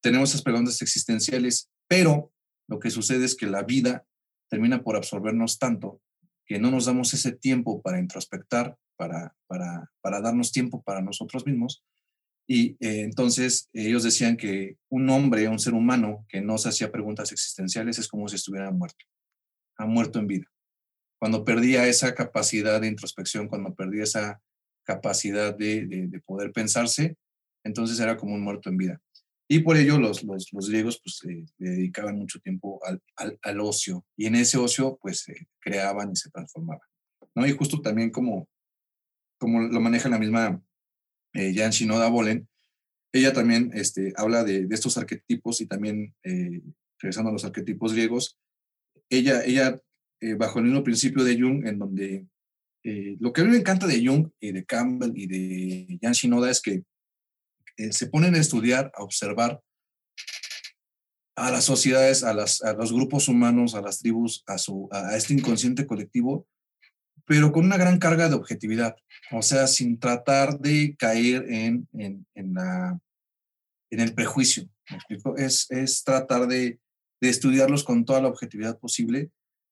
tenemos 0.00 0.30
esas 0.30 0.42
preguntas 0.42 0.80
existenciales, 0.80 1.70
pero 1.86 2.31
lo 2.72 2.80
que 2.80 2.90
sucede 2.90 3.26
es 3.26 3.36
que 3.36 3.46
la 3.46 3.64
vida 3.64 4.06
termina 4.48 4.82
por 4.82 4.96
absorbernos 4.96 5.58
tanto 5.58 6.00
que 6.46 6.58
no 6.58 6.70
nos 6.70 6.86
damos 6.86 7.12
ese 7.12 7.32
tiempo 7.32 7.82
para 7.82 7.98
introspectar, 7.98 8.78
para, 8.96 9.36
para, 9.46 9.90
para 10.00 10.22
darnos 10.22 10.52
tiempo 10.52 10.82
para 10.82 11.02
nosotros 11.02 11.44
mismos. 11.44 11.84
Y 12.48 12.70
eh, 12.80 13.02
entonces 13.02 13.68
ellos 13.74 14.04
decían 14.04 14.38
que 14.38 14.78
un 14.88 15.10
hombre, 15.10 15.48
un 15.48 15.58
ser 15.58 15.74
humano 15.74 16.24
que 16.30 16.40
no 16.40 16.56
se 16.56 16.70
hacía 16.70 16.90
preguntas 16.90 17.30
existenciales 17.30 17.98
es 17.98 18.08
como 18.08 18.26
si 18.26 18.36
estuviera 18.36 18.70
muerto, 18.70 19.04
ha 19.76 19.84
muerto 19.84 20.18
en 20.18 20.28
vida. 20.28 20.46
Cuando 21.20 21.44
perdía 21.44 21.86
esa 21.86 22.14
capacidad 22.14 22.80
de 22.80 22.88
introspección, 22.88 23.48
cuando 23.48 23.74
perdía 23.74 24.04
esa 24.04 24.40
capacidad 24.86 25.54
de, 25.54 25.84
de 25.86 26.20
poder 26.20 26.52
pensarse, 26.52 27.18
entonces 27.64 28.00
era 28.00 28.16
como 28.16 28.34
un 28.34 28.40
muerto 28.40 28.70
en 28.70 28.78
vida. 28.78 29.02
Y 29.52 29.58
por 29.58 29.76
ello 29.76 29.98
los, 29.98 30.24
los, 30.24 30.50
los 30.50 30.70
griegos 30.70 30.98
pues, 31.04 31.20
eh, 31.28 31.44
dedicaban 31.58 32.16
mucho 32.16 32.40
tiempo 32.40 32.80
al, 32.86 33.02
al, 33.16 33.38
al, 33.42 33.60
ocio 33.60 34.02
y 34.16 34.24
en 34.24 34.36
ese 34.36 34.56
ocio 34.56 34.98
pues 35.02 35.20
se 35.20 35.46
creaban 35.60 36.12
y 36.12 36.16
se 36.16 36.30
transformaban. 36.30 36.88
¿no? 37.34 37.46
Y 37.46 37.52
justo 37.52 37.82
también 37.82 38.10
como, 38.10 38.48
como 39.38 39.60
lo 39.60 39.78
maneja 39.78 40.08
la 40.08 40.18
misma 40.18 40.62
eh, 41.34 41.52
Jan 41.54 41.70
Shinoda 41.70 42.08
Bolen, 42.08 42.48
ella 43.12 43.34
también 43.34 43.70
este, 43.74 44.14
habla 44.16 44.42
de, 44.42 44.64
de, 44.64 44.74
estos 44.74 44.96
arquetipos 44.96 45.60
y 45.60 45.66
también, 45.66 46.14
eh, 46.24 46.62
regresando 46.98 47.28
a 47.28 47.34
los 47.34 47.44
arquetipos 47.44 47.92
griegos, 47.92 48.38
ella, 49.10 49.44
ella 49.44 49.78
eh, 50.22 50.32
bajo 50.32 50.60
el 50.60 50.64
mismo 50.64 50.82
principio 50.82 51.24
de 51.24 51.38
Jung, 51.38 51.66
en 51.66 51.78
donde 51.78 52.26
eh, 52.84 53.16
lo 53.20 53.34
que 53.34 53.42
a 53.42 53.44
mí 53.44 53.50
me 53.50 53.58
encanta 53.58 53.86
de 53.86 54.02
Jung 54.02 54.30
y 54.40 54.52
de 54.52 54.64
Campbell 54.64 55.12
y 55.14 55.26
de 55.26 55.98
Jan 56.00 56.12
Shinoda 56.12 56.50
es 56.50 56.62
que 56.62 56.84
se 57.90 58.06
ponen 58.06 58.34
a 58.34 58.38
estudiar, 58.38 58.92
a 58.94 59.02
observar 59.02 59.60
a 61.36 61.50
las 61.50 61.64
sociedades, 61.64 62.24
a, 62.24 62.34
los 62.34 62.92
grupos 62.92 63.28
humanos, 63.28 63.74
a 63.74 63.80
las 63.80 63.98
tribus, 63.98 64.44
a, 64.46 65.16
este 65.16 65.34
inconsciente 65.34 65.86
colectivo, 65.86 66.46
pero 67.24 67.52
con 67.52 67.64
una 67.64 67.78
gran 67.78 67.98
carga 67.98 68.28
de 68.28 68.34
objetividad, 68.34 68.96
o 69.30 69.42
sea, 69.42 69.66
sin 69.66 69.98
tratar 69.98 70.58
de 70.58 70.94
caer 70.98 71.46
en, 71.48 71.88
en, 71.94 72.26
el 73.90 74.14
prejuicio. 74.14 74.68
Es, 75.36 75.70
es 75.70 76.02
tratar 76.02 76.46
de, 76.48 76.78
de, 77.20 77.28
estudiarlos 77.28 77.84
con 77.84 78.04
toda 78.04 78.20
la 78.20 78.28
objetividad 78.28 78.78
posible 78.78 79.30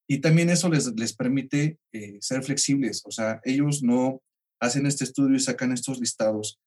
y 0.09 0.19
también 0.19 0.51
eso 0.51 0.69
les, 0.69 0.87
les 0.97 1.15
permite 1.15 1.79
eh, 1.93 2.17
ser 2.21 2.43
flexibles, 2.43 3.03
o 3.05 3.11
sea, 3.11 3.41
ellos 3.45 3.83
no 3.83 4.23
hacen 4.61 4.87
este 4.87 5.05
estudio 5.05 5.37
y 5.37 5.41
sacan 5.41 5.73
estos 5.73 6.01
listados, 6.01 6.59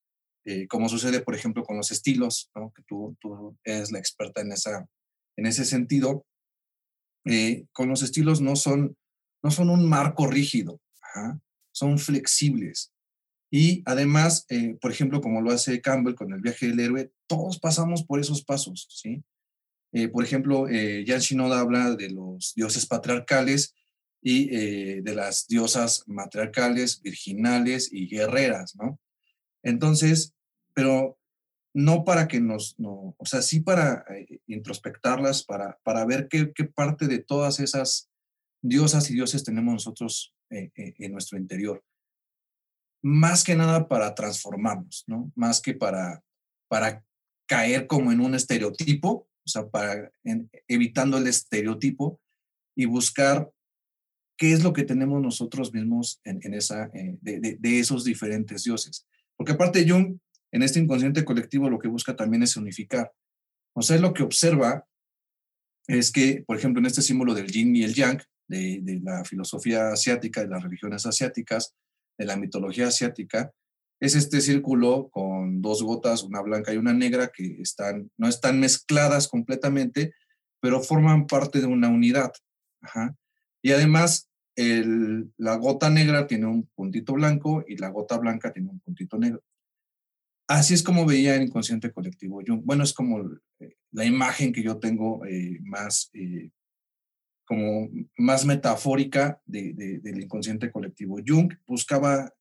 eh, 0.46 0.68
como 0.68 0.90
sucede, 0.90 1.22
por 1.22 1.36
ejemplo, 1.36 1.64
con 1.64 1.78
los 1.78 1.92
estilos, 1.92 2.52
¿no? 2.56 2.74
que 2.76 2.84
tú, 2.84 3.16
tú 3.22 3.58
eres 3.64 3.92
la 3.92 4.00
experta 4.00 4.42
en, 4.42 4.52
esa, 4.52 4.88
en 5.38 5.46
ese 5.46 5.64
sentido. 5.64 6.26
Eh, 7.26 7.66
con 7.72 7.88
los 7.88 8.04
estilos 8.04 8.42
no 8.42 8.58
son, 8.58 8.98
no 9.42 9.52
son 9.52 9.70
un 9.70 9.88
marco 9.88 10.28
rígido, 10.28 10.82
son 11.72 11.98
flexibles. 11.98 12.92
Y 13.50 13.84
además, 13.86 14.46
eh, 14.50 14.76
por 14.82 14.92
ejemplo, 14.92 15.22
como 15.22 15.40
lo 15.40 15.52
hace 15.52 15.80
Campbell 15.80 16.16
con 16.16 16.34
el 16.34 16.42
viaje 16.42 16.68
del 16.68 16.80
héroe, 16.80 17.12
todos 17.28 17.60
pasamos 17.60 18.04
por 18.04 18.20
esos 18.20 18.44
pasos, 18.44 18.88
¿sí? 18.90 19.24
Por 20.12 20.24
ejemplo, 20.24 20.66
Jan 20.66 21.20
Shinoda 21.20 21.60
habla 21.60 21.96
de 21.96 22.10
los 22.10 22.54
dioses 22.56 22.88
patriarcales 22.88 23.76
y 24.24 24.48
de 25.02 25.14
las 25.14 25.46
diosas 25.46 26.04
matriarcales, 26.08 27.00
virginales 27.00 27.94
y 27.94 28.08
guerreras, 28.08 28.76
¿no? 28.76 29.00
Entonces, 29.64 30.34
pero 30.74 31.18
no 31.74 32.04
para 32.04 32.28
que 32.28 32.40
nos, 32.40 32.80
no, 32.80 33.16
o 33.18 33.26
sea, 33.26 33.42
sí 33.42 33.60
para 33.60 34.06
introspectarlas, 34.46 35.44
para, 35.44 35.80
para 35.84 36.06
ver 36.06 36.28
qué, 36.28 36.52
qué, 36.54 36.66
parte 36.66 37.08
de 37.08 37.20
todas 37.20 37.60
esas 37.60 38.12
diosas 38.62 39.10
y 39.10 39.16
dioses 39.16 39.44
tenemos 39.44 39.74
nosotros 39.74 40.36
en 40.50 41.12
nuestro 41.12 41.40
interior 41.40 41.84
más 43.04 43.44
que 43.44 43.56
nada 43.56 43.88
para 43.88 44.16
transformarnos, 44.16 45.04
¿no? 45.08 45.32
Más 45.36 45.62
que 45.62 45.74
para, 45.74 46.24
para 46.70 47.04
caer 47.46 47.86
como 47.86 48.12
en 48.12 48.22
un 48.22 48.34
estereotipo, 48.34 49.28
o 49.46 49.48
sea, 49.48 49.68
para 49.68 50.10
evitando 50.68 51.18
el 51.18 51.28
estereotipo 51.28 52.22
y 52.76 52.86
buscar 52.86 53.52
qué 54.38 54.54
es 54.54 54.64
lo 54.64 54.72
que 54.72 54.84
tenemos 54.84 55.22
nosotros 55.22 55.74
mismos 55.74 56.22
en, 56.24 56.54
esa, 56.54 56.86
eh, 56.94 57.18
de, 57.22 57.80
esos 57.80 58.06
diferentes 58.06 58.64
dioses. 58.64 59.06
Porque 59.38 59.54
aparte 59.54 59.88
Jung, 59.88 60.18
en 60.52 60.64
este 60.64 60.80
inconsciente 60.80 61.26
colectivo, 61.26 61.70
lo 61.70 61.80
que 61.80 61.88
busca 61.88 62.16
también 62.16 62.44
es 62.44 62.56
unificar. 62.56 63.12
O 63.76 63.82
sea, 63.82 63.98
lo 63.98 64.14
que 64.14 64.24
observa 64.24 64.86
es 65.88 66.12
que, 66.12 66.44
por 66.46 66.58
ejemplo, 66.58 66.80
en 66.80 66.86
este 66.86 67.02
símbolo 67.02 67.34
del 67.34 67.48
yin 67.48 67.76
y 67.76 67.84
el 67.84 67.94
yang, 67.94 68.22
de, 68.48 69.02
la 69.04 69.24
filosofía 69.26 69.90
asiática, 69.90 70.42
de 70.42 70.48
las 70.48 70.64
religiones 70.64 71.06
asiáticas, 71.06 71.76
de 72.18 72.26
la 72.26 72.38
mitología 72.38 72.88
asiática, 72.88 73.52
es 74.00 74.16
este 74.16 74.42
círculo 74.42 75.10
con 75.10 75.62
dos 75.62 75.82
gotas, 75.82 76.24
una 76.24 76.42
blanca 76.42 76.74
y 76.74 76.78
una 76.78 76.94
negra, 76.94 77.32
que 77.34 77.62
están, 77.62 78.12
no 78.18 78.28
están 78.28 78.60
mezcladas 78.60 79.28
completamente, 79.28 80.14
pero 80.62 80.82
forman 80.82 81.26
parte 81.26 81.60
de 81.60 81.68
una 81.68 81.90
unidad. 81.90 82.32
Y 83.64 83.72
además, 83.72 84.30
la 84.56 85.56
gota 85.56 85.90
negra 85.90 86.28
tiene 86.28 86.46
un 86.46 86.68
puntito 86.76 87.14
blanco 87.14 87.64
y 87.68 87.78
la 87.78 87.90
gota 87.90 88.18
blanca 88.18 88.52
tiene 88.52 88.70
un 88.70 88.80
puntito 88.80 89.18
negro. 89.18 89.44
Así 90.48 90.74
es 90.74 90.84
como 90.84 91.06
veía 91.06 91.36
el 91.36 91.44
inconsciente 91.44 91.92
colectivo. 91.92 92.42
Yo, 92.42 92.58
bueno, 92.58 92.84
es 92.84 92.94
como 92.94 93.22
eh, 93.60 93.78
la 93.92 94.06
imagen 94.06 94.52
que 94.52 94.62
yo 94.62 94.78
tengo 94.78 95.26
eh, 95.26 95.60
más 95.64 96.10
eh, 96.14 96.52
como 97.46 97.90
más 98.18 98.46
metafórica 98.46 99.42
de, 99.46 99.74
del 99.74 100.22
inconsciente 100.22 100.72
colectivo. 100.72 101.18
Jung 101.26 101.54
buscaba 101.66 102.34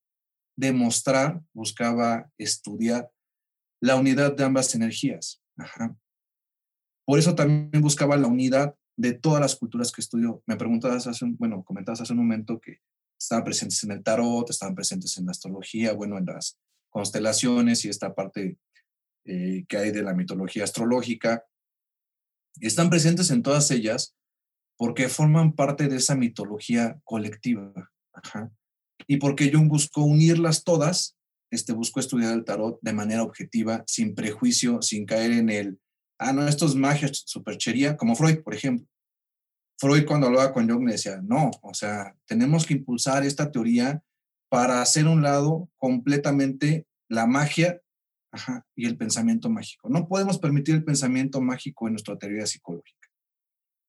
demostrar, 0.55 1.41
buscaba 1.53 2.31
estudiar 2.37 3.09
la 3.81 3.95
unidad 3.95 4.35
de 4.35 4.43
ambas 4.43 4.73
energías. 4.75 5.41
Por 7.05 7.19
eso 7.19 7.35
también 7.35 7.81
buscaba 7.81 8.15
la 8.15 8.27
unidad 8.27 8.75
de 8.95 9.13
todas 9.13 9.41
las 9.41 9.55
culturas 9.55 9.91
que 9.91 10.01
estudió. 10.01 10.43
Me 10.45 10.55
preguntabas 10.55 11.07
hace 11.07 11.25
un, 11.25 11.37
bueno, 11.37 11.63
comentabas 11.63 12.01
hace 12.01 12.13
un 12.13 12.19
momento 12.19 12.59
que 12.59 12.79
estaban 13.19 13.43
presentes 13.43 13.83
en 13.83 13.91
el 13.91 14.03
tarot, 14.03 14.49
estaban 14.49 14.75
presentes 14.75 15.17
en 15.17 15.25
la 15.25 15.31
astrología, 15.31 15.93
bueno, 15.93 16.17
en 16.17 16.25
las 16.25 16.59
constelaciones 16.89 17.85
y 17.85 17.89
esta 17.89 18.13
parte 18.13 18.57
eh, 19.25 19.65
que 19.67 19.77
hay 19.77 19.91
de 19.91 20.03
la 20.03 20.13
mitología 20.13 20.63
astrológica. 20.63 21.45
Están 22.59 22.89
presentes 22.89 23.31
en 23.31 23.41
todas 23.41 23.71
ellas 23.71 24.15
porque 24.77 25.09
forman 25.09 25.53
parte 25.53 25.87
de 25.87 25.97
esa 25.97 26.15
mitología 26.15 26.99
colectiva. 27.03 27.91
Y 29.07 29.17
porque 29.17 29.51
Jung 29.51 29.67
buscó 29.67 30.03
unirlas 30.03 30.63
todas, 30.63 31.17
este, 31.51 31.73
buscó 31.73 31.99
estudiar 31.99 32.33
el 32.33 32.45
tarot 32.45 32.79
de 32.81 32.93
manera 32.93 33.23
objetiva, 33.23 33.83
sin 33.87 34.15
prejuicio, 34.15 34.81
sin 34.81 35.05
caer 35.05 35.31
en 35.31 35.49
el, 35.49 35.79
ah, 36.23 36.33
no, 36.33 36.47
esto 36.47 36.65
es 36.65 36.75
magia, 36.75 37.09
superchería, 37.11 37.97
como 37.97 38.15
Freud, 38.15 38.41
por 38.43 38.53
ejemplo. 38.53 38.87
Freud 39.77 40.05
cuando 40.05 40.27
hablaba 40.27 40.53
con 40.53 40.69
Jung 40.69 40.87
decía, 40.87 41.19
no, 41.21 41.51
o 41.61 41.73
sea, 41.73 42.15
tenemos 42.25 42.65
que 42.65 42.75
impulsar 42.75 43.25
esta 43.25 43.51
teoría 43.51 44.03
para 44.49 44.81
hacer 44.81 45.07
un 45.07 45.21
lado 45.21 45.69
completamente 45.77 46.87
la 47.09 47.25
magia 47.25 47.81
y 48.75 48.85
el 48.85 48.97
pensamiento 48.97 49.49
mágico. 49.49 49.89
No 49.89 50.07
podemos 50.07 50.39
permitir 50.39 50.75
el 50.75 50.83
pensamiento 50.83 51.41
mágico 51.41 51.87
en 51.87 51.93
nuestra 51.93 52.17
teoría 52.17 52.45
psicológica. 52.45 53.09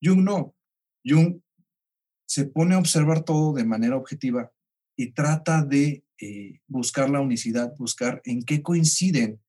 Jung 0.02 0.22
no. 0.22 0.54
Jung 1.04 1.40
se 2.26 2.46
pone 2.46 2.74
a 2.74 2.78
observar 2.78 3.24
todo 3.24 3.54
de 3.54 3.64
manera 3.64 3.96
objetiva 3.96 4.50
y 4.96 5.12
trata 5.12 5.62
de 5.62 6.04
eh, 6.20 6.60
buscar 6.66 7.10
la 7.10 7.20
unicidad, 7.20 7.74
buscar 7.76 8.20
en 8.24 8.42
qué 8.42 8.62
coinciden 8.62 9.40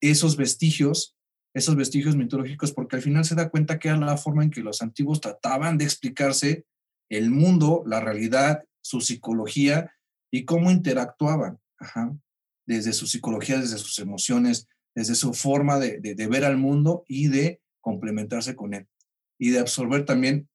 esos 0.00 0.36
vestigios, 0.36 1.13
esos 1.54 1.76
vestigios 1.76 2.16
mitológicos, 2.16 2.72
porque 2.72 2.96
al 2.96 3.02
final 3.02 3.24
se 3.24 3.34
da 3.34 3.48
cuenta 3.48 3.78
que 3.78 3.88
era 3.88 3.96
la 3.96 4.16
forma 4.16 4.42
en 4.42 4.50
que 4.50 4.60
los 4.60 4.82
antiguos 4.82 5.20
trataban 5.20 5.78
de 5.78 5.84
explicarse 5.84 6.66
el 7.08 7.30
mundo, 7.30 7.82
la 7.86 8.00
realidad, 8.00 8.64
su 8.82 9.00
psicología 9.00 9.94
y 10.30 10.44
cómo 10.44 10.70
interactuaban, 10.70 11.60
desde 12.66 12.92
su 12.92 13.06
psicología, 13.06 13.58
desde 13.58 13.78
sus 13.78 13.98
emociones, 14.00 14.68
desde 14.94 15.14
su 15.14 15.32
forma 15.32 15.78
de 15.78 16.28
ver 16.28 16.44
al 16.44 16.56
mundo 16.56 17.04
y 17.06 17.28
de 17.28 17.60
complementarse 17.80 18.56
con 18.56 18.74
él 18.74 18.88
y 19.38 19.50
de 19.50 19.60
absorber 19.60 20.04
también 20.04 20.48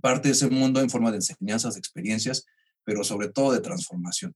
parte 0.00 0.28
de 0.28 0.32
ese 0.32 0.48
mundo 0.48 0.80
en 0.80 0.90
forma 0.90 1.10
de 1.10 1.18
enseñanzas, 1.18 1.74
de 1.74 1.78
experiencias, 1.78 2.46
pero 2.84 3.04
sobre 3.04 3.28
todo 3.28 3.52
de 3.52 3.60
transformación. 3.60 4.34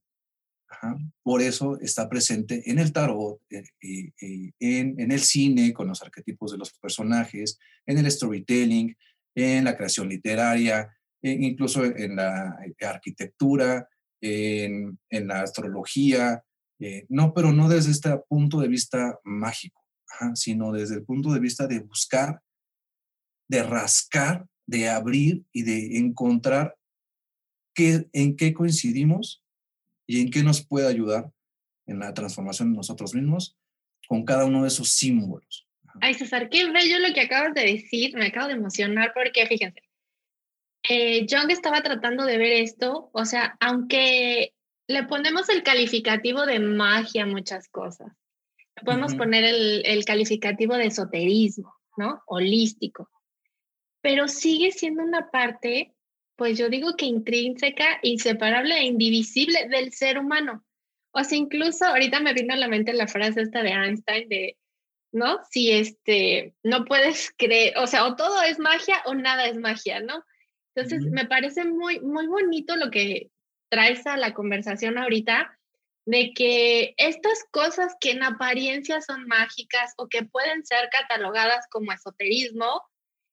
Por 1.23 1.41
eso 1.41 1.79
está 1.79 2.07
presente 2.07 2.61
en 2.69 2.79
el 2.79 2.93
tarot, 2.93 3.41
eh, 3.49 3.63
eh, 3.81 4.11
en, 4.59 4.99
en, 4.99 5.11
el 5.11 5.19
cine, 5.19 5.73
con 5.73 5.87
los 5.87 6.01
arquetipos 6.01 6.51
de 6.51 6.57
los 6.57 6.71
personajes, 6.73 7.57
en 7.85 7.97
el 7.97 8.09
storytelling, 8.11 8.95
en 9.35 9.63
la 9.63 9.75
creación 9.75 10.09
literaria, 10.09 10.95
e 11.21 11.31
incluso 11.31 11.83
en 11.83 12.15
la 12.15 12.57
eh, 12.65 12.85
arquitectura, 12.85 13.89
en, 14.21 14.99
en 15.09 15.27
la 15.27 15.41
astrología, 15.41 16.43
no, 17.09 17.33
pero 17.33 17.51
no 17.51 17.67
desde 17.67 17.91
este 17.91 18.17
punto 18.29 18.61
de 18.61 18.69
vista 18.69 19.19
mágico, 19.25 19.83
sino 20.33 20.71
desde 20.71 20.95
el 20.95 21.03
punto 21.03 21.33
de 21.33 21.39
vista 21.41 21.67
de 21.67 21.79
buscar, 21.79 22.41
de 23.49 23.63
rascar 23.63 24.45
de 24.69 24.87
abrir 24.87 25.43
y 25.51 25.63
de 25.63 25.97
encontrar 25.97 26.77
qué, 27.73 28.07
en 28.13 28.35
qué 28.35 28.53
coincidimos 28.53 29.43
y 30.09 30.21
en 30.21 30.31
qué 30.31 30.41
nos 30.41 30.65
puede 30.65 30.87
ayudar 30.87 31.29
en 31.85 31.99
la 31.99 32.15
transformación 32.15 32.71
de 32.71 32.77
nosotros 32.77 33.13
mismos 33.13 33.55
con 34.07 34.25
cada 34.25 34.45
uno 34.45 34.63
de 34.63 34.69
esos 34.69 34.89
símbolos. 34.89 35.67
Ay, 36.01 36.15
César, 36.15 36.49
qué 36.49 36.67
bello 36.71 36.97
lo 36.97 37.13
que 37.13 37.21
acabas 37.21 37.53
de 37.53 37.61
decir, 37.61 38.15
me 38.15 38.25
acabo 38.25 38.47
de 38.47 38.53
emocionar 38.53 39.11
porque 39.13 39.45
fíjense, 39.45 39.83
eh, 40.89 41.27
Jung 41.29 41.51
estaba 41.51 41.83
tratando 41.83 42.25
de 42.25 42.39
ver 42.39 42.53
esto, 42.53 43.11
o 43.13 43.23
sea, 43.23 43.55
aunque 43.59 44.55
le 44.87 45.03
ponemos 45.03 45.47
el 45.49 45.61
calificativo 45.61 46.47
de 46.47 46.57
magia 46.57 47.23
a 47.23 47.27
muchas 47.27 47.69
cosas, 47.69 48.11
le 48.77 48.83
podemos 48.83 49.13
poner 49.13 49.43
el, 49.43 49.83
el 49.85 50.05
calificativo 50.05 50.75
de 50.75 50.87
esoterismo, 50.87 51.71
¿no? 51.97 52.23
Holístico 52.25 53.11
pero 54.01 54.27
sigue 54.27 54.71
siendo 54.71 55.03
una 55.03 55.29
parte, 55.29 55.93
pues 56.39 56.57
yo 56.57 56.69
digo 56.69 56.95
que 56.95 57.05
intrínseca, 57.05 57.99
inseparable 58.01 58.75
e 58.75 58.85
indivisible 58.85 59.67
del 59.67 59.91
ser 59.91 60.17
humano. 60.17 60.65
O 61.11 61.23
sea, 61.23 61.37
incluso 61.37 61.85
ahorita 61.85 62.21
me 62.21 62.33
vino 62.33 62.53
a 62.53 62.57
la 62.57 62.69
mente 62.69 62.93
la 62.93 63.07
frase 63.07 63.41
esta 63.41 63.61
de 63.61 63.71
Einstein 63.71 64.29
de, 64.29 64.57
¿no? 65.11 65.39
Si 65.51 65.69
este, 65.69 66.55
no 66.63 66.85
puedes 66.85 67.33
creer, 67.37 67.77
o 67.77 67.87
sea, 67.87 68.05
o 68.05 68.15
todo 68.15 68.41
es 68.41 68.57
magia 68.57 69.03
o 69.05 69.15
nada 69.15 69.47
es 69.47 69.57
magia, 69.57 69.99
¿no? 69.99 70.23
Entonces, 70.73 71.11
me 71.11 71.25
parece 71.25 71.65
muy, 71.65 71.99
muy 71.99 72.27
bonito 72.27 72.77
lo 72.77 72.89
que 72.89 73.31
traes 73.69 74.07
a 74.07 74.15
la 74.15 74.33
conversación 74.33 74.97
ahorita, 74.97 75.59
de 76.05 76.31
que 76.33 76.93
estas 76.95 77.43
cosas 77.51 77.97
que 77.99 78.11
en 78.11 78.23
apariencia 78.23 79.01
son 79.01 79.27
mágicas 79.27 79.93
o 79.97 80.07
que 80.07 80.23
pueden 80.23 80.65
ser 80.65 80.89
catalogadas 80.89 81.67
como 81.69 81.91
esoterismo, 81.91 82.81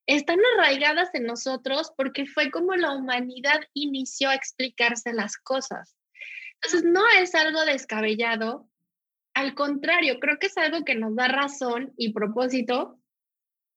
están 0.07 0.39
arraigadas 0.55 1.11
en 1.15 1.25
nosotros 1.25 1.93
porque 1.97 2.27
fue 2.27 2.51
como 2.51 2.75
la 2.75 2.93
humanidad 2.93 3.61
inició 3.75 4.31
a 4.31 4.35
explicarse 4.35 5.13
las 5.13 5.37
cosas. 5.37 5.97
Entonces, 6.55 6.85
no 6.91 7.03
es 7.21 7.35
algo 7.35 7.65
descabellado, 7.65 8.69
al 9.35 9.55
contrario, 9.55 10.19
creo 10.19 10.39
que 10.39 10.47
es 10.47 10.57
algo 10.57 10.85
que 10.85 10.95
nos 10.95 11.15
da 11.15 11.29
razón 11.29 11.93
y 11.99 12.15
propósito 12.15 12.99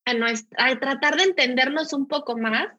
a, 0.05 0.13
a 0.57 0.79
tratar 0.79 1.17
de 1.17 1.23
entendernos 1.23 1.91
un 1.91 2.07
poco 2.07 2.37
más 2.37 2.69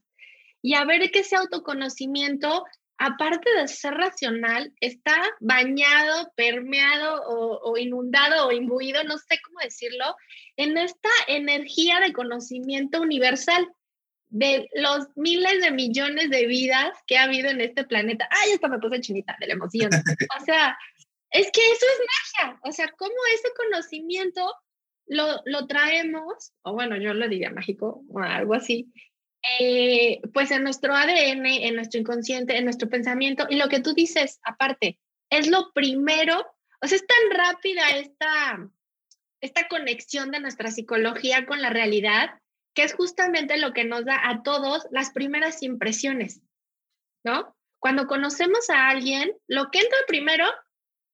y 0.62 0.74
a 0.74 0.84
ver 0.84 1.10
que 1.10 1.20
ese 1.20 1.36
autoconocimiento 1.36 2.64
aparte 3.00 3.50
de 3.56 3.66
ser 3.66 3.94
racional, 3.94 4.74
está 4.78 5.16
bañado, 5.40 6.30
permeado 6.36 7.22
o, 7.24 7.78
inundado 7.78 8.46
o 8.46 8.52
imbuido, 8.52 9.02
no 9.04 9.16
sé 9.16 9.40
cómo 9.42 9.58
decirlo, 9.60 10.04
en 10.56 10.76
esta 10.76 11.08
energía 11.26 11.98
de 12.00 12.12
conocimiento 12.12 13.00
universal 13.00 13.66
de 14.28 14.68
los 14.74 15.08
miles 15.16 15.62
de 15.62 15.70
millones 15.70 16.28
de 16.28 16.46
vidas 16.46 16.90
que 17.06 17.16
ha 17.16 17.24
habido 17.24 17.48
en 17.48 17.62
este 17.62 17.84
planeta. 17.84 18.28
Ay, 18.30 18.52
esta 18.52 18.68
me 18.68 18.78
puse 18.78 19.00
chinita 19.00 19.34
de 19.40 19.46
la 19.46 19.54
emoción. 19.54 19.90
O 20.38 20.44
sea, 20.44 20.76
es 21.30 21.50
que 21.52 21.60
eso 21.72 21.86
es 21.86 22.42
magia. 22.44 22.60
O 22.64 22.70
sea, 22.70 22.92
cómo 22.98 23.14
ese 23.34 23.48
conocimiento 23.56 24.54
lo, 25.06 25.40
lo 25.46 25.66
traemos, 25.66 26.52
o 26.62 26.74
bueno, 26.74 26.98
yo 26.98 27.14
lo 27.14 27.28
diría 27.28 27.50
mágico 27.50 28.02
o 28.10 28.20
algo 28.20 28.52
así, 28.52 28.92
eh, 29.42 30.20
pues 30.32 30.50
en 30.50 30.62
nuestro 30.62 30.94
ADN, 30.94 31.46
en 31.46 31.74
nuestro 31.74 32.00
inconsciente, 32.00 32.56
en 32.56 32.64
nuestro 32.64 32.88
pensamiento. 32.88 33.46
Y 33.48 33.56
lo 33.56 33.68
que 33.68 33.80
tú 33.80 33.94
dices, 33.94 34.40
aparte, 34.44 34.98
es 35.30 35.48
lo 35.48 35.72
primero, 35.72 36.38
o 36.82 36.86
sea, 36.86 36.96
es 36.96 37.06
tan 37.06 37.38
rápida 37.38 37.90
esta, 37.90 38.70
esta 39.40 39.68
conexión 39.68 40.30
de 40.30 40.40
nuestra 40.40 40.70
psicología 40.70 41.46
con 41.46 41.62
la 41.62 41.70
realidad, 41.70 42.40
que 42.74 42.82
es 42.82 42.94
justamente 42.94 43.56
lo 43.56 43.72
que 43.72 43.84
nos 43.84 44.04
da 44.04 44.28
a 44.28 44.42
todos 44.42 44.86
las 44.90 45.10
primeras 45.10 45.62
impresiones, 45.62 46.40
¿no? 47.24 47.56
Cuando 47.78 48.06
conocemos 48.06 48.68
a 48.68 48.88
alguien, 48.88 49.32
lo 49.48 49.70
que 49.70 49.78
entra 49.78 49.98
primero, 50.06 50.46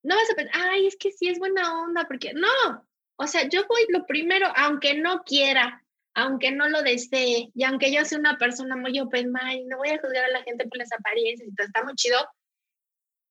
no 0.03 0.15
vas 0.15 0.29
a 0.29 0.35
pensar, 0.35 0.61
ay, 0.69 0.87
es 0.87 0.97
que 0.97 1.11
sí 1.11 1.29
es 1.29 1.39
buena 1.39 1.81
onda, 1.81 2.05
porque 2.07 2.33
no, 2.33 2.87
o 3.19 3.27
sea, 3.27 3.47
yo 3.49 3.65
voy 3.67 3.85
lo 3.89 4.05
primero, 4.05 4.47
aunque 4.55 4.93
no 4.95 5.23
quiera, 5.23 5.83
aunque 6.17 6.51
no 6.51 6.67
lo 6.67 6.81
desee 6.81 7.51
y 7.53 7.63
aunque 7.63 7.93
yo 7.93 8.03
sea 8.03 8.17
una 8.17 8.39
persona 8.39 8.75
muy 8.75 8.99
open 8.99 9.31
mind, 9.31 9.69
no 9.69 9.77
voy 9.77 9.89
a 9.89 10.01
juzgar 10.01 10.25
a 10.25 10.29
la 10.29 10.43
gente 10.43 10.67
por 10.67 10.79
las 10.79 10.91
apariencias 10.91 11.47
está 11.59 11.83
muy 11.83 11.93
chido, 11.93 12.17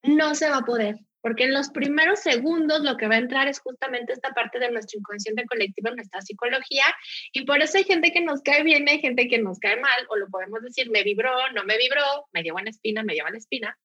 no 0.05 0.37
se 0.37 0.49
va 0.49 0.59
a 0.59 0.65
poder, 0.65 1.01
porque 1.21 1.45
en 1.45 1.53
los 1.53 1.71
primeros 1.71 2.21
segundos 2.21 2.83
lo 2.83 2.97
que 2.97 3.09
va 3.09 3.17
a 3.17 3.19
entrar 3.19 3.49
es 3.49 3.59
justamente 3.59 4.13
esta 4.13 4.31
parte 4.31 4.61
de 4.61 4.71
nuestro 4.71 5.01
inconsciente 5.01 5.45
colectivo, 5.47 5.91
nuestra 5.91 6.23
psicología, 6.23 6.85
y 7.33 7.45
por 7.45 7.61
eso 7.61 7.77
hay 7.77 7.83
gente 7.83 8.13
que 8.13 8.21
nos 8.21 8.41
cae 8.43 8.63
bien, 8.63 8.89
hay 8.89 9.01
gente 9.01 9.27
que 9.27 9.41
nos 9.41 9.59
cae 9.59 9.81
mal, 9.81 10.07
o 10.09 10.17
lo 10.17 10.29
podemos 10.29 10.63
decir, 10.63 10.89
me 10.89 11.03
vibró, 11.03 11.33
no 11.57 11.65
me 11.65 11.77
vibró, 11.79 12.29
me 12.33 12.45
dio 12.45 12.53
buena 12.53 12.71
espina, 12.71 13.03
me 13.03 13.15
dio 13.15 13.25
mala 13.25 13.39
espina, 13.39 13.77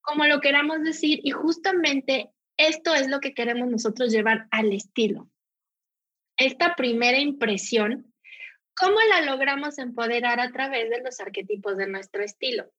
como 0.00 0.24
lo 0.24 0.40
queramos 0.40 0.82
decir, 0.82 1.20
y 1.22 1.32
justamente 1.32 2.30
esto 2.56 2.94
es 2.94 3.08
lo 3.08 3.20
que 3.20 3.34
queremos 3.34 3.68
nosotros 3.68 4.10
llevar 4.10 4.46
al 4.50 4.72
estilo. 4.72 5.28
Esta 6.38 6.76
primera 6.76 7.18
impresión 7.18 8.14
¿Cómo 8.80 8.98
la 9.08 9.22
logramos 9.22 9.78
empoderar 9.78 10.40
a 10.40 10.50
través 10.50 10.88
de 10.90 11.00
los 11.02 11.20
arquetipos 11.20 11.76
de 11.76 11.88
nuestro 11.88 12.22
estilo? 12.22 12.70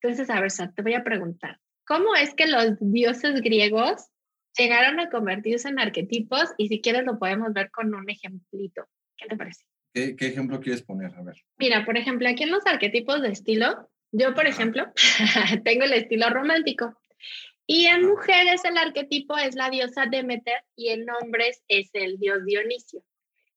Entonces, 0.00 0.30
a 0.30 0.40
ver, 0.40 0.52
te 0.52 0.82
voy 0.82 0.94
a 0.94 1.02
preguntar, 1.02 1.58
¿cómo 1.84 2.14
es 2.14 2.34
que 2.34 2.46
los 2.46 2.76
dioses 2.80 3.40
griegos 3.40 4.08
llegaron 4.56 5.00
a 5.00 5.10
convertirse 5.10 5.68
en 5.68 5.80
arquetipos? 5.80 6.50
Y 6.56 6.68
si 6.68 6.80
quieres 6.80 7.04
lo 7.04 7.18
podemos 7.18 7.52
ver 7.52 7.70
con 7.70 7.92
un 7.94 8.08
ejemplito. 8.08 8.86
¿Qué 9.16 9.26
te 9.26 9.36
parece? 9.36 9.64
¿Qué, 9.92 10.14
ejemplo 10.20 10.60
quieres 10.60 10.82
poner? 10.82 11.12
A 11.16 11.22
ver. 11.22 11.36
Mira, 11.58 11.84
por 11.84 11.96
ejemplo, 11.96 12.28
aquí 12.28 12.44
en 12.44 12.52
los 12.52 12.64
arquetipos 12.66 13.20
de 13.20 13.30
estilo, 13.30 13.88
yo, 14.12 14.34
por 14.34 14.46
ejemplo, 14.46 14.86
tengo 15.64 15.84
el 15.84 15.92
estilo 15.92 16.30
romántico. 16.30 17.00
Y 17.66 17.86
en 17.86 18.06
mujeres 18.06 18.64
el 18.64 18.78
arquetipo 18.78 19.36
es 19.36 19.56
la 19.56 19.70
diosa 19.70 20.06
Demeter 20.06 20.62
y 20.76 20.88
en 20.90 21.04
hombres 21.10 21.62
es 21.68 21.90
el 21.92 22.18
dios 22.18 22.44
Dionisio. 22.44 23.02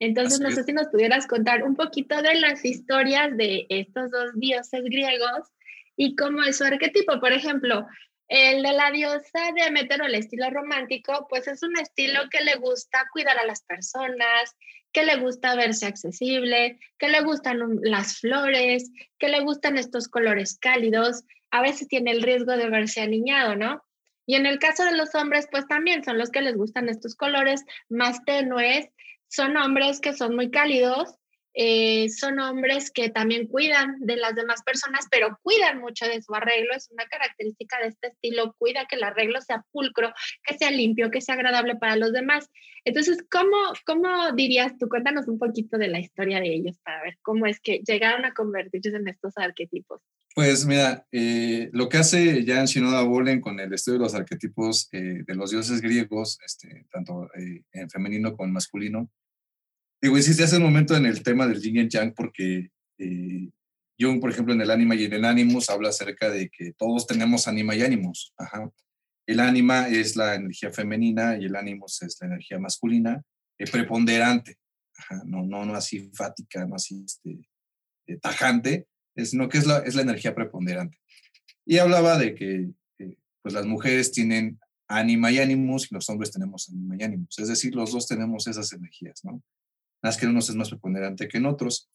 Entonces, 0.02 0.40
no 0.40 0.50
sé 0.50 0.64
si 0.64 0.74
nos 0.74 0.88
pudieras 0.88 1.28
contar 1.28 1.62
un 1.62 1.76
poquito 1.76 2.20
de 2.24 2.34
las 2.34 2.66
historias 2.66 3.38
de 3.38 3.68
estos 3.70 4.10
dos 4.10 4.32
dioses 4.34 4.82
griegos 4.84 5.48
y 5.96 6.16
cómo 6.16 6.42
es 6.42 6.58
su 6.58 6.64
arquetipo. 6.64 7.20
Por 7.20 7.32
ejemplo, 7.32 7.86
el 8.28 8.64
de 8.64 8.74
la 8.74 8.90
diosa 8.90 9.40
de 9.56 9.64
Demeter 9.64 10.02
o 10.02 10.06
el 10.06 10.16
estilo 10.16 10.50
romántico, 10.50 11.28
pues 11.30 11.48
es 11.48 11.62
un 11.62 11.78
estilo 11.78 12.20
que 12.32 12.44
le 12.44 12.56
gusta 12.56 13.06
cuidar 13.14 13.38
a 13.38 13.46
las 13.46 13.62
personas, 13.62 14.58
que 14.92 15.06
le 15.06 15.18
gusta 15.18 15.56
verse 15.56 15.86
accesible, 15.86 16.80
que 16.98 17.10
le 17.10 17.22
gustan 17.22 17.60
las 17.84 18.18
flores, 18.22 18.90
que 19.20 19.30
le 19.30 19.42
gustan 19.42 19.78
estos 19.78 20.08
colores 20.08 20.58
cálidos. 20.60 21.26
A 21.52 21.62
veces 21.62 21.88
tiene 21.88 22.10
el 22.10 22.24
riesgo 22.24 22.54
de 22.58 22.72
verse 22.72 23.02
aniñado, 23.02 23.56
¿no? 23.56 23.84
Y 24.26 24.34
en 24.34 24.48
el 24.48 24.58
caso 24.58 24.84
de 24.84 24.98
los 24.98 25.14
hombres, 25.14 25.48
pues 25.52 25.68
también 25.68 26.04
son 26.04 26.18
los 26.18 26.32
que 26.32 26.42
les 26.42 26.56
gustan 26.56 26.90
estos 26.90 27.14
colores 27.14 27.64
más 27.88 28.26
tenues 28.26 28.88
son 29.32 29.56
hombres 29.56 30.02
que 30.02 30.14
son 30.14 30.36
muy 30.36 30.52
cálidos, 30.52 31.16
eh, 31.54 32.10
son 32.10 32.40
hombres 32.40 32.92
que 32.92 33.10
también 33.10 33.48
cuidan 33.48 33.96
de 34.00 34.16
las 34.16 34.36
demás 34.36 34.62
personas, 34.64 35.08
pero 35.10 35.38
cuidan 35.42 35.80
mucho 35.80 36.06
de 36.06 36.22
su 36.22 36.34
arreglo. 36.36 36.74
Es 36.76 36.90
una 36.92 37.06
característica 37.06 37.78
de 37.80 37.88
este 37.88 38.08
estilo, 38.08 38.56
cuida 38.58 38.86
que 38.90 38.96
el 38.98 39.04
arreglo 39.04 39.42
sea 39.42 39.66
pulcro, 39.72 40.14
que 40.44 40.58
sea 40.58 40.72
limpio, 40.72 41.12
que 41.12 41.22
sea 41.22 41.36
agradable 41.36 41.76
para 41.76 41.96
los 41.96 42.12
demás. 42.12 42.50
Entonces, 42.84 43.24
¿cómo, 43.30 43.58
cómo 43.86 44.32
dirías 44.34 44.78
tú? 44.78 44.90
Cuéntanos 44.90 45.28
un 45.28 45.40
poquito 45.40 45.78
de 45.78 45.88
la 45.88 46.00
historia 46.00 46.40
de 46.40 46.54
ellos 46.54 46.78
para 46.84 47.04
ver 47.04 47.18
cómo 47.22 47.46
es 47.46 47.60
que 47.60 47.82
llegaron 47.86 48.26
a 48.26 48.34
convertirse 48.34 48.90
en 48.90 49.08
estos 49.08 49.38
arquetipos. 49.38 50.02
Pues 50.34 50.66
mira, 50.66 51.06
eh, 51.12 51.70
lo 51.74 51.90
que 51.90 51.98
hace 51.98 52.46
Jan 52.46 52.66
Shinoda 52.66 53.04
Bolen 53.04 53.42
con 53.42 53.60
el 53.60 53.74
estudio 53.74 54.00
de 54.00 54.06
los 54.06 54.16
arquetipos 54.16 54.88
eh, 54.94 55.24
de 55.28 55.36
los 55.36 55.52
dioses 55.52 55.82
griegos, 55.82 56.40
este, 56.46 56.86
tanto 56.90 57.30
en 57.36 57.90
femenino 57.90 58.32
como 58.32 58.48
en 58.48 58.54
masculino, 58.54 59.10
Digo, 60.02 60.18
hiciste 60.18 60.44
hace 60.44 60.58
un 60.58 60.64
momento 60.64 60.96
en 60.96 61.06
el 61.06 61.22
tema 61.22 61.46
del 61.48 61.62
yin 61.62 61.78
y 61.78 61.88
yang 61.88 62.14
porque 62.14 62.72
eh, 62.98 63.50
Jung, 64.00 64.20
por 64.20 64.32
ejemplo, 64.32 64.54
en 64.54 64.62
el 64.62 64.72
ánima 64.72 64.96
y 64.96 65.06
en 65.06 65.14
el 65.14 65.26
ánimos 65.26 65.70
habla 65.70 65.90
acerca 65.90 66.30
de 66.32 66.50
que 66.50 66.74
todos 66.74 67.06
tenemos 67.06 67.48
ánima 67.48 67.76
y 67.76 67.84
ánimos. 67.84 68.34
El 69.28 69.40
ánima 69.40 69.88
es 69.88 70.16
la 70.16 70.34
energía 70.34 70.72
femenina 70.72 71.38
y 71.38 71.46
el 71.46 71.56
ánimos 71.56 72.02
es 72.02 72.18
la 72.20 72.28
energía 72.28 72.58
masculina, 72.58 73.22
eh, 73.60 73.70
preponderante, 73.70 74.58
no, 75.26 75.44
no, 75.44 75.66
no 75.66 75.76
así 75.76 76.10
fática, 76.14 76.66
no 76.66 76.76
así 76.76 77.04
este, 77.06 77.38
eh, 78.08 78.18
tajante, 78.18 78.88
sino 79.16 79.48
que 79.50 79.60
es 79.60 79.68
la, 79.68 79.80
es 79.80 79.94
la 79.94 80.02
energía 80.02 80.34
preponderante. 80.34 80.98
Y 81.64 81.78
hablaba 81.78 82.18
de 82.18 82.34
que 82.34 82.72
pues 83.44 83.54
las 83.54 83.66
mujeres 83.66 84.12
tienen 84.12 84.60
ánima 84.88 85.32
y 85.32 85.40
ánimos 85.40 85.92
y 85.92 85.96
los 85.96 86.10
hombres 86.10 86.32
tenemos 86.32 86.70
ánima 86.70 86.96
y 86.98 87.04
ánimos. 87.04 87.38
Es 87.38 87.48
decir, 87.48 87.76
los 87.76 87.92
dos 87.92 88.08
tenemos 88.08 88.48
esas 88.48 88.74
energías, 88.74 89.24
¿no? 89.24 89.42
Más 90.04 90.18
que 90.18 90.26
en 90.26 90.32
unos 90.32 90.50
es 90.50 90.56
más 90.56 90.70
preponderante 90.70 91.28
que 91.28 91.38
en 91.38 91.46
otros. 91.46 91.90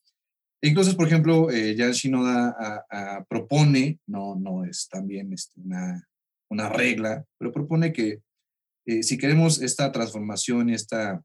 E 0.63 0.69
incluso, 0.69 0.97
por 0.97 1.07
ejemplo, 1.07 1.51
eh, 1.51 1.75
Jan 1.77 1.93
Shinoda 1.93 2.87
propone, 3.29 4.01
no, 4.07 4.35
no 4.37 4.65
es 4.65 4.89
también 4.89 5.33
este, 5.33 5.61
una, 5.61 6.09
una 6.49 6.69
regla, 6.69 7.25
pero 7.39 7.53
propone 7.53 7.93
que 7.93 8.23
eh, 8.87 9.03
si 9.03 9.19
queremos 9.19 9.61
esta 9.61 9.91
transformación 9.91 10.71
y 10.71 10.75
esta 10.75 11.23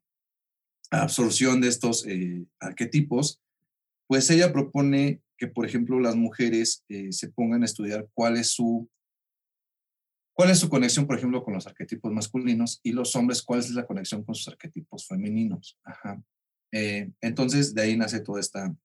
absorción 0.89 1.61
de 1.61 1.67
estos 1.67 2.05
eh, 2.07 2.43
arquetipos, 2.59 3.39
pues 4.07 4.29
ella 4.31 4.51
propone 4.51 5.21
que, 5.37 5.47
por 5.47 5.65
ejemplo, 5.65 5.99
las 5.99 6.15
mujeres 6.15 6.83
eh, 6.89 7.11
se 7.11 7.29
pongan 7.29 7.61
a 7.61 7.65
estudiar 7.65 8.07
cuál 8.13 8.37
es 8.37 8.51
su 8.51 8.89
cuál 10.33 10.49
es 10.49 10.59
su 10.59 10.69
conexión, 10.69 11.05
por 11.05 11.17
ejemplo, 11.17 11.43
con 11.43 11.53
los 11.53 11.67
arquetipos 11.67 12.11
masculinos 12.11 12.79
y 12.83 12.93
los 12.93 13.15
hombres, 13.15 13.43
cuál 13.43 13.59
es 13.59 13.69
la 13.71 13.85
conexión 13.85 14.23
con 14.23 14.33
sus 14.33 14.47
arquetipos 14.47 15.05
femeninos. 15.05 15.77
Ajá. 15.83 16.19
Eh, 16.71 17.12
entonces, 17.21 17.73
de 17.73 17.81
ahí 17.81 17.97
nace 17.97 18.21
toda 18.21 18.39
esta, 18.39 18.75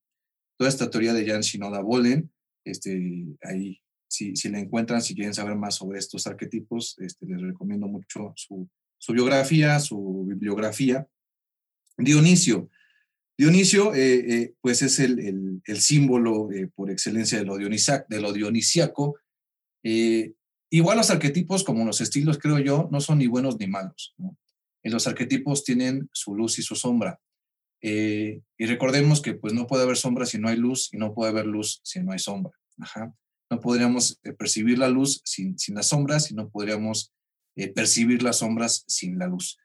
toda 0.58 0.68
esta 0.68 0.90
teoría 0.90 1.12
de 1.12 1.26
Jan 1.26 1.42
Shinoda 1.42 1.80
Bolen. 1.80 2.30
Este, 2.64 3.26
ahí, 3.42 3.80
si, 4.08 4.34
si 4.34 4.48
la 4.48 4.58
encuentran, 4.58 5.00
si 5.00 5.14
quieren 5.14 5.34
saber 5.34 5.56
más 5.56 5.76
sobre 5.76 5.98
estos 5.98 6.26
arquetipos, 6.26 6.96
este, 6.98 7.26
les 7.26 7.40
recomiendo 7.40 7.86
mucho 7.86 8.32
su, 8.36 8.68
su 8.98 9.12
biografía, 9.12 9.78
su 9.78 10.24
bibliografía. 10.26 11.06
Dionisio. 11.96 12.70
Dionisio, 13.38 13.94
eh, 13.94 14.34
eh, 14.34 14.54
pues 14.60 14.82
es 14.82 14.98
el, 14.98 15.60
el, 15.64 15.80
símbolo 15.80 16.48
por 16.74 16.90
excelencia 16.90 17.38
de 17.38 17.44
lo, 17.44 17.56
de 17.58 18.38
dionisiaco. 18.38 19.18
igual 19.82 20.96
los 20.96 21.10
arquetipos, 21.10 21.62
como 21.62 21.84
los 21.84 22.00
estilos, 22.00 22.38
creo 22.38 22.58
yo, 22.58 22.88
no 22.90 23.00
son 23.00 23.18
ni 23.18 23.26
buenos 23.26 23.58
ni 23.58 23.66
malos. 23.66 24.14
los 24.82 25.06
arquetipos 25.06 25.64
tienen 25.64 26.08
su 26.12 26.34
luz 26.34 26.58
y 26.58 26.62
su 26.62 26.74
sombra. 26.74 27.20
Eh, 27.82 28.40
y 28.58 28.66
recordemos 28.66 29.20
que 29.20 29.34
pues 29.34 29.52
no 29.52 29.66
puede 29.66 29.84
haber 29.84 29.96
sombra 29.96 30.26
si 30.26 30.38
no 30.38 30.48
hay 30.48 30.56
luz 30.56 30.88
y 30.92 30.96
no 30.96 31.14
puede 31.14 31.30
haber 31.30 31.46
luz 31.46 31.80
si 31.84 32.00
no 32.00 32.12
hay 32.12 32.18
sombra. 32.18 32.52
No 33.50 33.60
podríamos 33.60 34.18
eh, 34.24 34.32
percibir 34.32 34.78
la 34.78 34.88
luz 34.88 35.20
sin, 35.24 35.58
sin 35.58 35.74
las 35.74 35.88
sombras 35.88 36.30
y 36.30 36.34
no 36.34 36.48
podríamos 36.48 37.12
eh, 37.56 37.68
percibir 37.68 38.22
las 38.22 38.38
sombras 38.38 38.84
sin 38.86 39.18
la 39.18 39.28
luz. 39.28 39.58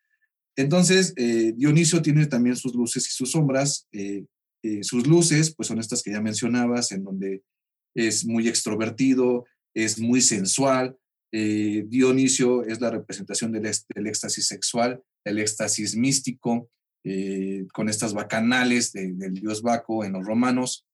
Entonces, 0.58 1.15
Dionisio 1.15 2.02
tiene 2.02 2.26
también 2.28 2.58
sus 2.58 2.76
luces 2.76 3.08
y 3.08 3.12
sus 3.12 3.32
sombras. 3.32 3.88
sus 4.82 5.08
luces, 5.08 5.56
pues 5.56 5.67
son 5.67 5.80
estas 5.80 6.04
que 6.04 6.12
ya 6.12 6.21
mencionabas, 6.21 6.91
en 6.91 7.06
donde 7.06 7.41
es 7.95 8.26
muy 8.26 8.50
extrovertido, 8.50 9.45
es 9.74 9.97
muy 9.97 10.19
sensual. 10.19 10.97
Dionisio 11.32 12.65
es 12.65 12.82
la 12.82 12.91
representación 12.91 13.54
del, 13.54 13.63
del, 13.63 14.08
éxtasis 14.08 14.45
sexual, 14.45 15.02
el 15.24 15.39
éxtasis 15.39 15.95
místico, 15.95 16.69
con 17.73 17.89
estas 17.89 18.13
bacanales 18.13 18.91
del 18.93 19.33
dios 19.33 19.61
Baco 19.61 20.03
en 20.05 20.13
los 20.13 20.25
romanos. 20.25 20.85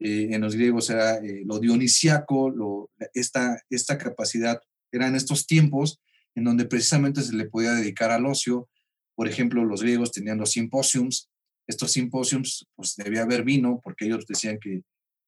Eh, 0.00 0.28
en 0.32 0.40
los 0.40 0.54
griegos 0.54 0.90
era 0.90 1.16
eh, 1.16 1.42
lo 1.46 1.58
dionisiaco, 1.58 2.50
lo, 2.50 2.90
esta, 3.14 3.62
esta 3.70 3.96
capacidad, 3.96 4.60
era 4.90 5.06
en 5.06 5.14
estos 5.14 5.46
tiempos 5.46 6.00
en 6.34 6.44
donde 6.44 6.64
precisamente 6.64 7.22
se 7.22 7.34
le 7.34 7.46
podía 7.46 7.72
dedicar 7.72 8.10
al 8.10 8.26
ocio. 8.26 8.68
Por 9.14 9.28
ejemplo, 9.28 9.64
los 9.64 9.82
griegos 9.82 10.12
tenían 10.12 10.38
los 10.38 10.52
simposiums. 10.52 11.30
Estos 11.66 11.92
simposiums, 11.92 12.66
pues 12.74 12.96
debía 12.96 13.22
haber 13.22 13.44
vino, 13.44 13.80
porque 13.82 14.06
ellos 14.06 14.26
decían 14.26 14.58
que, 14.60 14.82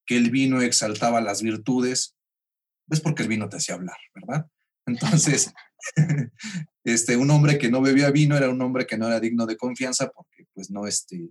que 0.05 0.16
el 0.16 0.31
vino 0.31 0.61
exaltaba 0.61 1.20
las 1.20 1.42
virtudes. 1.42 2.16
Pues 2.88 3.01
porque 3.01 3.22
el 3.22 3.29
vino 3.29 3.49
te 3.49 3.57
hacía 3.57 3.77
hablar, 3.77 3.96
¿verdad? 4.14 4.46
Entonces, 4.87 5.53
este, 6.85 7.16
un 7.16 7.31
hombre 7.31 7.59
que 7.59 7.70
no 7.70 7.81
bebía 7.81 8.11
vino 8.11 8.37
era 8.37 8.49
un 8.49 8.61
hombre 8.61 8.87
que 8.87 8.99
no 8.99 9.07
era 9.07 9.20
digno 9.20 9.46
de 9.46 9.57
confianza 9.57 10.11
porque 10.11 10.46
pues 10.53 10.70
no, 10.70 10.87
este, 10.87 11.31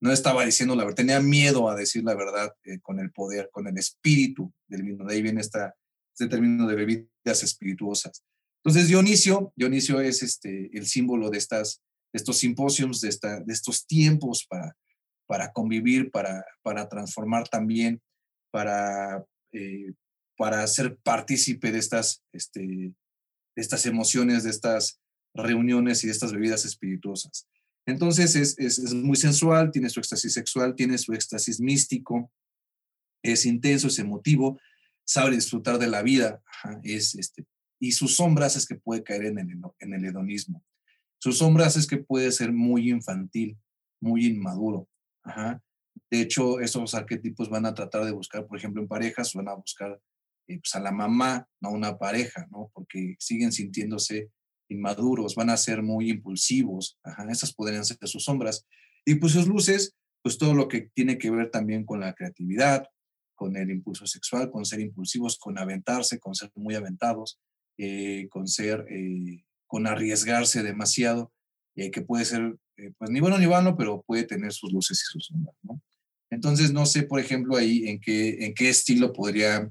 no 0.00 0.12
estaba 0.12 0.44
diciendo 0.44 0.74
la 0.76 0.84
verdad, 0.84 0.96
tenía 0.96 1.20
miedo 1.20 1.68
a 1.68 1.76
decir 1.76 2.04
la 2.04 2.14
verdad 2.14 2.52
eh, 2.64 2.80
con 2.80 3.00
el 3.00 3.10
poder, 3.12 3.50
con 3.52 3.66
el 3.66 3.76
espíritu 3.78 4.52
del 4.68 4.82
vino. 4.82 5.04
De 5.04 5.14
ahí 5.14 5.22
viene 5.22 5.40
esta, 5.40 5.74
este 6.12 6.28
término 6.28 6.66
de 6.66 6.74
bebidas 6.74 7.42
espirituosas. 7.42 8.24
Entonces 8.62 8.88
Dionisio, 8.88 9.52
Dionisio 9.56 10.00
es 10.00 10.22
este, 10.22 10.70
el 10.76 10.86
símbolo 10.86 11.30
de, 11.30 11.38
estas, 11.38 11.82
de 12.12 12.18
estos 12.18 12.38
simposios, 12.38 13.00
de, 13.00 13.08
de 13.44 13.52
estos 13.52 13.86
tiempos 13.86 14.46
para, 14.46 14.76
para 15.26 15.52
convivir, 15.52 16.10
para, 16.10 16.44
para 16.62 16.88
transformar 16.88 17.48
también, 17.48 18.02
para, 18.50 19.24
eh, 19.52 19.92
para 20.36 20.66
ser 20.66 20.98
partícipe 21.02 21.70
de 21.70 21.78
estas, 21.78 22.22
este, 22.32 22.92
de 23.56 23.62
estas 23.62 23.86
emociones, 23.86 24.44
de 24.44 24.50
estas 24.50 25.00
reuniones 25.34 26.02
y 26.02 26.06
de 26.06 26.12
estas 26.12 26.32
bebidas 26.32 26.64
espirituosas. 26.64 27.46
Entonces 27.86 28.36
es, 28.36 28.94
muy 28.94 29.16
sensual, 29.16 29.70
tiene 29.70 29.88
su 29.88 30.00
éxtasis 30.00 30.32
sexual, 30.32 30.74
tiene 30.74 30.98
su 30.98 31.12
éxtasis 31.12 31.60
místico, 31.60 32.30
es 33.22 33.46
intenso, 33.46 33.88
es 33.88 33.98
emotivo, 33.98 34.58
sabe 35.04 35.34
disfrutar 35.34 35.78
de 35.78 35.88
la 35.88 36.02
vida, 36.02 36.42
es 36.82 37.14
este, 37.14 37.46
y 37.80 37.92
sus 37.92 38.16
sombras 38.16 38.56
es 38.56 38.66
que 38.66 38.76
puede 38.76 39.02
caer 39.02 39.26
en 39.26 39.38
el, 39.38 39.60
en 39.78 39.94
el 39.94 40.04
hedonismo. 40.04 40.64
Sus 41.18 41.38
sombras 41.38 41.76
es 41.76 41.86
que 41.86 41.98
puede 41.98 42.30
ser 42.32 42.52
muy 42.52 42.90
infantil, 42.90 43.58
muy 44.00 44.26
inmaduro. 44.26 44.88
De 46.10 46.20
hecho, 46.20 46.60
esos 46.60 46.94
arquetipos 46.94 47.48
van 47.48 47.66
a 47.66 47.74
tratar 47.74 48.04
de 48.04 48.12
buscar, 48.12 48.46
por 48.46 48.58
ejemplo, 48.58 48.80
en 48.80 48.88
parejas, 48.88 49.34
van 49.34 49.48
a 49.48 49.54
buscar 49.54 50.00
pues, 50.58 50.74
a 50.74 50.80
la 50.80 50.92
mamá, 50.92 51.46
no 51.60 51.70
a 51.70 51.72
una 51.72 51.98
pareja, 51.98 52.46
¿no? 52.50 52.70
Porque 52.74 53.16
siguen 53.18 53.52
sintiéndose 53.52 54.30
inmaduros, 54.68 55.34
van 55.34 55.50
a 55.50 55.56
ser 55.56 55.82
muy 55.82 56.10
impulsivos, 56.10 56.98
esas 57.28 57.52
podrían 57.52 57.84
ser 57.84 57.98
sus 58.04 58.24
sombras. 58.24 58.66
Y 59.04 59.16
pues 59.16 59.32
sus 59.32 59.46
luces, 59.46 59.96
pues 60.22 60.38
todo 60.38 60.54
lo 60.54 60.68
que 60.68 60.90
tiene 60.94 61.18
que 61.18 61.30
ver 61.30 61.50
también 61.50 61.84
con 61.84 62.00
la 62.00 62.14
creatividad, 62.14 62.86
con 63.34 63.56
el 63.56 63.70
impulso 63.70 64.06
sexual, 64.06 64.50
con 64.50 64.64
ser 64.64 64.80
impulsivos, 64.80 65.38
con 65.38 65.58
aventarse, 65.58 66.18
con 66.18 66.34
ser 66.34 66.50
muy 66.54 66.74
aventados, 66.74 67.40
eh, 67.78 68.28
con 68.28 68.46
ser, 68.46 68.86
eh, 68.90 69.44
con 69.66 69.86
arriesgarse 69.86 70.62
demasiado, 70.62 71.32
eh, 71.74 71.90
que 71.90 72.02
puede 72.02 72.26
ser, 72.26 72.56
pues 72.98 73.10
ni 73.10 73.20
bueno 73.20 73.38
ni 73.38 73.46
vano, 73.46 73.76
pero 73.76 74.02
puede 74.06 74.24
tener 74.24 74.52
sus 74.52 74.72
luces 74.72 75.00
y 75.02 75.06
sus 75.12 75.26
sombras. 75.26 75.56
Entonces, 76.30 76.72
no 76.72 76.86
sé, 76.86 77.02
por 77.02 77.18
ejemplo, 77.18 77.56
ahí 77.56 77.88
en 77.88 77.98
qué, 77.98 78.44
en 78.44 78.54
qué 78.54 78.68
estilo 78.68 79.12
podría 79.12 79.70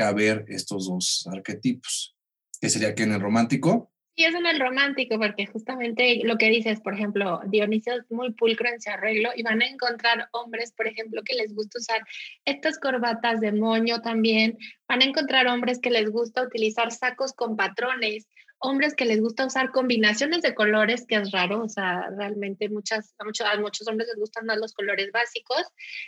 caber 0.00 0.46
estos 0.48 0.88
dos 0.88 1.28
arquetipos, 1.30 2.16
que 2.58 2.70
sería 2.70 2.94
que 2.94 3.02
en 3.02 3.12
el 3.12 3.20
romántico, 3.20 3.92
y 4.16 4.24
es 4.24 4.34
en 4.34 4.44
el 4.44 4.60
romántico, 4.60 5.18
porque 5.18 5.46
justamente 5.46 6.20
lo 6.24 6.36
que 6.36 6.50
dices, 6.50 6.80
por 6.80 6.92
ejemplo, 6.92 7.40
Dionisio 7.46 7.94
es 7.94 8.10
muy 8.10 8.32
pulcro 8.32 8.68
en 8.68 8.80
su 8.80 8.90
arreglo 8.90 9.30
y 9.34 9.42
van 9.42 9.62
a 9.62 9.66
encontrar 9.66 10.28
hombres, 10.32 10.72
por 10.72 10.86
ejemplo, 10.86 11.22
que 11.24 11.34
les 11.34 11.54
gusta 11.54 11.78
usar 11.78 12.02
estas 12.44 12.78
corbatas 12.78 13.40
de 13.40 13.52
moño 13.52 14.02
también. 14.02 14.58
Van 14.86 15.00
a 15.00 15.06
encontrar 15.06 15.46
hombres 15.46 15.78
que 15.80 15.90
les 15.90 16.10
gusta 16.10 16.42
utilizar 16.42 16.92
sacos 16.92 17.32
con 17.32 17.56
patrones, 17.56 18.26
hombres 18.58 18.94
que 18.94 19.06
les 19.06 19.22
gusta 19.22 19.46
usar 19.46 19.70
combinaciones 19.70 20.42
de 20.42 20.54
colores, 20.54 21.06
que 21.06 21.14
es 21.14 21.30
raro, 21.30 21.62
o 21.62 21.68
sea, 21.70 22.10
realmente 22.18 22.68
muchas, 22.68 23.14
a, 23.18 23.24
muchos, 23.24 23.46
a 23.46 23.58
muchos 23.58 23.88
hombres 23.88 24.08
les 24.08 24.18
gustan 24.18 24.44
más 24.44 24.58
los 24.58 24.74
colores 24.74 25.10
básicos. 25.12 25.62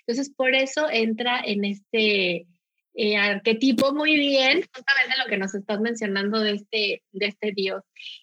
Entonces, 0.06 0.34
por 0.34 0.54
eso 0.54 0.86
entra 0.90 1.40
en 1.42 1.64
este 1.64 2.46
eh, 2.94 3.16
arquetipo 3.16 3.94
muy 3.94 4.16
bien, 4.16 4.62
justamente 4.74 5.16
lo 5.18 5.28
que 5.28 5.38
nos 5.38 5.54
estás 5.54 5.80
mencionando 5.80 6.40
de 6.40 6.52
este, 6.52 7.02
de 7.12 7.26
este 7.26 7.52
dios. 7.52 7.82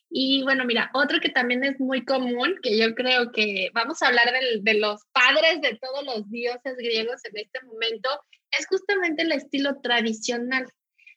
Y 0.09 0.43
bueno, 0.43 0.65
mira, 0.65 0.91
otro 0.93 1.19
que 1.19 1.29
también 1.29 1.63
es 1.63 1.79
muy 1.79 2.05
común, 2.05 2.55
que 2.61 2.77
yo 2.77 2.93
creo 2.93 3.31
que 3.31 3.69
vamos 3.73 4.01
a 4.01 4.07
hablar 4.07 4.31
de 4.61 4.73
los 4.75 5.01
padres 5.11 5.61
de 5.61 5.79
todos 5.81 6.03
los 6.05 6.29
dioses 6.29 6.75
griegos 6.77 7.23
en 7.25 7.37
este 7.37 7.61
momento, 7.65 8.09
es 8.57 8.67
justamente 8.67 9.23
el 9.23 9.31
estilo 9.31 9.79
tradicional. 9.81 10.65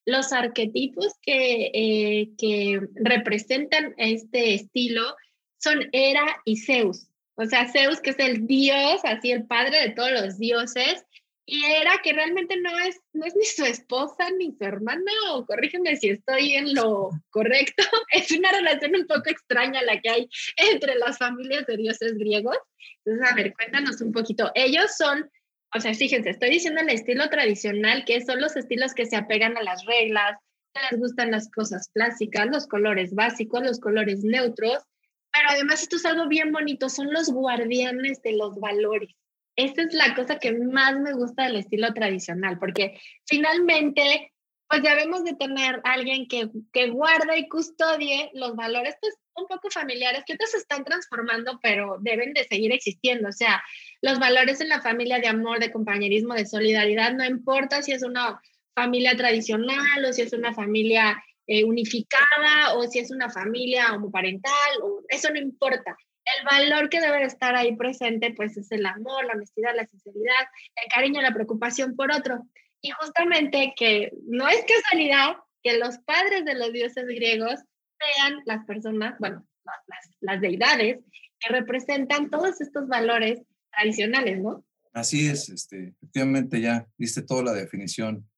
Los 0.05 0.33
arquetipos 0.33 1.15
que, 1.23 1.71
eh, 1.75 2.31
que 2.38 2.81
representan 2.95 3.95
este 3.99 4.55
estilo 4.55 5.15
son 5.59 5.88
Hera 5.93 6.41
y 6.45 6.57
Zeus. 6.57 7.07
O 7.35 7.47
sea, 7.47 7.71
Zeus, 7.71 8.01
que 8.01 8.11
es 8.11 8.19
el 8.19 8.47
dios, 8.47 9.01
así 9.05 9.31
el 9.31 9.47
padre 9.47 9.81
de 9.81 9.91
todos 9.91 10.11
los 10.11 10.38
dioses, 10.38 11.05
y 11.45 11.65
era 11.65 12.01
que 12.03 12.13
realmente 12.13 12.57
no 12.57 12.79
es, 12.79 13.01
no 13.13 13.27
es 13.27 13.35
ni 13.35 13.45
su 13.45 13.65
esposa 13.65 14.31
ni 14.39 14.53
su 14.53 14.65
hermana, 14.65 15.11
o 15.33 15.45
corrígeme 15.45 15.97
si 15.97 16.11
estoy 16.11 16.55
en 16.55 16.75
lo 16.75 17.11
correcto, 17.31 17.83
es 18.13 18.31
una 18.31 18.53
relación 18.53 18.95
un 18.95 19.07
poco 19.07 19.29
extraña 19.29 19.83
la 19.83 20.01
que 20.01 20.09
hay 20.09 20.29
entre 20.57 20.95
las 20.97 21.19
familias 21.19 21.67
de 21.67 21.77
dioses 21.77 22.15
griegos. 22.15 22.57
Entonces, 23.05 23.31
a 23.31 23.35
ver, 23.35 23.53
cuéntanos 23.55 24.01
un 24.01 24.13
poquito. 24.13 24.53
Ellos 24.55 24.97
son, 24.97 25.29
o 25.75 25.81
sea, 25.81 25.93
fíjense, 25.95 26.31
estoy 26.31 26.51
diciendo 26.51 26.81
el 26.81 26.91
estilo 26.91 27.29
tradicional, 27.29 28.05
que 28.05 28.21
son 28.21 28.41
los 28.41 28.57
estilos 28.57 28.95
que 28.95 29.07
se 29.07 29.17
apegan 29.17 29.57
a 29.57 29.63
las 29.63 29.85
reglas, 29.85 30.39
que 30.73 30.81
les 30.91 31.01
gustan 31.01 31.33
las 31.33 31.51
cosas 31.51 31.89
clásicas, 31.93 32.47
los 32.47 32.69
colores 32.69 33.15
básicos, 33.15 33.63
los 33.63 33.81
colores 33.81 34.23
neutros, 34.23 34.85
pero 35.33 35.49
además 35.51 35.83
esto 35.83 35.97
es 35.97 36.05
algo 36.05 36.29
bien 36.29 36.53
bonito, 36.53 36.89
son 36.89 37.13
los 37.13 37.31
guardianes 37.31 38.23
de 38.23 38.33
los 38.33 38.61
valores 38.61 39.11
esta 39.57 39.83
es 39.83 39.95
la 39.95 40.15
cosa 40.15 40.38
que 40.38 40.53
más 40.53 40.99
me 40.99 41.12
gusta 41.12 41.45
del 41.45 41.57
estilo 41.57 41.93
tradicional, 41.93 42.59
porque 42.59 43.01
finalmente, 43.27 44.33
pues 44.69 44.83
debemos 44.83 45.25
de 45.25 45.35
tener 45.35 45.81
alguien 45.85 46.27
que, 46.27 46.49
que 46.73 46.88
guarda 46.88 47.37
y 47.37 47.49
custodie 47.49 48.31
los 48.35 48.57
valores, 48.57 48.97
pues 49.01 49.15
un 49.35 49.47
poco 49.47 49.71
familiares, 49.71 50.25
que 50.27 50.35
otros 50.35 50.51
se 50.51 50.59
están 50.59 50.85
transformando, 50.85 51.59
pero 51.62 51.97
deben 52.01 52.33
de 52.33 52.45
seguir 52.45 52.73
existiendo. 52.73 53.29
O 53.29 53.33
sea, 53.33 53.62
los 54.01 54.19
valores 54.19 54.61
en 54.61 54.69
la 54.69 54.81
familia 54.81 55.19
de 55.19 55.29
amor, 55.29 55.59
de 55.59 55.73
compañerismo, 55.73 56.35
de 56.35 56.47
solidaridad, 56.47 57.12
no 57.15 57.25
importa 57.25 57.83
si 57.83 57.93
es 57.93 58.03
una 58.03 58.41
familia 58.75 59.17
tradicional 59.17 60.05
o 60.05 60.12
si 60.12 60.23
es 60.23 60.33
una 60.33 60.55
familia 60.55 61.23
eh, 61.47 61.65
unificada 61.65 62.75
o 62.77 62.87
si 62.87 62.99
es 62.99 63.11
una 63.11 63.29
familia 63.29 63.93
homoparental, 63.95 64.53
o, 64.83 65.03
eso 65.09 65.31
no 65.31 65.38
importa 65.38 65.97
el 66.25 66.45
valor 66.45 66.89
que 66.89 67.01
debe 67.01 67.25
estar 67.25 67.55
ahí 67.57 67.77
presente, 67.77 68.33
pues 68.35 68.57
es 68.57 68.71
el 68.73 68.87
amor, 68.87 69.25
la 69.25 69.35
honestidad, 69.35 69.75
la 69.75 69.87
sinceridad, 69.87 70.46
el 70.83 70.92
cariño, 70.92 71.21
la 71.21 71.35
preocupación 71.35 71.96
por 71.96 72.13
otro. 72.13 72.46
Y 72.81 72.90
justamente 72.90 73.75
que 73.77 74.13
no 74.27 74.49
es 74.49 74.65
casualidad 74.67 75.37
que 75.63 75.79
los 75.79 75.99
padres 75.99 76.44
de 76.44 76.55
los 76.55 76.73
dioses 76.73 77.05
griegos 77.07 77.61
sean 77.99 78.40
las 78.46 78.65
personas, 78.67 79.17
bueno, 79.19 79.46
las, 79.65 80.17
las 80.21 80.40
deidades 80.40 80.99
que 81.38 81.53
representan 81.53 82.31
todos 82.31 82.61
estos 82.61 82.88
valores 82.88 83.40
tradicionales, 83.71 84.40
¿no? 84.40 84.65
Así 84.92 85.27
es, 85.27 85.49
este, 85.49 85.94
efectivamente 85.96 86.61
ya 86.61 86.87
diste 86.99 87.23
toda 87.23 87.44
la 87.44 87.53
definición 87.53 88.29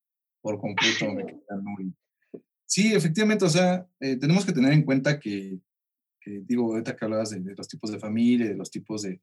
por 0.40 0.60
completo. 0.60 1.06
Sí, 2.66 2.94
efectivamente, 2.94 3.44
o 3.44 3.48
sea, 3.48 3.86
eh, 4.00 4.16
tenemos 4.16 4.44
que 4.44 4.52
tener 4.52 4.72
en 4.72 4.84
cuenta 4.84 5.18
que 5.18 5.58
digo, 6.24 6.72
ahorita 6.72 6.96
que 6.96 7.04
hablabas 7.04 7.30
de, 7.30 7.54
los 7.54 7.68
tipos 7.68 7.90
de 7.90 7.98
familia, 7.98 8.48
de 8.48 8.54
los 8.54 8.70
tipos 8.70 9.02
de, 9.02 9.20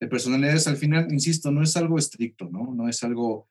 de, 0.00 0.08
personalidades, 0.08 0.66
al 0.66 0.76
final, 0.76 1.12
insisto, 1.12 1.50
no 1.50 1.62
es 1.62 1.76
algo 1.76 1.98
estricto, 1.98 2.48
¿no? 2.50 2.74
No 2.74 2.88
es 2.88 3.02
algo, 3.02 3.48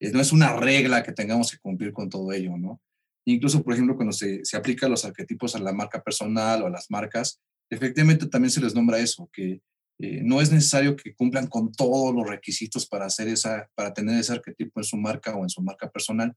eh, 0.00 0.10
no 0.12 0.20
es 0.20 0.32
una 0.32 0.56
regla 0.56 1.02
que 1.02 1.12
tengamos 1.12 1.50
que 1.50 1.58
cumplir 1.58 1.92
con 1.92 2.08
todo 2.08 2.32
ello, 2.32 2.56
¿no? 2.56 2.80
Incluso, 3.24 3.62
por 3.62 3.74
ejemplo, 3.74 3.96
cuando 3.96 4.12
se, 4.12 4.44
se 4.44 4.56
aplica 4.56 4.88
los 4.88 5.04
arquetipos 5.04 5.54
a 5.54 5.60
la 5.60 5.72
marca 5.72 6.02
personal 6.02 6.62
o 6.62 6.66
a 6.66 6.70
las 6.70 6.90
marcas, 6.90 7.40
efectivamente 7.70 8.26
también 8.26 8.50
se 8.50 8.60
les 8.60 8.74
nombra 8.74 8.98
eso, 8.98 9.30
que 9.32 9.62
eh, 9.98 10.20
no 10.24 10.40
es 10.40 10.50
necesario 10.50 10.96
que 10.96 11.14
cumplan 11.14 11.46
con 11.46 11.70
todos 11.70 12.12
los 12.12 12.26
requisitos 12.26 12.86
para 12.86 13.06
hacer 13.06 13.28
esa, 13.28 13.70
para 13.76 13.94
tener 13.94 14.18
ese 14.18 14.32
arquetipo 14.32 14.80
en 14.80 14.84
su 14.84 14.96
marca 14.96 15.36
o 15.36 15.44
en 15.44 15.48
su 15.48 15.62
marca 15.62 15.90
personal, 15.90 16.34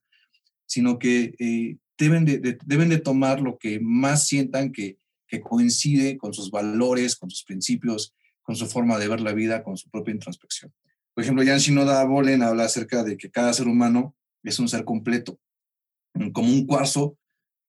sino 0.68 0.99
que 0.99 1.34
eh, 1.39 1.78
deben, 1.97 2.26
de, 2.26 2.57
deben 2.63 2.89
de 2.89 2.99
tomar 2.99 3.41
lo 3.41 3.57
que 3.57 3.80
más 3.80 4.28
sientan 4.28 4.72
que, 4.72 4.97
que 5.28 5.41
coincide 5.41 6.17
con 6.17 6.34
sus 6.34 6.51
valores, 6.51 7.15
con 7.15 7.30
sus 7.30 7.43
principios, 7.43 8.13
con 8.41 8.55
su 8.55 8.67
forma 8.67 8.97
de 8.99 9.07
ver 9.07 9.21
la 9.21 9.34
vida, 9.34 9.63
con 9.63 9.76
su 9.78 9.89
propia 9.89 10.13
introspección. 10.13 10.73
Por 11.13 11.23
ejemplo, 11.23 11.43
Jan 11.45 11.59
Shinoda 11.59 12.03
Bolen 12.03 12.43
habla 12.43 12.65
acerca 12.65 13.03
de 13.03 13.17
que 13.17 13.32
cada 13.32 13.53
ser 13.53 13.67
humano 13.67 14.15
es 14.43 14.59
un 14.59 14.67
ser 14.67 14.84
completo, 14.86 15.39
como 16.34 16.49
un 16.49 16.65
cuarzo 16.67 17.17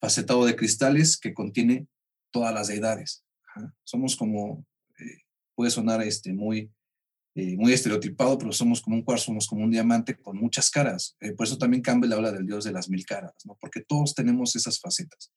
facetado 0.01 0.45
de 0.45 0.57
cristales 0.57 1.17
que 1.17 1.33
contiene 1.33 1.87
todas 2.31 2.53
las 2.53 2.69
deidades. 2.69 3.25
Somos 3.85 4.17
como, 4.17 4.67
eh, 4.99 5.23
puede 5.55 5.71
sonar 5.71 6.03
este, 6.03 6.33
muy, 6.33 6.71
eh, 7.35 7.57
muy 7.57 7.73
estereotipado, 7.73 8.37
pero 8.37 8.53
somos 8.53 8.83
como 8.83 8.97
un 8.97 9.03
cuarzo, 9.03 9.27
somos 9.27 9.47
como 9.47 9.65
un 9.65 9.71
diamante 9.71 10.17
con 10.17 10.37
muchas 10.37 10.71
caras. 10.71 11.17
Eh, 11.21 11.33
por 11.33 11.47
eso 11.47 11.57
también 11.57 11.83
Campbell 11.83 12.13
habla 12.13 12.33
del 12.33 12.47
dios 12.47 12.65
de 12.65 12.73
las 12.73 12.89
mil 12.89 13.07
caras, 13.07 13.33
porque 13.61 13.81
todos 13.81 14.15
tenemos 14.15 14.55
esas 14.57 14.79
facetas, 14.79 15.33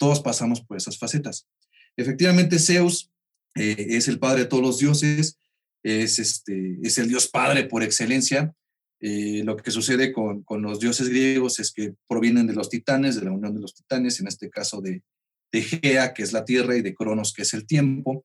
todos 0.00 0.20
pasamos 0.20 0.62
por 0.62 0.78
esas 0.78 0.98
facetas. 0.98 1.46
Efectivamente, 1.94 2.58
Zeus 2.58 3.10
es 3.54 4.08
el 4.08 4.18
padre 4.18 4.42
de 4.42 4.46
todos 4.46 4.62
los 4.62 4.78
dioses, 4.78 5.38
es, 5.82 6.18
este, 6.18 6.78
es 6.82 6.96
el 6.96 7.08
dios 7.08 7.28
padre 7.28 7.64
por 7.64 7.82
excelencia. 7.82 8.54
lo 9.00 9.56
que 9.58 9.70
sucede 9.70 10.10
con, 10.10 10.42
con, 10.42 10.62
los 10.62 10.80
dioses 10.80 11.08
griegos 11.10 11.60
es 11.60 11.70
que 11.70 11.94
provienen 12.08 12.46
de 12.46 12.54
los 12.54 12.70
titanes, 12.70 13.16
de 13.16 13.26
la 13.26 13.32
unión 13.32 13.54
de 13.54 13.60
los 13.60 13.74
titanes, 13.74 14.20
en 14.20 14.28
este 14.28 14.48
caso 14.48 14.80
de, 14.80 15.02
de 15.52 15.62
Gea, 15.62 16.14
que 16.14 16.22
es 16.22 16.32
la 16.32 16.46
tierra, 16.46 16.76
y 16.76 16.82
de 16.82 16.94
Cronos, 16.94 17.34
que 17.34 17.42
es 17.42 17.52
el 17.52 17.66
tiempo. 17.66 18.24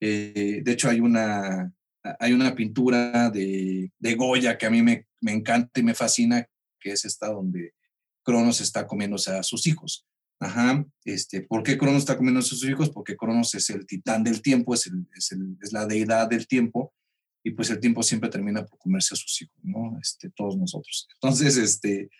Eh, 0.00 0.60
de 0.62 0.72
hecho, 0.72 0.88
hay 0.88 1.00
una, 1.00 1.72
hay 2.20 2.32
una 2.32 2.54
pintura 2.54 3.30
de, 3.30 3.90
de 3.98 4.14
Goya 4.14 4.56
que 4.58 4.66
a 4.66 4.70
mí 4.70 4.82
me, 4.82 5.06
me, 5.20 5.32
encanta 5.32 5.80
y 5.80 5.82
me 5.82 5.94
fascina, 5.94 6.46
que 6.78 6.92
es 6.92 7.04
esta 7.04 7.28
donde 7.28 7.74
Cronos 8.22 8.60
está 8.60 8.86
comiéndose 8.86 9.32
a 9.32 9.42
sus 9.42 9.66
hijos. 9.66 10.06
Ajá, 10.38 10.84
este, 11.04 11.40
¿por 11.40 11.62
qué 11.62 11.78
Cronos 11.78 12.00
está 12.00 12.16
comiendo 12.16 12.40
a 12.40 12.42
sus 12.42 12.62
hijos? 12.64 12.90
Porque 12.90 13.16
Cronos 13.16 13.54
es 13.54 13.70
el 13.70 13.86
titán 13.86 14.22
del 14.22 14.42
tiempo, 14.42 14.74
es, 14.74 14.86
el, 14.86 15.06
es, 15.62 15.72
la 15.72 15.86
deidad 15.86 16.28
del 16.28 16.46
tiempo, 16.46 16.92
y 17.42 17.52
pues 17.52 17.70
el 17.70 17.80
tiempo 17.80 18.02
siempre 18.02 18.28
termina 18.28 18.64
por 18.66 18.78
comerse 18.78 19.14
a 19.14 19.16
sus 19.16 19.40
hijos, 19.40 19.56
¿no? 19.62 19.98
Este, 20.00 20.28
todos 20.30 20.58
nosotros. 20.58 21.08
Entonces, 21.14 21.56
este, 21.56 22.10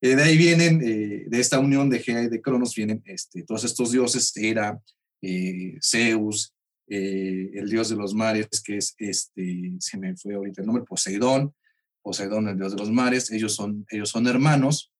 eh, 0.00 0.16
de 0.16 0.22
ahí 0.22 0.38
vienen, 0.38 0.80
eh, 0.82 1.24
de 1.26 1.40
esta 1.40 1.58
unión 1.58 1.90
de 1.90 1.98
Gea 1.98 2.22
y 2.22 2.28
de 2.28 2.40
Cronos, 2.40 2.74
vienen 2.74 3.02
este, 3.04 3.42
todos 3.42 3.64
estos 3.64 3.90
dioses, 3.90 4.32
Hera, 4.36 4.80
eh, 5.20 5.76
Zeus, 5.82 6.54
el 6.90 7.68
dios 7.68 7.90
de 7.90 7.96
los 7.96 8.14
mares, 8.14 8.48
que 8.64 8.78
es, 8.78 8.94
este, 8.96 9.74
se 9.78 9.98
me 9.98 10.16
fue 10.16 10.34
ahorita 10.34 10.62
el 10.62 10.66
nombre, 10.66 10.84
Poseidón, 10.84 11.54
Poseidón, 12.00 12.48
el 12.48 12.56
dios 12.56 12.72
de 12.72 12.78
los 12.78 12.90
mares, 12.90 13.30
ellos 13.30 13.54
son, 13.54 13.84
ellos 13.90 14.08
son 14.08 14.26
hermanos. 14.26 14.90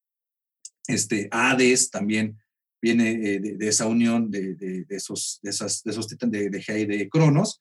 Este, 0.86 1.28
Hades 1.30 1.88
también 1.88 2.36
viene 2.80 3.16
de, 3.40 3.68
esa 3.68 3.86
unión 3.86 4.30
de, 4.30 4.54
de, 4.54 4.84
esos, 4.90 5.40
de, 5.42 5.50
esas, 5.50 5.82
de 5.82 5.90
esos 5.90 6.08
de, 6.08 6.50
de 6.50 6.62
Gea 6.62 6.78
y 6.78 6.86
de 6.86 7.08
Cronos. 7.08 7.60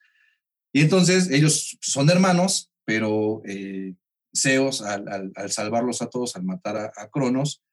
Y 0.74 0.82
entonces 0.82 1.30
ellos 1.32 1.78
son 1.82 2.10
hermanos, 2.10 2.72
pero 2.86 3.42
Zeus, 4.38 4.82
al, 4.82 5.32
salvarlos 5.50 6.02
a 6.02 6.10
todos, 6.10 6.36
al 6.36 6.44
matar 6.44 6.92
a, 6.96 7.10
Cronos 7.10 7.64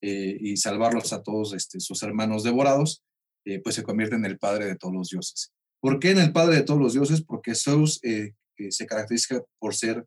eh, 0.00 0.36
y 0.40 0.56
salvarlos 0.56 1.12
a 1.12 1.22
todos 1.22 1.52
este, 1.54 1.80
sus 1.80 2.02
hermanos 2.02 2.44
devorados, 2.44 3.02
eh, 3.44 3.60
pues 3.60 3.74
se 3.74 3.82
convierte 3.82 4.16
en 4.16 4.24
el 4.24 4.38
padre 4.38 4.66
de 4.66 4.76
todos 4.76 4.94
los 4.94 5.08
dioses. 5.08 5.52
¿Por 5.80 5.98
qué 5.98 6.10
en 6.10 6.18
el 6.18 6.32
padre 6.32 6.56
de 6.56 6.62
todos 6.62 6.80
los 6.80 6.92
dioses? 6.92 7.22
Porque 7.22 7.54
Zeus 7.54 8.00
eh, 8.04 8.34
se 8.70 8.86
caracteriza 8.86 9.42
por 9.58 9.74
ser 9.74 10.06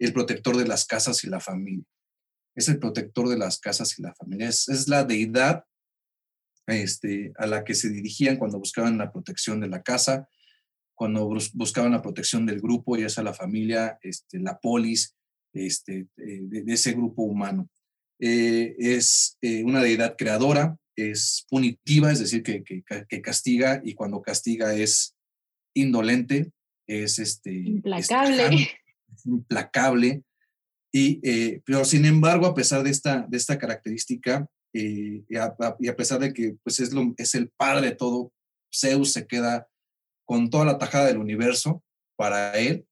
el 0.00 0.12
protector 0.12 0.56
de 0.56 0.66
las 0.66 0.86
casas 0.86 1.22
y 1.24 1.28
la 1.28 1.40
familia. 1.40 1.84
Es 2.56 2.68
el 2.68 2.78
protector 2.78 3.28
de 3.28 3.38
las 3.38 3.58
casas 3.58 3.98
y 3.98 4.02
la 4.02 4.14
familia. 4.14 4.48
Es, 4.48 4.88
la 4.88 5.04
deidad 5.04 5.64
este, 6.66 7.32
a 7.36 7.46
la 7.46 7.64
que 7.64 7.74
se 7.74 7.90
dirigían 7.90 8.36
cuando 8.36 8.58
buscaban 8.58 8.98
la 8.98 9.12
protección 9.12 9.60
de 9.60 9.68
la 9.68 9.82
casa, 9.82 10.28
cuando 10.94 11.28
buscaban 11.54 11.92
la 11.92 12.02
protección 12.02 12.46
del 12.46 12.60
grupo, 12.60 12.96
ya 12.96 13.08
sea 13.08 13.24
la 13.24 13.34
familia, 13.34 13.98
este, 14.02 14.38
la 14.38 14.58
polis, 14.58 15.16
este, 15.52 16.06
eh, 16.16 16.40
de, 16.42 16.72
ese 16.72 16.92
grupo 16.92 17.22
humano. 17.22 17.68
Eh, 18.20 18.74
es 18.78 19.36
eh, 19.42 19.64
una 19.64 19.82
deidad 19.82 20.16
creadora, 20.16 20.76
es 20.96 21.46
punitiva, 21.48 22.12
es 22.12 22.20
decir, 22.20 22.42
que, 22.42 22.62
que, 22.62 23.22
castiga 23.22 23.80
y 23.84 23.94
cuando 23.94 24.22
castiga 24.22 24.74
es 24.74 25.16
indolente, 25.74 26.52
es 26.86 27.18
este, 27.18 27.52
implacable. 27.52 28.68
implacable. 29.24 30.22
Y, 30.92 31.20
pero 31.62 31.84
sin 31.84 32.04
embargo, 32.04 32.46
a 32.46 32.54
pesar 32.54 32.84
de 32.84 32.90
esta, 32.90 33.26
de 33.28 33.36
esta 33.36 33.58
característica, 33.58 34.48
y 34.76 35.36
a, 35.36 35.56
y, 35.78 35.88
a, 35.88 35.96
pesar 35.96 36.18
de 36.18 36.32
que 36.32 36.56
pues 36.64 36.80
es, 36.80 36.92
lo, 36.92 37.14
es 37.16 37.34
el 37.34 37.48
padre 37.50 37.90
de 37.90 37.94
todo, 37.94 38.32
Zeus 38.74 39.12
se 39.12 39.26
queda 39.26 39.68
con 40.26 40.50
toda 40.50 40.64
la 40.64 40.78
tajada 40.78 41.06
del 41.06 41.18
universo 41.18 41.84
para 42.16 42.58
él, 42.58 42.86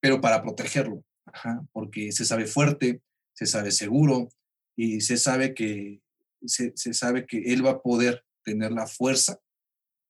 pero 0.00 0.20
para 0.20 0.42
protegerlo 0.42 1.02
porque 1.72 2.12
se 2.12 2.24
sabe 2.24 2.46
fuerte, 2.46 3.02
se 3.34 3.46
sabe 3.46 3.70
seguro 3.70 4.28
y 4.76 5.00
se 5.00 5.16
sabe 5.16 5.54
que 5.54 6.00
se, 6.44 6.72
sabe 6.94 7.26
que 7.26 7.52
él 7.52 7.64
va 7.64 7.72
a 7.72 7.82
poder 7.82 8.24
tener 8.44 8.72
la 8.72 8.86
fuerza 8.86 9.40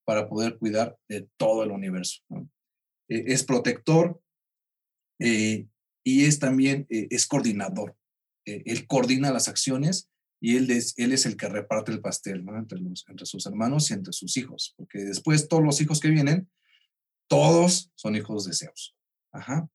para 0.05 0.29
poder 0.29 0.59
cuidar 0.59 0.99
de 1.09 1.29
todo 1.37 1.63
el 1.63 1.71
universo. 1.71 2.23
E, 3.09 3.25
es 3.33 3.45
protector 3.45 4.21
eh, 5.21 5.67
y 6.05 6.25
es 6.25 6.39
también 6.39 6.87
eh, 6.91 7.09
es 7.11 7.27
coordinador. 7.27 7.97
Eh, 8.47 8.63
él 8.67 8.87
coordina 8.87 9.33
las 9.33 9.49
acciones 9.49 10.09
y 10.41 10.57
él 10.57 10.71
es, 10.71 10.95
él 10.97 11.13
es 11.13 11.27
el 11.27 11.37
que 11.37 11.49
reparte 11.49 11.93
el 11.93 12.01
pastel 12.01 12.45
entre, 12.57 12.79
los, 12.79 13.05
entre 13.09 13.27
sus 13.27 13.47
hermanos 13.47 13.91
y 13.91 13.95
entre 13.95 14.13
sus 14.13 14.37
hijos, 14.37 14.75
porque 14.77 15.01
después 15.01 15.49
todos 15.49 15.63
los 15.63 15.81
hijos 15.81 16.01
que 16.01 16.11
vienen, 16.11 16.49
todos 17.29 17.91
son 17.95 18.17
hijos 18.17 18.45
de 18.47 18.55
Zeus. 18.55 18.95
Ajá 19.33 19.69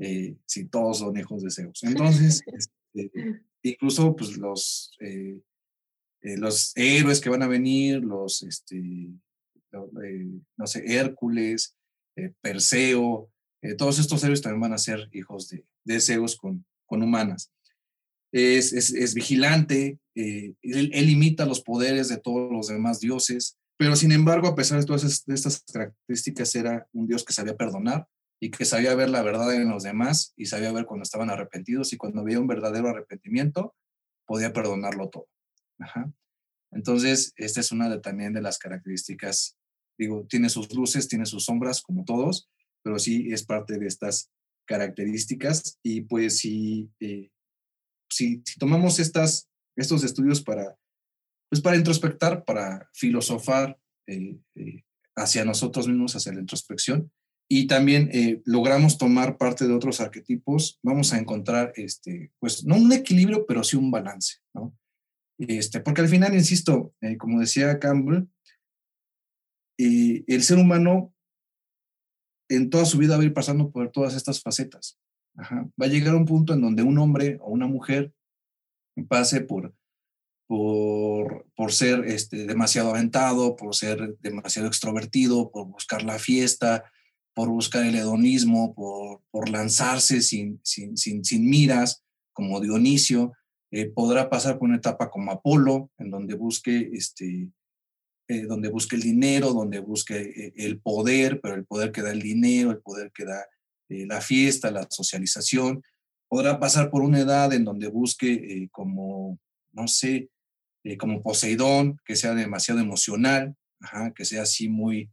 eh, 0.00 0.34
si 0.46 0.64
todos 0.64 1.00
son 1.00 1.16
hijos 1.18 1.42
de 1.42 1.50
Zeus. 1.50 1.82
Entonces, 1.84 2.42
este, 2.46 3.42
incluso 3.62 4.16
pues 4.16 4.36
los, 4.38 4.92
eh, 5.00 5.40
eh, 6.22 6.36
los 6.38 6.72
héroes 6.74 7.20
que 7.20 7.28
van 7.28 7.42
a 7.42 7.48
venir, 7.48 8.02
los, 8.02 8.42
este, 8.42 8.82
no 9.70 10.66
sé, 10.66 10.82
Hércules, 10.86 11.76
Perseo, 12.40 13.30
todos 13.78 13.98
estos 13.98 14.24
héroes 14.24 14.42
también 14.42 14.60
van 14.62 14.72
a 14.72 14.78
ser 14.78 15.08
hijos 15.12 15.48
de, 15.48 15.64
de 15.84 16.00
Zeus 16.00 16.36
con, 16.36 16.64
con 16.86 17.02
humanas. 17.02 17.52
Es, 18.32 18.72
es, 18.72 18.92
es 18.92 19.14
vigilante, 19.14 19.98
él, 20.14 20.56
él, 20.62 21.10
imita 21.10 21.46
los 21.46 21.62
poderes 21.62 22.08
de 22.08 22.18
todos 22.18 22.50
los 22.52 22.68
demás 22.68 23.00
dioses, 23.00 23.58
pero 23.76 23.96
sin 23.96 24.12
embargo, 24.12 24.46
a 24.46 24.54
pesar 24.54 24.78
de 24.78 24.86
todas 24.86 25.24
estas 25.26 25.64
características, 25.72 26.54
era 26.54 26.86
un 26.92 27.06
dios 27.06 27.24
que 27.24 27.32
sabía 27.32 27.56
perdonar, 27.56 28.06
y 28.40 28.50
que 28.50 28.64
sabía 28.64 28.94
ver 28.94 29.10
la 29.10 29.22
verdad 29.22 29.54
en 29.54 29.68
los 29.68 29.82
demás 29.82 30.32
y 30.34 30.46
sabía 30.46 30.72
ver 30.72 30.86
cuando 30.86 31.02
estaban 31.02 31.28
arrepentidos 31.28 31.92
y 31.92 31.98
cuando 31.98 32.22
había 32.22 32.40
un 32.40 32.46
verdadero 32.46 32.88
arrepentimiento, 32.88 33.76
podía 34.26 34.52
perdonarlo 34.52 35.10
todo. 35.10 35.28
Entonces, 36.72 37.32
esta 37.36 37.60
es 37.60 37.70
una 37.70 37.90
de, 37.90 38.00
también 38.00 38.32
de 38.32 38.40
las 38.40 38.58
características, 38.58 39.56
digo, 39.98 40.26
tiene 40.26 40.48
sus 40.48 40.72
luces, 40.74 41.06
tiene 41.06 41.26
sus 41.26 41.44
sombras, 41.44 41.82
como 41.82 42.04
todos, 42.04 42.48
pero 42.82 42.98
sí 42.98 43.28
es 43.30 43.44
parte 43.44 43.78
de 43.78 43.86
estas 43.86 44.30
características 44.66 45.78
y 45.82 46.02
pues 46.02 46.38
si, 46.38 46.90
eh, 47.00 47.30
si, 48.10 48.42
tomamos 48.58 48.98
estas, 48.98 49.48
estos 49.76 50.04
estudios 50.04 50.42
para, 50.42 50.76
pues 51.48 51.62
para 51.62 51.76
introspectar, 51.76 52.44
para 52.44 52.88
filosofar 52.92 53.78
eh, 54.06 54.38
eh, 54.56 54.84
hacia 55.16 55.44
nosotros 55.44 55.88
mismos, 55.88 56.16
hacia 56.16 56.32
la 56.32 56.40
introspección, 56.40 57.10
y 57.48 57.66
también 57.66 58.10
eh, 58.12 58.42
logramos 58.44 58.96
tomar 58.96 59.36
parte 59.36 59.66
de 59.66 59.74
otros 59.74 60.00
arquetipos, 60.00 60.78
vamos 60.82 61.12
a 61.12 61.18
encontrar, 61.18 61.72
este, 61.76 62.32
pues, 62.38 62.64
no 62.64 62.76
un 62.76 62.92
equilibrio, 62.92 63.44
pero 63.46 63.64
sí 63.64 63.76
un 63.76 63.90
balance, 63.90 64.38
¿no? 64.54 64.76
Este, 65.38 65.80
porque 65.80 66.02
al 66.02 66.08
final, 66.08 66.34
insisto, 66.34 66.94
como 67.18 67.40
decía 67.40 67.78
Campbell, 67.78 68.26
el 69.78 70.42
ser 70.42 70.58
humano 70.58 71.14
en 72.50 72.68
toda 72.68 72.84
su 72.84 72.98
vida 72.98 73.16
va 73.16 73.22
a 73.22 73.26
ir 73.26 73.32
pasando 73.32 73.70
por 73.70 73.90
todas 73.90 74.14
estas 74.14 74.42
facetas. 74.42 74.98
Va 75.80 75.86
a 75.86 75.88
llegar 75.88 76.14
un 76.14 76.26
punto 76.26 76.54
en 76.54 76.60
donde 76.60 76.82
un 76.82 76.98
hombre 76.98 77.38
o 77.40 77.50
una 77.50 77.66
mujer 77.66 78.12
pase 79.08 79.40
por, 79.40 79.74
por, 80.46 81.46
por 81.54 81.72
ser 81.72 82.04
este, 82.06 82.46
demasiado 82.46 82.90
aventado, 82.90 83.56
por 83.56 83.74
ser 83.74 84.18
demasiado 84.18 84.68
extrovertido, 84.68 85.50
por 85.50 85.66
buscar 85.68 86.02
la 86.02 86.18
fiesta, 86.18 86.84
por 87.34 87.48
buscar 87.48 87.86
el 87.86 87.94
hedonismo, 87.94 88.74
por, 88.74 89.22
por 89.30 89.48
lanzarse 89.48 90.20
sin, 90.20 90.60
sin, 90.62 90.96
sin, 90.96 91.24
sin, 91.24 91.48
miras, 91.48 92.02
como 92.32 92.60
Dionisio, 92.60 93.32
eh, 93.70 93.86
podrá 93.86 94.28
pasar 94.28 94.58
por 94.58 94.68
una 94.68 94.78
etapa 94.78 95.10
como 95.10 95.30
Apolo, 95.30 95.90
en 95.98 96.10
donde 96.10 96.34
busque, 96.34 96.90
este, 96.92 97.48
eh, 98.28 98.42
donde 98.42 98.68
busque 98.68 98.96
el 98.96 99.02
dinero, 99.02 99.52
donde 99.52 99.78
busque 99.78 100.20
eh, 100.20 100.52
el 100.56 100.80
poder, 100.80 101.40
pero 101.40 101.54
el 101.54 101.64
poder 101.64 101.92
que 101.92 102.02
da 102.02 102.10
el 102.10 102.22
dinero, 102.22 102.72
el 102.72 102.80
poder 102.80 103.12
que 103.12 103.24
da 103.24 103.46
la 103.90 104.20
fiesta, 104.20 104.70
la 104.70 104.86
socialización. 104.88 105.82
Podrá 106.28 106.58
pasar 106.58 106.90
por 106.90 107.02
una 107.02 107.20
edad 107.20 107.52
en 107.52 107.64
donde 107.64 107.88
busque 107.88 108.68
como 108.70 109.38
no 109.72 109.88
sé, 109.88 110.30
eh, 110.84 110.96
como 110.96 111.22
Poseidón, 111.22 112.00
que 112.04 112.16
sea 112.16 112.34
demasiado 112.34 112.80
emocional, 112.80 113.56
que 114.14 114.24
sea 114.24 114.42
así 114.42 114.68
muy, 114.68 115.10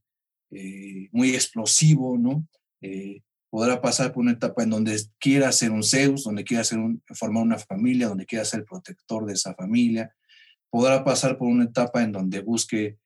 eh, 0.51 1.09
muy 1.11 1.32
explosivo, 1.32 2.17
¿no? 2.17 2.47
Eh, 2.82 3.21
podrá 3.49 3.82
pasar 3.82 4.11
por 4.11 4.21
una 4.21 4.34
etapa 4.34 4.63
en 4.63 4.69
donde 4.69 4.99
quiera 5.19 5.51
ser 5.51 5.71
un 5.71 5.84
Zeus, 5.84 6.23
donde 6.23 6.43
quiera 6.43 6.63
ser 6.63 6.80
formar 7.13 7.43
una 7.43 7.57
familia, 7.57 8.07
donde 8.07 8.25
quiera 8.25 8.45
ser 8.45 8.65
protector 8.65 9.25
de 9.25 9.34
esa 9.34 9.53
familia. 9.55 10.13
Podrá 10.69 11.03
pasar 11.03 11.38
por 11.38 11.47
una 11.47 11.63
etapa 11.65 12.03
en 12.03 12.11
donde 12.11 12.41
busque 12.41 12.97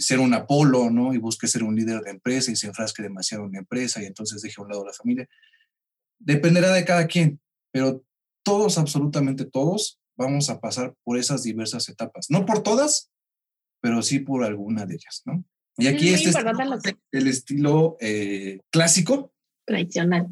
ser 0.00 0.20
un 0.20 0.34
Apolo, 0.34 0.90
¿no? 0.90 1.14
Y 1.14 1.18
busque 1.18 1.46
ser 1.46 1.62
un 1.62 1.76
líder 1.76 2.00
de 2.02 2.10
empresa 2.10 2.50
y 2.50 2.56
se 2.56 2.66
enfrasque 2.66 3.02
demasiado 3.02 3.44
en 3.44 3.52
la 3.52 3.58
empresa 3.58 4.02
y 4.02 4.06
entonces 4.06 4.42
deje 4.42 4.56
a 4.58 4.62
un 4.62 4.68
lado 4.68 4.84
la 4.84 4.92
familia. 4.92 5.28
Dependerá 6.18 6.72
de 6.72 6.84
cada 6.84 7.06
quien, 7.06 7.40
pero 7.70 8.04
todos, 8.42 8.78
absolutamente 8.78 9.44
todos, 9.44 9.98
vamos 10.16 10.50
a 10.50 10.60
pasar 10.60 10.94
por 11.04 11.18
esas 11.18 11.42
diversas 11.42 11.88
etapas. 11.88 12.30
No 12.30 12.44
por 12.46 12.62
todas, 12.62 13.10
pero 13.80 14.02
sí 14.02 14.18
por 14.18 14.44
alguna 14.44 14.86
de 14.86 14.94
ellas, 14.94 15.22
¿no? 15.24 15.44
Y 15.78 15.88
aquí 15.88 16.08
este 16.08 16.30
es 16.30 16.36
el 17.12 17.26
estilo 17.26 17.96
eh, 18.00 18.60
clásico. 18.70 19.34
Tradicional. 19.66 20.28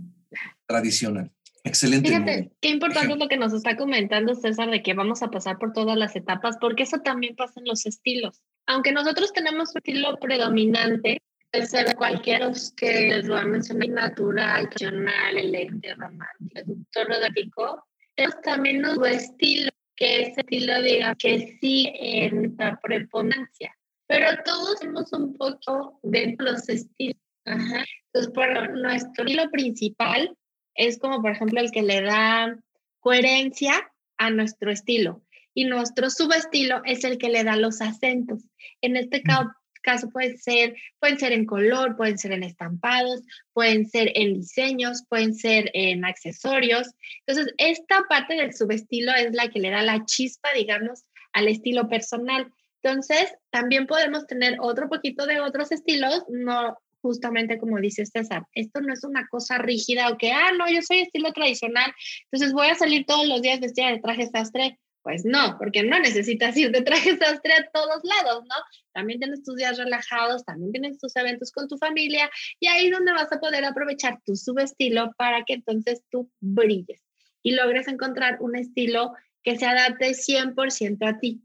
Tradicional. 0.67 1.31
Excelente. 1.65 2.09
Fíjate, 2.09 2.53
qué 2.61 2.69
importante 2.71 3.13
es 3.13 3.19
lo 3.19 3.29
que 3.29 3.37
nos 3.37 3.53
está 3.53 3.77
comentando 3.77 4.35
César 4.35 4.71
de 4.71 4.83
que 4.83 4.95
vamos 4.95 5.23
a 5.23 5.31
pasar 5.31 5.59
por 5.59 5.73
todas 5.73 5.97
las 5.97 6.15
etapas, 6.15 6.57
porque 6.61 6.83
eso 6.83 6.99
también 6.99 7.37
pasa 7.37 7.61
en 7.61 7.67
los 7.67 7.87
estilos. 7.87 8.43
Aunque 8.67 8.93
nosotros 8.93 9.33
tenemos 9.33 9.71
un 9.71 9.79
estilo 9.79 10.17
predominante, 10.19 11.21
puede 11.53 11.67
ser 11.67 11.95
cualquiera 11.97 12.51
que 12.77 13.09
les 13.11 13.29
voy 13.29 13.39
a 13.39 13.45
mencionar, 13.45 13.89
natural, 13.89 14.69
tradicional, 14.71 15.37
electro, 15.37 15.95
romántico, 15.97 16.51
seductor, 16.55 17.13
erótico, 17.13 17.87
tenemos 18.15 18.41
también 18.43 18.81
nuestro 18.81 19.07
estilo 19.07 19.71
que 19.97 20.23
ese 20.23 20.41
estilo 20.41 20.83
diga 20.83 21.15
que 21.17 21.59
sí 21.61 21.93
en 21.95 22.55
la 22.59 22.79
preponderancia. 22.81 23.77
Pero 24.07 24.27
todos 24.45 24.81
tenemos 24.81 25.13
un 25.13 25.35
poco 25.37 25.99
de 26.03 26.35
los 26.39 26.69
estilos. 26.69 27.21
Entonces, 27.45 28.33
por 28.33 28.71
nuestro 28.79 29.25
estilo 29.25 29.51
principal 29.51 30.37
es 30.75 30.99
como, 30.99 31.21
por 31.23 31.33
ejemplo, 31.33 31.61
el 31.61 31.71
que 31.71 31.83
le 31.83 32.03
da 32.03 32.57
coherencia 33.01 33.91
a 34.19 34.31
nuestro 34.31 34.71
estilo. 34.71 35.24
Y 35.55 35.65
nuestro 35.65 36.11
subestilo 36.11 36.83
es 36.85 37.05
el 37.05 37.19
que 37.19 37.29
le 37.29 37.45
da 37.45 37.57
los 37.57 37.81
acentos. 37.81 38.43
En 38.81 38.97
este 38.97 39.23
caso, 39.23 39.51
caso 39.85 40.09
puede 40.09 40.37
ser, 40.37 40.75
pueden 40.99 41.19
ser 41.19 41.33
en 41.33 41.47
color, 41.47 41.97
pueden 41.97 42.19
ser 42.19 42.33
en 42.33 42.43
estampados, 42.43 43.21
pueden 43.53 43.89
ser 43.89 44.11
en 44.15 44.35
diseños, 44.35 45.05
pueden 45.09 45.35
ser 45.35 45.71
en 45.75 46.05
accesorios. 46.05 46.89
Entonces, 47.27 47.55
esta 47.59 48.03
parte 48.09 48.35
del 48.35 48.53
subestilo 48.53 49.13
es 49.15 49.33
la 49.33 49.49
que 49.49 49.61
le 49.61 49.71
da 49.71 49.83
la 49.83 50.05
chispa, 50.05 50.49
digamos, 50.55 51.05
al 51.33 51.49
estilo 51.49 51.89
personal. 51.89 52.51
Entonces, 52.83 53.33
también 53.51 53.87
podemos 53.87 54.27
tener 54.27 54.57
otro 54.61 54.89
poquito 54.89 55.27
de 55.27 55.41
otros 55.41 55.71
estilos, 55.71 56.25
no 56.29 56.77
justamente 57.01 57.59
como 57.59 57.79
dice 57.81 58.07
César, 58.07 58.47
esto 58.55 58.81
no 58.81 58.95
es 58.95 59.05
una 59.05 59.29
cosa 59.29 59.59
rígida 59.59 60.09
o 60.09 60.17
que, 60.17 60.33
ah, 60.33 60.53
no, 60.57 60.71
yo 60.71 60.81
soy 60.81 61.01
estilo 61.01 61.35
tradicional, 61.35 61.93
entonces 62.25 62.55
voy 62.55 62.69
a 62.69 62.75
salir 62.77 63.05
todos 63.05 63.29
los 63.29 63.43
días 63.43 63.61
vestida 63.61 63.91
de 63.91 63.99
traje 63.99 64.27
sastre. 64.27 64.79
Pues 65.05 65.27
no, 65.27 65.59
porque 65.59 65.83
no 65.83 66.01
necesitas 66.01 66.57
ir 66.57 66.71
de 66.71 66.81
traje 66.81 67.19
sastre 67.19 67.53
a 67.53 67.71
todos 67.71 68.03
lados, 68.03 68.43
¿no? 68.49 68.55
También 68.95 69.21
tienes 69.21 69.45
tus 69.45 69.55
días 69.57 69.77
relajados, 69.77 70.47
también 70.47 70.73
tienes 70.73 70.99
tus 70.99 71.15
eventos 71.17 71.53
con 71.53 71.69
tu 71.69 71.77
familia 71.77 72.31
y 72.59 72.69
ahí 72.69 72.87
es 72.87 72.93
donde 72.93 73.13
vas 73.13 73.31
a 73.31 73.39
poder 73.39 73.67
aprovechar 73.67 74.19
tu 74.25 74.35
subestilo 74.35 75.13
para 75.19 75.45
que 75.45 75.53
entonces 75.53 76.03
tú 76.11 76.31
brilles 76.41 77.03
y 77.43 77.53
logres 77.53 77.87
encontrar 77.87 78.39
un 78.41 78.57
estilo 78.57 79.13
que 79.43 79.59
se 79.59 79.67
adapte 79.67 80.15
100% 80.15 81.07
a 81.07 81.19
ti. 81.19 81.43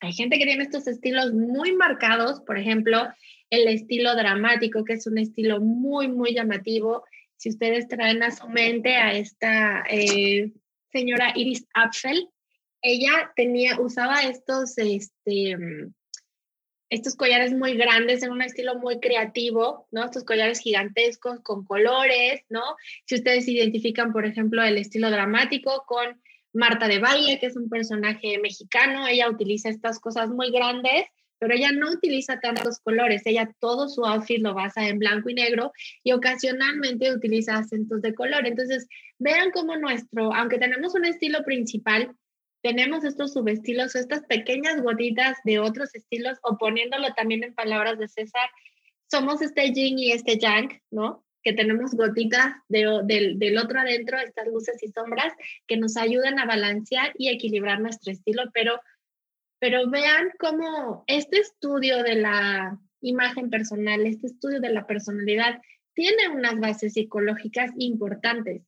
Hay 0.00 0.12
gente 0.12 0.36
que 0.36 0.44
tiene 0.44 0.64
estos 0.64 0.88
estilos 0.88 1.32
muy 1.32 1.72
marcados, 1.76 2.40
por 2.40 2.58
ejemplo, 2.58 3.06
el 3.50 3.68
estilo 3.68 4.16
dramático, 4.16 4.84
que 4.84 4.94
es 4.94 5.06
un 5.06 5.18
estilo 5.18 5.60
muy, 5.60 6.08
muy 6.08 6.34
llamativo. 6.34 7.04
Si 7.36 7.50
ustedes 7.50 7.86
traen 7.86 8.24
a 8.24 8.32
su 8.32 8.48
mente 8.48 8.96
a 8.96 9.12
esta 9.12 9.84
eh, 9.88 10.52
señora 10.90 11.32
Iris 11.36 11.64
Apfel, 11.74 12.28
ella 12.82 13.32
tenía, 13.36 13.80
usaba 13.80 14.22
estos, 14.22 14.76
este, 14.76 15.56
estos 16.90 17.16
collares 17.16 17.54
muy 17.54 17.74
grandes 17.76 18.22
en 18.22 18.32
un 18.32 18.42
estilo 18.42 18.78
muy 18.78 19.00
creativo, 19.00 19.88
¿no? 19.92 20.04
Estos 20.04 20.24
collares 20.24 20.58
gigantescos 20.58 21.40
con 21.40 21.64
colores, 21.64 22.42
¿no? 22.50 22.62
Si 23.06 23.14
ustedes 23.14 23.48
identifican, 23.48 24.12
por 24.12 24.26
ejemplo, 24.26 24.62
el 24.62 24.76
estilo 24.76 25.10
dramático 25.10 25.84
con 25.86 26.20
Marta 26.52 26.88
de 26.88 26.98
Baile, 26.98 27.38
que 27.38 27.46
es 27.46 27.56
un 27.56 27.70
personaje 27.70 28.38
mexicano, 28.40 29.06
ella 29.06 29.30
utiliza 29.30 29.70
estas 29.70 29.98
cosas 30.00 30.28
muy 30.28 30.50
grandes, 30.50 31.06
pero 31.38 31.54
ella 31.54 31.72
no 31.72 31.90
utiliza 31.90 32.40
tantos 32.40 32.78
colores, 32.80 33.22
ella 33.24 33.50
todo 33.58 33.88
su 33.88 34.04
outfit 34.04 34.40
lo 34.40 34.54
basa 34.54 34.86
en 34.86 34.98
blanco 34.98 35.30
y 35.30 35.34
negro 35.34 35.72
y 36.04 36.12
ocasionalmente 36.12 37.12
utiliza 37.12 37.56
acentos 37.56 38.02
de 38.02 38.14
color. 38.14 38.46
Entonces, 38.46 38.86
vean 39.18 39.50
cómo 39.50 39.76
nuestro, 39.76 40.32
aunque 40.34 40.58
tenemos 40.58 40.94
un 40.94 41.04
estilo 41.04 41.42
principal, 41.42 42.14
tenemos 42.62 43.04
estos 43.04 43.32
subestilos, 43.32 43.94
estas 43.96 44.22
pequeñas 44.22 44.80
gotitas 44.80 45.36
de 45.44 45.58
otros 45.58 45.94
estilos, 45.94 46.38
o 46.42 46.56
poniéndolo 46.56 47.12
también 47.14 47.42
en 47.44 47.54
palabras 47.54 47.98
de 47.98 48.08
César, 48.08 48.48
somos 49.10 49.42
este 49.42 49.72
yin 49.72 49.98
y 49.98 50.12
este 50.12 50.38
yang, 50.38 50.80
¿no? 50.90 51.24
Que 51.42 51.52
tenemos 51.52 51.92
gotitas 51.94 52.54
del, 52.68 53.38
del 53.38 53.58
otro 53.58 53.80
adentro, 53.80 54.18
estas 54.18 54.46
luces 54.46 54.80
y 54.82 54.88
sombras, 54.88 55.32
que 55.66 55.76
nos 55.76 55.96
ayudan 55.96 56.38
a 56.38 56.46
balancear 56.46 57.12
y 57.18 57.28
equilibrar 57.28 57.80
nuestro 57.80 58.12
estilo, 58.12 58.44
pero, 58.54 58.80
pero 59.58 59.90
vean 59.90 60.30
cómo 60.38 61.02
este 61.08 61.40
estudio 61.40 62.04
de 62.04 62.14
la 62.14 62.78
imagen 63.00 63.50
personal, 63.50 64.06
este 64.06 64.28
estudio 64.28 64.60
de 64.60 64.72
la 64.72 64.86
personalidad, 64.86 65.60
tiene 65.94 66.28
unas 66.28 66.58
bases 66.60 66.94
psicológicas 66.94 67.72
importantes 67.76 68.62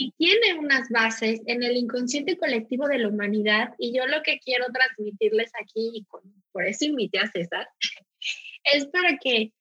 y 0.00 0.12
tiene 0.12 0.58
unas 0.58 0.88
bases 0.88 1.42
en 1.44 1.62
el 1.62 1.76
inconsciente 1.76 2.38
colectivo 2.38 2.88
de 2.88 3.00
la 3.00 3.08
humanidad 3.08 3.74
y 3.76 3.94
yo 3.94 4.06
lo 4.06 4.22
que 4.22 4.38
quiero 4.38 4.64
transmitirles 4.72 5.52
aquí, 5.60 5.90
y 5.92 6.06
por 6.52 6.66
eso 6.66 6.86
invité 6.86 7.18
a 7.18 7.30
César, 7.30 7.68
es 8.64 8.86
para 8.86 9.18
que 9.18 9.52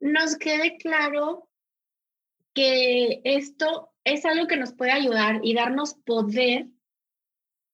nos 0.00 0.36
quede 0.38 0.76
claro 0.78 1.48
que 2.52 3.20
esto 3.22 3.92
es 4.02 4.24
algo 4.24 4.48
que 4.48 4.56
nos 4.56 4.72
puede 4.72 4.90
ayudar 4.90 5.38
y 5.44 5.54
darnos 5.54 5.94
poder, 5.94 6.66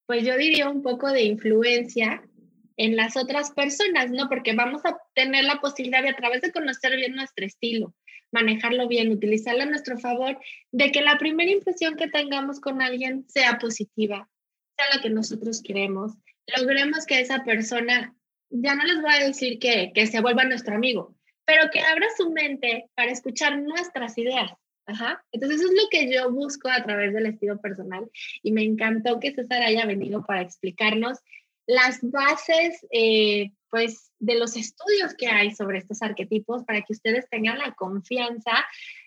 pues 0.04 0.22
yo 0.26 0.36
diría 0.36 0.68
un 0.68 0.82
poco 0.82 1.10
de 1.10 1.22
influencia 1.22 2.28
en 2.76 2.94
las 2.94 3.16
otras 3.16 3.52
personas, 3.52 4.10
¿no? 4.10 4.28
Porque 4.28 4.54
vamos 4.54 4.84
a 4.84 4.98
tener 5.14 5.44
la 5.44 5.60
posibilidad 5.62 6.02
de 6.02 6.10
a 6.10 6.16
través 6.16 6.42
de 6.42 6.52
conocer 6.52 6.94
bien 6.94 7.14
nuestro 7.14 7.46
estilo, 7.46 7.94
manejarlo 8.32 8.88
bien, 8.88 9.12
utilizarlo 9.12 9.62
a 9.62 9.66
nuestro 9.66 9.98
favor, 9.98 10.38
de 10.72 10.90
que 10.90 11.02
la 11.02 11.18
primera 11.18 11.50
impresión 11.50 11.96
que 11.96 12.08
tengamos 12.08 12.60
con 12.60 12.82
alguien 12.82 13.24
sea 13.28 13.58
positiva, 13.58 14.28
sea 14.76 14.96
la 14.96 15.02
que 15.02 15.10
nosotros 15.10 15.62
queremos, 15.62 16.12
logremos 16.58 17.06
que 17.06 17.20
esa 17.20 17.44
persona, 17.44 18.16
ya 18.50 18.74
no 18.74 18.84
les 18.84 19.00
voy 19.00 19.12
a 19.12 19.26
decir 19.26 19.58
que, 19.58 19.92
que 19.94 20.06
se 20.06 20.20
vuelva 20.20 20.44
nuestro 20.44 20.74
amigo, 20.74 21.14
pero 21.44 21.70
que 21.70 21.80
abra 21.80 22.06
su 22.16 22.30
mente 22.30 22.90
para 22.94 23.12
escuchar 23.12 23.58
nuestras 23.58 24.16
ideas. 24.18 24.52
Ajá. 24.84 25.24
Entonces 25.30 25.60
eso 25.60 25.70
es 25.70 25.80
lo 25.80 25.88
que 25.90 26.12
yo 26.12 26.30
busco 26.32 26.68
a 26.68 26.82
través 26.82 27.14
del 27.14 27.26
estilo 27.26 27.60
personal 27.60 28.10
y 28.42 28.50
me 28.50 28.64
encantó 28.64 29.20
que 29.20 29.32
César 29.32 29.62
haya 29.62 29.86
venido 29.86 30.24
para 30.24 30.42
explicarnos 30.42 31.18
las 31.66 32.00
bases 32.02 32.84
eh, 32.90 33.52
pues 33.72 34.12
de 34.18 34.34
los 34.34 34.54
estudios 34.54 35.14
que 35.16 35.28
hay 35.28 35.54
sobre 35.54 35.78
estos 35.78 36.02
arquetipos 36.02 36.62
para 36.64 36.82
que 36.82 36.92
ustedes 36.92 37.26
tengan 37.30 37.56
la 37.58 37.72
confianza 37.72 38.52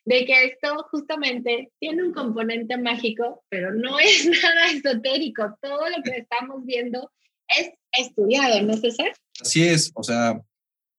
de 0.05 0.25
que 0.25 0.45
esto 0.45 0.87
justamente 0.89 1.71
tiene 1.79 2.03
un 2.03 2.11
componente 2.11 2.75
mágico, 2.75 3.43
pero 3.47 3.71
no 3.71 3.99
es 3.99 4.25
nada 4.25 4.71
esotérico. 4.71 5.55
Todo 5.61 5.87
lo 5.87 6.01
que 6.03 6.17
estamos 6.17 6.65
viendo 6.65 7.11
es 7.55 7.73
estudiado, 7.91 8.59
¿no, 8.63 8.75
César? 8.75 9.13
Así 9.39 9.63
es, 9.63 9.91
o 9.93 10.01
sea, 10.01 10.41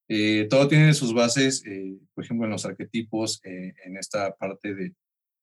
eh, 0.08 0.46
todo 0.48 0.68
tiene 0.68 0.94
sus 0.94 1.12
bases, 1.12 1.64
eh, 1.66 1.98
por 2.14 2.22
ejemplo, 2.22 2.46
en 2.46 2.52
los 2.52 2.64
arquetipos, 2.64 3.40
en 3.42 3.96
esta 3.96 4.32
parte 4.36 4.76
de, 4.76 4.94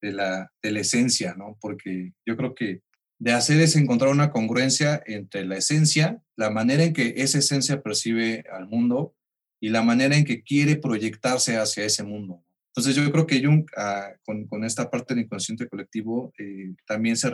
de, 0.02 0.14
la, 0.14 0.50
de 0.62 0.72
la 0.72 0.80
esencia, 0.80 1.36
¿no? 1.36 1.58
Porque 1.60 2.14
yo 2.26 2.38
creo 2.38 2.56
que 2.56 2.84
de 3.20 3.32
hacer 3.32 3.62
es 3.62 3.76
encontrar 3.76 4.12
una 4.12 4.32
congruencia 4.32 5.02
entre 5.06 5.46
la 5.46 5.58
esencia, 5.58 6.22
la 6.36 6.50
manera 6.50 6.84
en 6.84 6.94
que 6.94 7.14
esa 7.18 7.40
esencia 7.40 7.82
percibe 7.82 8.44
al 8.52 8.68
mundo 8.68 9.16
y 9.62 9.70
la 9.70 9.82
manera 9.82 10.18
en 10.18 10.26
que 10.26 10.44
quiere 10.44 10.76
proyectarse 10.76 11.58
hacia 11.58 11.86
ese 11.86 12.04
mundo. 12.04 12.44
Entonces 12.76 12.96
yo 12.96 13.10
creo 13.12 13.28
que 13.28 13.44
Jung, 13.44 13.66
ah, 13.78 14.12
con, 14.26 14.64
esta 14.66 14.90
parte 14.90 15.14
del 15.14 15.26
inconsciente 15.26 15.68
colectivo, 15.68 16.34
eh, 16.40 16.74
también 16.88 17.16
se, 17.16 17.30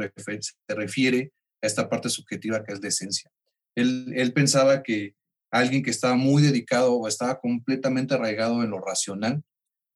refiere, 0.67 1.31
a 1.61 1.67
esta 1.67 1.89
parte 1.89 2.09
subjetiva 2.09 2.63
que 2.63 2.73
es 2.73 2.81
la 2.81 2.89
esencia. 2.89 3.31
Él, 3.75 4.31
pensaba 4.33 4.83
que 4.83 5.15
alguien 5.49 5.81
que 5.81 5.91
estaba 5.91 6.15
muy 6.15 6.43
dedicado 6.43 6.93
o 6.95 7.07
estaba 7.07 7.39
completamente 7.39 8.13
arraigado 8.13 8.63
en 8.63 8.69
lo 8.69 8.79
racional, 8.79 9.41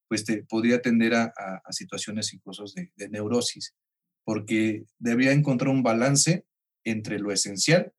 pues 0.07 0.23
te, 0.23 0.43
podría 0.43 0.81
tender 0.81 1.13
a, 1.13 1.33
situaciones 1.71 2.33
incluso 2.33 2.63
de 2.95 3.09
neurosis 3.09 3.75
porque 4.23 4.85
debía 4.99 5.31
encontrar 5.31 5.69
un 5.69 5.83
balance 5.83 6.45
entre 6.83 7.19
lo 7.19 7.31
esencial 7.31 7.93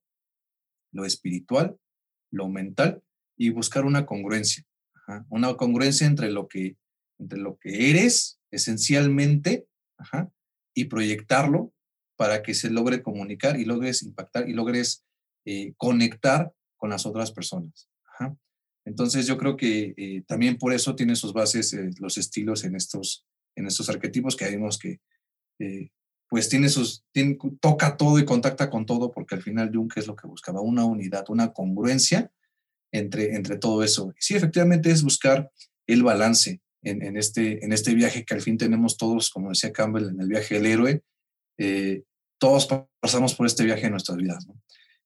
lo 0.95 1.05
espiritual, 1.05 1.77
lo 2.31 2.49
mental 2.49 3.03
y 3.37 3.51
buscar 3.51 3.85
una 3.85 4.07
congruencia. 4.07 4.64
Una 5.29 5.55
congruencia 5.57 6.07
entre 6.07 6.31
lo, 6.31 6.49
que, 6.49 6.79
entre 7.18 7.39
lo 7.39 7.59
que 7.59 7.91
eres 7.91 8.41
esencialmente 8.51 9.66
y 10.72 10.85
proyectarlo 10.87 11.75
para 12.16 12.43
que 12.43 12.55
se 12.55 12.70
logre 12.70 13.03
comunicar 13.03 13.61
y 13.61 13.66
logres 13.66 14.03
impactar 14.03 14.49
y 14.49 14.55
logres 14.55 15.05
eh, 15.45 15.75
conectar 15.77 16.55
con 16.77 16.91
las 16.91 17.05
otras 17.05 17.33
personas. 17.33 17.91
Entonces 18.87 19.27
yo 19.27 19.37
creo 19.39 19.57
que 19.57 19.95
eh, 19.97 20.22
también 20.27 20.59
por 20.59 20.72
eso 20.72 20.95
tiene 20.95 21.16
sus 21.16 21.33
bases 21.33 21.72
eh, 21.72 21.91
los 21.99 22.18
estilos 22.18 22.64
en 22.64 22.77
estos, 22.77 23.27
en 23.57 23.66
estos 23.66 23.89
arquetipos 23.89 24.37
que 24.37 24.49
vimos 24.49 24.79
que 24.79 25.01
pues 26.29 26.49
tiene 26.49 26.68
sus, 26.68 27.05
toca 27.61 27.97
todo 27.97 28.18
y 28.18 28.25
contacta 28.25 28.70
con 28.70 28.87
todo 28.87 29.12
porque 29.12 29.35
al 29.35 29.43
final 29.43 29.70
Jung 29.72 29.93
es 29.97 30.07
lo 30.07 30.16
que 30.16 30.27
buscaba, 30.27 30.61
una 30.61 30.85
unidad, 30.85 31.25
una 31.29 31.53
congruencia 31.53 32.33
entre, 32.93 33.35
entre 33.35 33.57
todo 33.57 33.83
eso. 33.83 34.12
Sí, 34.18 34.35
efectivamente 34.35 34.91
es 34.91 35.03
buscar 35.03 35.51
el 35.87 36.03
balance 36.03 36.61
en, 36.83 37.16
este, 37.16 37.64
en 37.64 37.72
este 37.72 37.95
viaje 37.95 38.25
que 38.25 38.35
al 38.35 38.43
fin 38.43 38.59
tenemos 38.59 38.97
todos, 38.97 39.31
como 39.31 39.49
decía 39.49 39.72
Campbell, 39.72 40.11
en 40.11 40.20
el 40.20 40.29
viaje 40.29 40.55
del 40.55 40.66
héroe, 40.66 41.03
todos 42.39 42.68
pasamos 43.01 43.35
por 43.35 43.47
este 43.47 43.64
viaje 43.64 43.87
en 43.87 43.93
nuestras 43.93 44.18
vidas. 44.18 44.47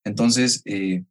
Entonces, 0.05 0.62
eh, 0.64 1.05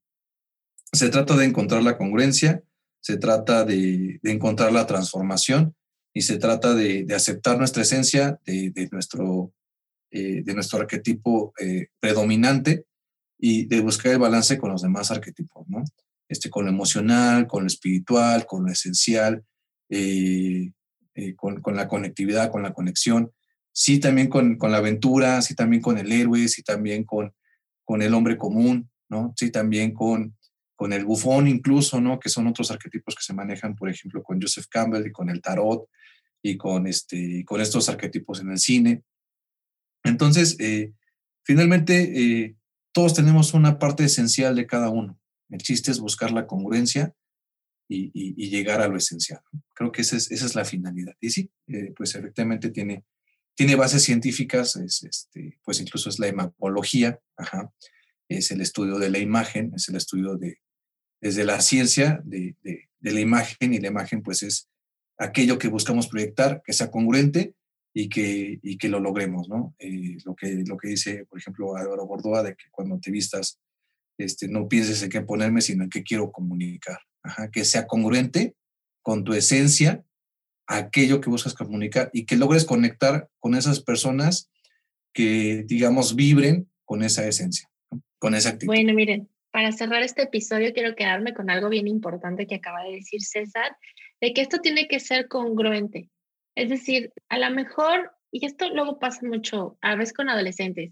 se 0.91 1.09
trata 1.09 1.35
de 1.35 1.45
encontrar 1.45 1.83
la 1.83 1.97
congruencia, 1.97 2.63
se 2.99 3.17
trata 3.17 3.63
de, 3.63 4.19
encontrar 4.23 4.73
la 4.73 4.87
transformación 4.87 5.75
y 6.13 6.21
se 6.21 6.37
trata 6.37 6.73
de, 6.73 7.05
aceptar 7.15 7.57
nuestra 7.57 7.83
esencia, 7.83 8.39
de, 8.45 8.89
nuestro, 8.91 9.53
eh, 10.11 10.41
de 10.43 10.53
nuestro 10.53 10.79
arquetipo 10.79 11.53
eh, 11.59 11.87
predominante 11.99 12.85
y 13.37 13.65
de 13.65 13.81
buscar 13.81 14.13
el 14.13 14.19
balance 14.19 14.57
con 14.57 14.71
los 14.71 14.81
demás 14.81 15.11
arquetipos, 15.11 15.67
¿no? 15.67 15.83
Este, 16.27 16.49
con 16.49 16.65
lo 16.65 16.71
emocional, 16.71 17.47
con 17.47 17.63
lo 17.63 17.67
espiritual, 17.67 18.45
con 18.45 18.65
lo 18.65 18.71
esencial, 18.71 19.43
con, 21.37 21.61
con, 21.61 21.75
la 21.75 21.87
conectividad, 21.87 22.51
con 22.51 22.63
la 22.63 22.73
conexión 22.73 23.31
sí 23.77 23.99
también 23.99 24.27
con, 24.27 24.57
con, 24.57 24.71
la 24.71 24.79
aventura, 24.79 25.39
sí 25.43 25.53
también 25.53 25.83
con 25.83 25.99
el 25.99 26.11
héroe, 26.11 26.47
sí 26.47 26.63
también 26.63 27.03
con, 27.03 27.31
con 27.85 28.01
el 28.01 28.11
hombre 28.15 28.35
común, 28.35 28.89
¿no? 29.07 29.33
Sí 29.37 29.51
también 29.51 29.93
con, 29.93 30.35
con 30.75 30.93
el 30.93 31.05
bufón 31.05 31.47
incluso, 31.47 32.01
¿no? 32.01 32.19
Que 32.19 32.29
son 32.29 32.47
otros 32.47 32.71
arquetipos 32.71 33.13
que 33.13 33.21
se 33.21 33.35
manejan, 33.35 33.75
por 33.75 33.87
ejemplo, 33.87 34.23
con 34.23 34.41
Joseph 34.41 34.65
Campbell 34.67 35.05
y 35.05 35.11
con 35.11 35.29
el 35.29 35.43
tarot 35.43 35.87
y 36.41 36.57
con, 36.57 36.87
este, 36.87 37.45
con 37.45 37.61
estos 37.61 37.87
arquetipos 37.87 38.41
en 38.41 38.49
el 38.49 38.57
cine. 38.57 39.03
Entonces, 40.03 40.55
eh, 40.59 40.93
finalmente, 41.43 42.43
eh, 42.43 42.55
todos 42.91 43.13
tenemos 43.13 43.53
una 43.53 43.79
parte 43.79 44.05
esencial 44.05 44.55
de 44.55 44.65
cada 44.65 44.89
uno. 44.89 45.19
El 45.49 45.59
chiste 45.59 45.91
es 45.91 45.99
buscar 45.99 46.31
la 46.31 46.47
congruencia 46.47 47.13
y, 47.89 48.49
llegar 48.49 48.81
a 48.81 48.87
lo 48.87 48.97
esencial. 48.97 49.41
Creo 49.73 49.91
que 49.91 50.01
esa 50.01 50.17
es, 50.17 50.31
esa 50.31 50.45
es 50.45 50.55
la 50.55 50.65
finalidad. 50.65 51.15
Y 51.21 51.29
sí, 51.29 51.51
eh, 51.67 51.93
pues 51.95 52.15
efectivamente 52.15 52.69
tiene, 52.69 53.05
tiene 53.55 53.75
bases 53.75 54.03
científicas, 54.03 54.75
es, 54.75 55.03
este, 55.03 55.59
pues 55.63 55.79
incluso 55.79 56.09
es 56.09 56.19
la 56.19 56.27
hemapología, 56.27 57.19
es 58.27 58.51
el 58.51 58.61
estudio 58.61 58.99
de 58.99 59.09
la 59.09 59.19
imagen, 59.19 59.71
es 59.75 59.87
el 59.89 59.95
estudio 59.95 60.35
de, 60.35 60.59
desde 61.21 61.45
la 61.45 61.61
ciencia 61.61 62.21
de, 62.25 62.55
de, 62.63 62.89
la 62.99 63.21
imagen 63.21 63.73
y 63.73 63.79
la 63.79 63.87
imagen 63.87 64.21
pues 64.21 64.43
es 64.43 64.69
aquello 65.17 65.57
que 65.57 65.69
buscamos 65.69 66.07
proyectar, 66.07 66.61
que 66.65 66.73
sea 66.73 66.91
congruente 66.91 67.55
y 67.99 68.09
que, 68.09 68.59
y 68.61 68.77
que 68.77 68.89
lo 68.89 68.99
logremos, 68.99 69.49
¿no? 69.49 69.73
Eh, 69.79 70.17
lo, 70.23 70.35
que, 70.35 70.63
lo 70.67 70.77
que 70.77 70.89
dice, 70.89 71.25
por 71.25 71.39
ejemplo, 71.39 71.75
Álvaro 71.75 72.05
Bordoa, 72.05 72.43
de 72.43 72.55
que 72.55 72.65
cuando 72.69 72.99
te 72.99 73.09
vistas, 73.09 73.59
este, 74.19 74.47
no 74.47 74.67
pienses 74.67 75.01
en 75.01 75.09
qué 75.09 75.21
ponerme, 75.21 75.61
sino 75.61 75.83
en 75.83 75.89
qué 75.89 76.03
quiero 76.03 76.31
comunicar, 76.31 76.99
que 77.51 77.65
sea 77.65 77.87
congruente 77.87 78.55
con 79.01 79.23
tu 79.23 79.33
esencia 79.33 80.03
aquello 80.67 81.21
que 81.21 81.31
buscas 81.31 81.55
comunicar 81.55 82.11
y 82.13 82.25
que 82.27 82.35
logres 82.35 82.65
conectar 82.65 83.29
con 83.39 83.55
esas 83.55 83.81
personas 83.81 84.51
que, 85.11 85.63
digamos, 85.65 86.15
vibren 86.15 86.69
con 86.85 87.01
esa 87.01 87.25
esencia, 87.27 87.67
con 88.19 88.35
esa 88.35 88.49
actitud. 88.49 88.67
Bueno, 88.67 88.93
miren, 88.93 89.27
para 89.49 89.71
cerrar 89.71 90.03
este 90.03 90.21
episodio 90.21 90.71
quiero 90.71 90.93
quedarme 90.95 91.33
con 91.33 91.49
algo 91.49 91.67
bien 91.67 91.87
importante 91.87 92.45
que 92.45 92.55
acaba 92.55 92.83
de 92.83 92.91
decir 92.91 93.23
César, 93.23 93.75
de 94.21 94.33
que 94.33 94.41
esto 94.41 94.59
tiene 94.59 94.87
que 94.87 94.99
ser 94.99 95.27
congruente. 95.27 96.11
Es 96.57 96.69
decir, 96.69 97.13
a 97.29 97.37
lo 97.37 97.51
mejor, 97.51 98.11
y 98.31 98.43
esto 98.43 98.67
luego 98.69 98.97
pasa 98.97 99.19
mucho 99.21 99.77
a 99.79 99.95
veces 99.95 100.11
con 100.11 100.27
adolescentes, 100.27 100.91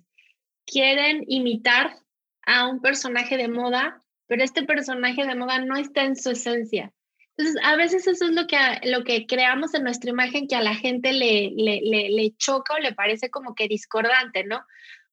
quieren 0.67 1.23
imitar 1.27 1.97
a 2.45 2.67
un 2.67 2.81
personaje 2.81 3.35
de 3.35 3.47
moda, 3.47 3.99
pero 4.27 4.43
este 4.43 4.61
personaje 4.61 5.25
de 5.25 5.33
moda 5.33 5.57
no 5.57 5.75
está 5.75 6.03
en 6.03 6.17
su 6.17 6.29
esencia. 6.29 6.93
Entonces, 7.35 7.59
a 7.63 7.75
veces 7.77 8.05
eso 8.05 8.25
es 8.25 8.31
lo 8.33 8.45
que, 8.45 8.57
lo 8.83 9.03
que 9.03 9.25
creamos 9.25 9.73
en 9.73 9.81
nuestra 9.81 10.11
imagen 10.11 10.47
que 10.47 10.55
a 10.55 10.61
la 10.61 10.75
gente 10.75 11.13
le, 11.13 11.49
le, 11.55 11.81
le, 11.81 12.35
choca 12.37 12.75
o 12.75 12.79
le 12.79 12.93
parece 12.93 13.31
como 13.31 13.55
que 13.55 13.67
discordante, 13.67 14.43
¿no? 14.43 14.63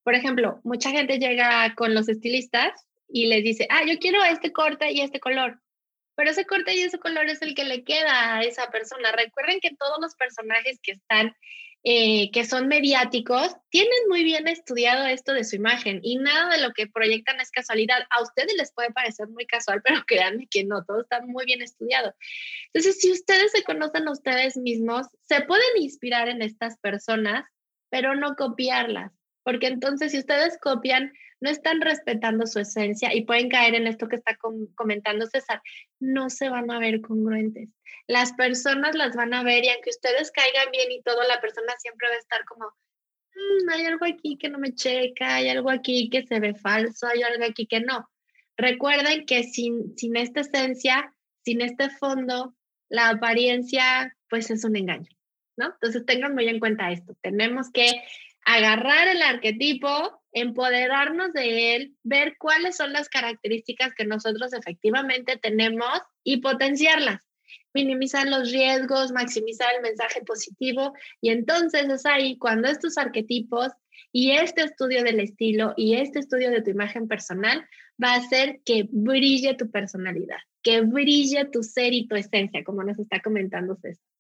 Por 0.03 0.15
ejemplo, 0.15 0.61
mucha 0.65 0.91
gente 0.91 1.19
llega 1.19 1.75
con 1.77 1.95
los 1.95 2.11
estilistas 2.11 2.73
y 3.09 3.25
les 3.29 3.43
dice, 3.43 3.67
ah, 3.71 3.85
yo 3.89 3.99
quiero 3.99 4.23
este 4.23 4.53
corte 4.53 4.93
y 4.93 5.01
este 5.01 5.19
color. 5.19 5.62
Pero 6.15 6.31
ese 6.31 6.47
corte 6.47 6.75
y 6.75 6.83
ese 6.83 6.99
color 6.99 7.27
es 7.29 7.43
el 7.43 7.55
que 7.55 7.65
le 7.65 7.85
queda 7.85 8.37
a 8.37 8.43
esa 8.43 8.71
persona. 8.71 9.13
Recuerden 9.13 9.61
que 9.61 9.75
todos 9.75 9.99
los 10.01 10.15
personajes 10.15 10.79
que 10.83 10.93
están 10.93 11.35
eh, 11.85 12.31
que 12.31 12.45
son 12.45 12.69
mediáticos, 12.69 13.57
tienen 13.69 13.91
muy 14.09 14.23
bien 14.23 14.47
estudiado 14.47 15.05
esto 15.05 15.33
de 15.33 15.43
su 15.43 15.57
imagen 15.57 15.99
y 16.05 16.17
nada 16.17 16.55
de 16.55 16.63
lo 16.63 16.73
que 16.73 16.87
proyectan 16.87 17.41
es 17.41 17.51
casualidad. 17.51 18.07
A 18.11 18.23
ustedes 18.23 18.55
les 18.57 18.73
puede 18.73 18.93
parecer 18.93 19.27
muy 19.27 19.47
casual, 19.47 19.83
pero 19.83 20.01
créanme 20.07 20.47
que 20.49 20.63
no, 20.63 20.85
todo 20.85 21.01
está 21.01 21.21
muy 21.23 21.45
bien 21.45 21.61
estudiado. 21.61 22.15
Entonces, 22.73 23.01
si 23.01 23.11
ustedes 23.11 23.51
se 23.51 23.65
conocen 23.65 24.07
a 24.07 24.13
ustedes 24.13 24.57
mismos, 24.57 25.09
se 25.23 25.41
pueden 25.41 25.77
inspirar 25.79 26.29
en 26.29 26.43
estas 26.43 26.79
personas, 26.79 27.45
pero 27.91 28.15
no 28.15 28.37
copiarlas, 28.37 29.11
porque 29.43 29.67
entonces 29.67 30.13
si 30.13 30.21
ustedes 30.21 30.59
copian, 30.63 31.13
no 31.43 31.51
están 31.51 31.81
respetando 31.81 32.47
su 32.47 32.61
esencia 32.61 33.13
y 33.13 33.25
pueden 33.25 33.49
caer 33.49 33.75
en 33.75 33.89
esto 33.89 34.07
que 34.09 34.15
está 34.15 34.39
comentando 34.77 35.27
César, 35.27 35.61
no 35.99 36.31
se 36.31 36.49
van 36.49 36.71
a 36.71 36.79
ver 36.79 37.01
congruentes. 37.01 37.69
Las 38.07 38.33
personas 38.35 38.95
las 38.95 39.17
van 39.17 39.35
a 39.35 39.43
ver 39.43 39.65
y 39.65 39.69
aunque 39.69 39.91
ustedes 39.91 40.31
caigan 40.31 40.71
bien 40.71 40.93
y 40.93 41.03
todo, 41.03 41.21
la 41.25 41.41
persona 41.41 41.73
siempre 41.79 42.09
va 42.09 42.15
a 42.15 42.19
estar 42.19 42.45
como, 42.45 42.67
mm, 42.67 43.71
hay 43.71 43.85
algo 43.87 44.07
aquí 44.07 44.39
que 44.39 44.49
no 44.51 44.61
me 44.61 44.73
checa, 44.73 45.35
hay 45.35 45.49
algo 45.49 45.69
aquí 45.69 46.09
que 46.11 46.25
se 46.25 46.39
ve 46.39 46.55
falso, 46.55 47.09
hay 47.09 47.23
algo 47.23 47.45
aquí 47.45 47.67
que 47.67 47.81
no. 47.81 48.09
Recuerden 48.57 49.27
que 49.27 49.43
sin, 49.43 49.99
sin 49.99 50.17
esta 50.17 50.43
esencia, 50.43 51.13
sin 51.45 51.61
este 51.61 51.91
fondo, 51.91 52.55
la 52.89 53.09
apariencia 53.09 54.17
pues 54.31 54.49
es 54.53 54.65
un 54.65 54.77
engaño, 54.77 55.09
¿no? 55.57 55.67
Entonces 55.73 56.07
tengan 56.07 56.35
muy 56.35 56.47
en 56.47 56.61
cuenta 56.61 56.93
esto. 56.93 57.17
Tenemos 57.21 57.73
que 57.73 57.89
agarrar 58.45 59.09
el 59.09 59.23
arquetipo, 59.23 60.22
empoderarnos 60.33 61.33
de 61.33 61.77
él, 61.77 61.97
ver 62.03 62.37
cuáles 62.39 62.77
son 62.77 62.93
las 62.93 63.09
características 63.09 63.95
que 63.95 64.05
nosotros 64.05 64.53
efectivamente 64.53 65.37
tenemos 65.37 66.01
y 66.25 66.39
potenciarlas, 66.39 67.23
minimizar 67.75 68.27
los 68.29 68.51
riesgos, 68.51 69.13
maximizar 69.13 69.69
el 69.77 69.83
mensaje 69.83 70.23
positivo 70.23 70.95
y 71.21 71.31
entonces 71.31 71.89
es 71.89 72.07
ahí 72.07 72.39
cuando 72.39 72.69
estos 72.69 72.99
arquetipos 72.99 73.69
y 74.11 74.33
este 74.33 74.63
estudio 74.63 75.03
del 75.05 75.21
estilo 75.21 75.75
y 75.77 75.95
este 75.95 76.19
estudio 76.19 76.51
de 76.51 76.63
tu 76.63 76.71
imagen 76.71 77.09
personal 77.09 77.67
va 78.03 78.15
a 78.15 78.17
hacer 78.17 78.61
que 78.65 78.89
brille 78.91 79.55
tu 79.55 79.71
personalidad, 79.71 80.39
que 80.63 80.83
brille 80.83 81.47
tu 81.47 81.63
ser 81.63 81.93
y 81.93 82.07
tu 82.07 82.17
esencia, 82.17 82.65
como 82.65 82.83
nos 82.83 82.99
está 82.99 83.21
comentando 83.21 83.77
César. 83.77 84.12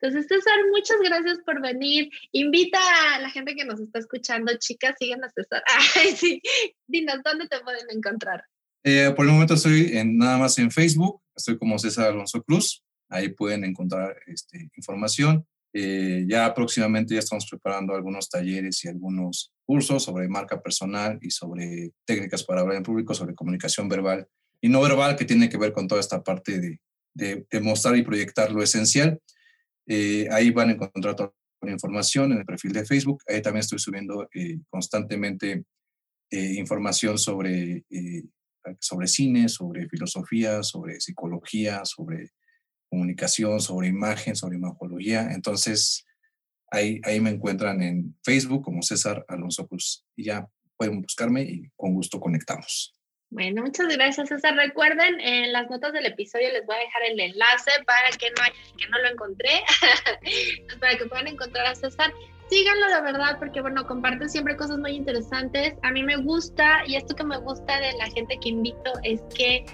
Entonces, 0.00 0.28
César, 0.28 0.54
muchas 0.70 0.98
gracias 1.02 1.38
por 1.44 1.60
venir. 1.60 2.08
Invita 2.32 2.78
a 3.14 3.20
la 3.20 3.30
gente 3.30 3.54
que 3.56 3.64
nos 3.64 3.80
está 3.80 3.98
escuchando, 3.98 4.52
chicas, 4.58 4.94
sigan 4.98 5.24
a 5.24 5.30
César. 5.30 5.62
Ay, 5.96 6.14
sí. 6.16 6.40
Dinos, 6.86 7.18
¿dónde 7.24 7.48
te 7.48 7.60
pueden 7.60 7.86
encontrar? 7.90 8.44
Eh, 8.84 9.12
por 9.14 9.26
el 9.26 9.32
momento 9.32 9.54
estoy 9.54 9.96
en, 9.96 10.16
nada 10.16 10.38
más 10.38 10.56
en 10.58 10.70
Facebook, 10.70 11.20
estoy 11.34 11.58
como 11.58 11.78
César 11.78 12.10
Alonso 12.10 12.42
Cruz, 12.44 12.84
ahí 13.08 13.30
pueden 13.30 13.64
encontrar 13.64 14.16
este, 14.26 14.70
información. 14.76 15.44
Eh, 15.74 16.24
ya 16.26 16.54
próximamente 16.54 17.14
ya 17.14 17.20
estamos 17.20 17.46
preparando 17.50 17.94
algunos 17.94 18.30
talleres 18.30 18.82
y 18.84 18.88
algunos 18.88 19.52
cursos 19.66 20.02
sobre 20.02 20.28
marca 20.28 20.62
personal 20.62 21.18
y 21.20 21.30
sobre 21.30 21.92
técnicas 22.06 22.42
para 22.44 22.60
hablar 22.60 22.76
en 22.76 22.82
público, 22.84 23.12
sobre 23.14 23.34
comunicación 23.34 23.88
verbal 23.88 24.26
y 24.60 24.68
no 24.68 24.80
verbal, 24.80 25.16
que 25.16 25.24
tiene 25.24 25.48
que 25.48 25.58
ver 25.58 25.72
con 25.72 25.86
toda 25.86 26.00
esta 26.00 26.22
parte 26.22 26.58
de, 26.58 26.80
de, 27.14 27.46
de 27.50 27.60
mostrar 27.60 27.96
y 27.96 28.02
proyectar 28.02 28.50
lo 28.50 28.62
esencial. 28.62 29.20
Eh, 29.88 30.28
ahí 30.30 30.50
van 30.50 30.68
a 30.68 30.72
encontrar 30.72 31.16
toda 31.16 31.32
la 31.62 31.72
información 31.72 32.32
en 32.32 32.38
el 32.38 32.44
perfil 32.44 32.72
de 32.72 32.84
Facebook. 32.84 33.22
Ahí 33.26 33.40
también 33.40 33.60
estoy 33.60 33.78
subiendo 33.78 34.28
eh, 34.34 34.58
constantemente 34.68 35.64
eh, 36.30 36.54
información 36.54 37.16
sobre, 37.18 37.84
sobre 38.78 39.06
cine, 39.06 39.48
sobre 39.48 39.88
filosofía, 39.88 40.62
sobre 40.62 41.00
psicología, 41.00 41.84
sobre 41.84 42.32
comunicación, 42.90 43.60
sobre 43.60 43.88
imagen, 43.88 44.36
sobre 44.36 44.56
imagología. 44.56 45.32
Entonces, 45.32 46.04
ahí, 46.70 47.00
ahí 47.04 47.18
me 47.20 47.30
encuentran 47.30 47.82
en 47.82 48.16
Facebook 48.22 48.62
como 48.62 48.82
César 48.82 49.24
Alonso 49.26 49.66
Cruz. 49.66 50.04
Y 50.14 50.24
ya 50.24 50.46
pueden 50.76 51.00
buscarme 51.00 51.42
y 51.42 51.70
con 51.76 51.94
gusto 51.94 52.20
conectamos. 52.20 52.97
Bueno, 53.30 53.62
muchas 53.62 53.88
gracias, 53.88 54.28
César. 54.28 54.54
Recuerden, 54.56 55.20
en 55.20 55.52
las 55.52 55.68
notas 55.68 55.92
del 55.92 56.06
episodio 56.06 56.50
les 56.50 56.64
voy 56.64 56.76
a 56.76 56.78
dejar 56.78 57.02
el 57.10 57.20
enlace 57.20 57.70
para 57.84 58.08
que 58.18 58.30
no, 58.30 58.42
que 58.78 58.88
no 58.88 58.98
lo 59.00 59.08
encontré, 59.10 59.50
para 60.80 60.96
que 60.96 61.04
puedan 61.04 61.28
encontrar 61.28 61.66
a 61.66 61.74
César. 61.74 62.10
Síganlo 62.48 62.86
de 62.88 63.02
verdad, 63.02 63.38
porque 63.38 63.60
bueno, 63.60 63.86
comparte 63.86 64.30
siempre 64.30 64.56
cosas 64.56 64.78
muy 64.78 64.92
interesantes. 64.92 65.74
A 65.82 65.90
mí 65.90 66.02
me 66.02 66.16
gusta, 66.16 66.82
y 66.86 66.96
esto 66.96 67.14
que 67.14 67.24
me 67.24 67.36
gusta 67.36 67.78
de 67.78 67.92
la 67.98 68.06
gente 68.06 68.38
que 68.40 68.48
invito 68.48 68.92
es 69.02 69.20
que 69.36 69.66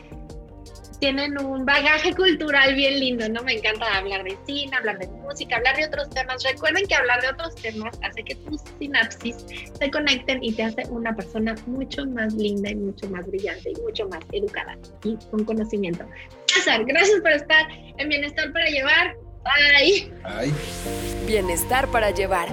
tienen 0.98 1.38
un 1.38 1.64
bagaje 1.64 2.14
cultural 2.14 2.74
bien 2.74 3.00
lindo, 3.00 3.28
¿no? 3.28 3.42
Me 3.42 3.54
encanta 3.54 3.96
hablar 3.96 4.24
de 4.24 4.36
cine, 4.46 4.76
hablar 4.76 4.98
de 4.98 5.08
música, 5.08 5.56
hablar 5.56 5.76
de 5.76 5.86
otros 5.86 6.10
temas. 6.10 6.42
Recuerden 6.44 6.86
que 6.86 6.94
hablar 6.94 7.20
de 7.22 7.28
otros 7.28 7.54
temas 7.56 7.98
hace 8.02 8.22
que 8.22 8.34
tus 8.36 8.60
sinapsis 8.78 9.36
se 9.78 9.90
conecten 9.90 10.42
y 10.42 10.52
te 10.52 10.64
hace 10.64 10.84
una 10.90 11.14
persona 11.14 11.54
mucho 11.66 12.06
más 12.06 12.34
linda 12.34 12.70
y 12.70 12.76
mucho 12.76 13.08
más 13.08 13.26
brillante 13.26 13.70
y 13.70 13.80
mucho 13.80 14.08
más 14.08 14.20
educada 14.32 14.76
y 15.04 15.16
con 15.30 15.44
conocimiento. 15.44 16.04
César, 16.46 16.84
gracias 16.84 17.20
por 17.20 17.32
estar 17.32 17.66
en 17.98 18.08
Bienestar 18.08 18.52
para 18.52 18.66
Llevar. 18.66 19.16
Bye. 19.44 20.10
Bye. 20.22 20.52
Bienestar 21.26 21.86
para 21.88 22.10
Llevar 22.10 22.48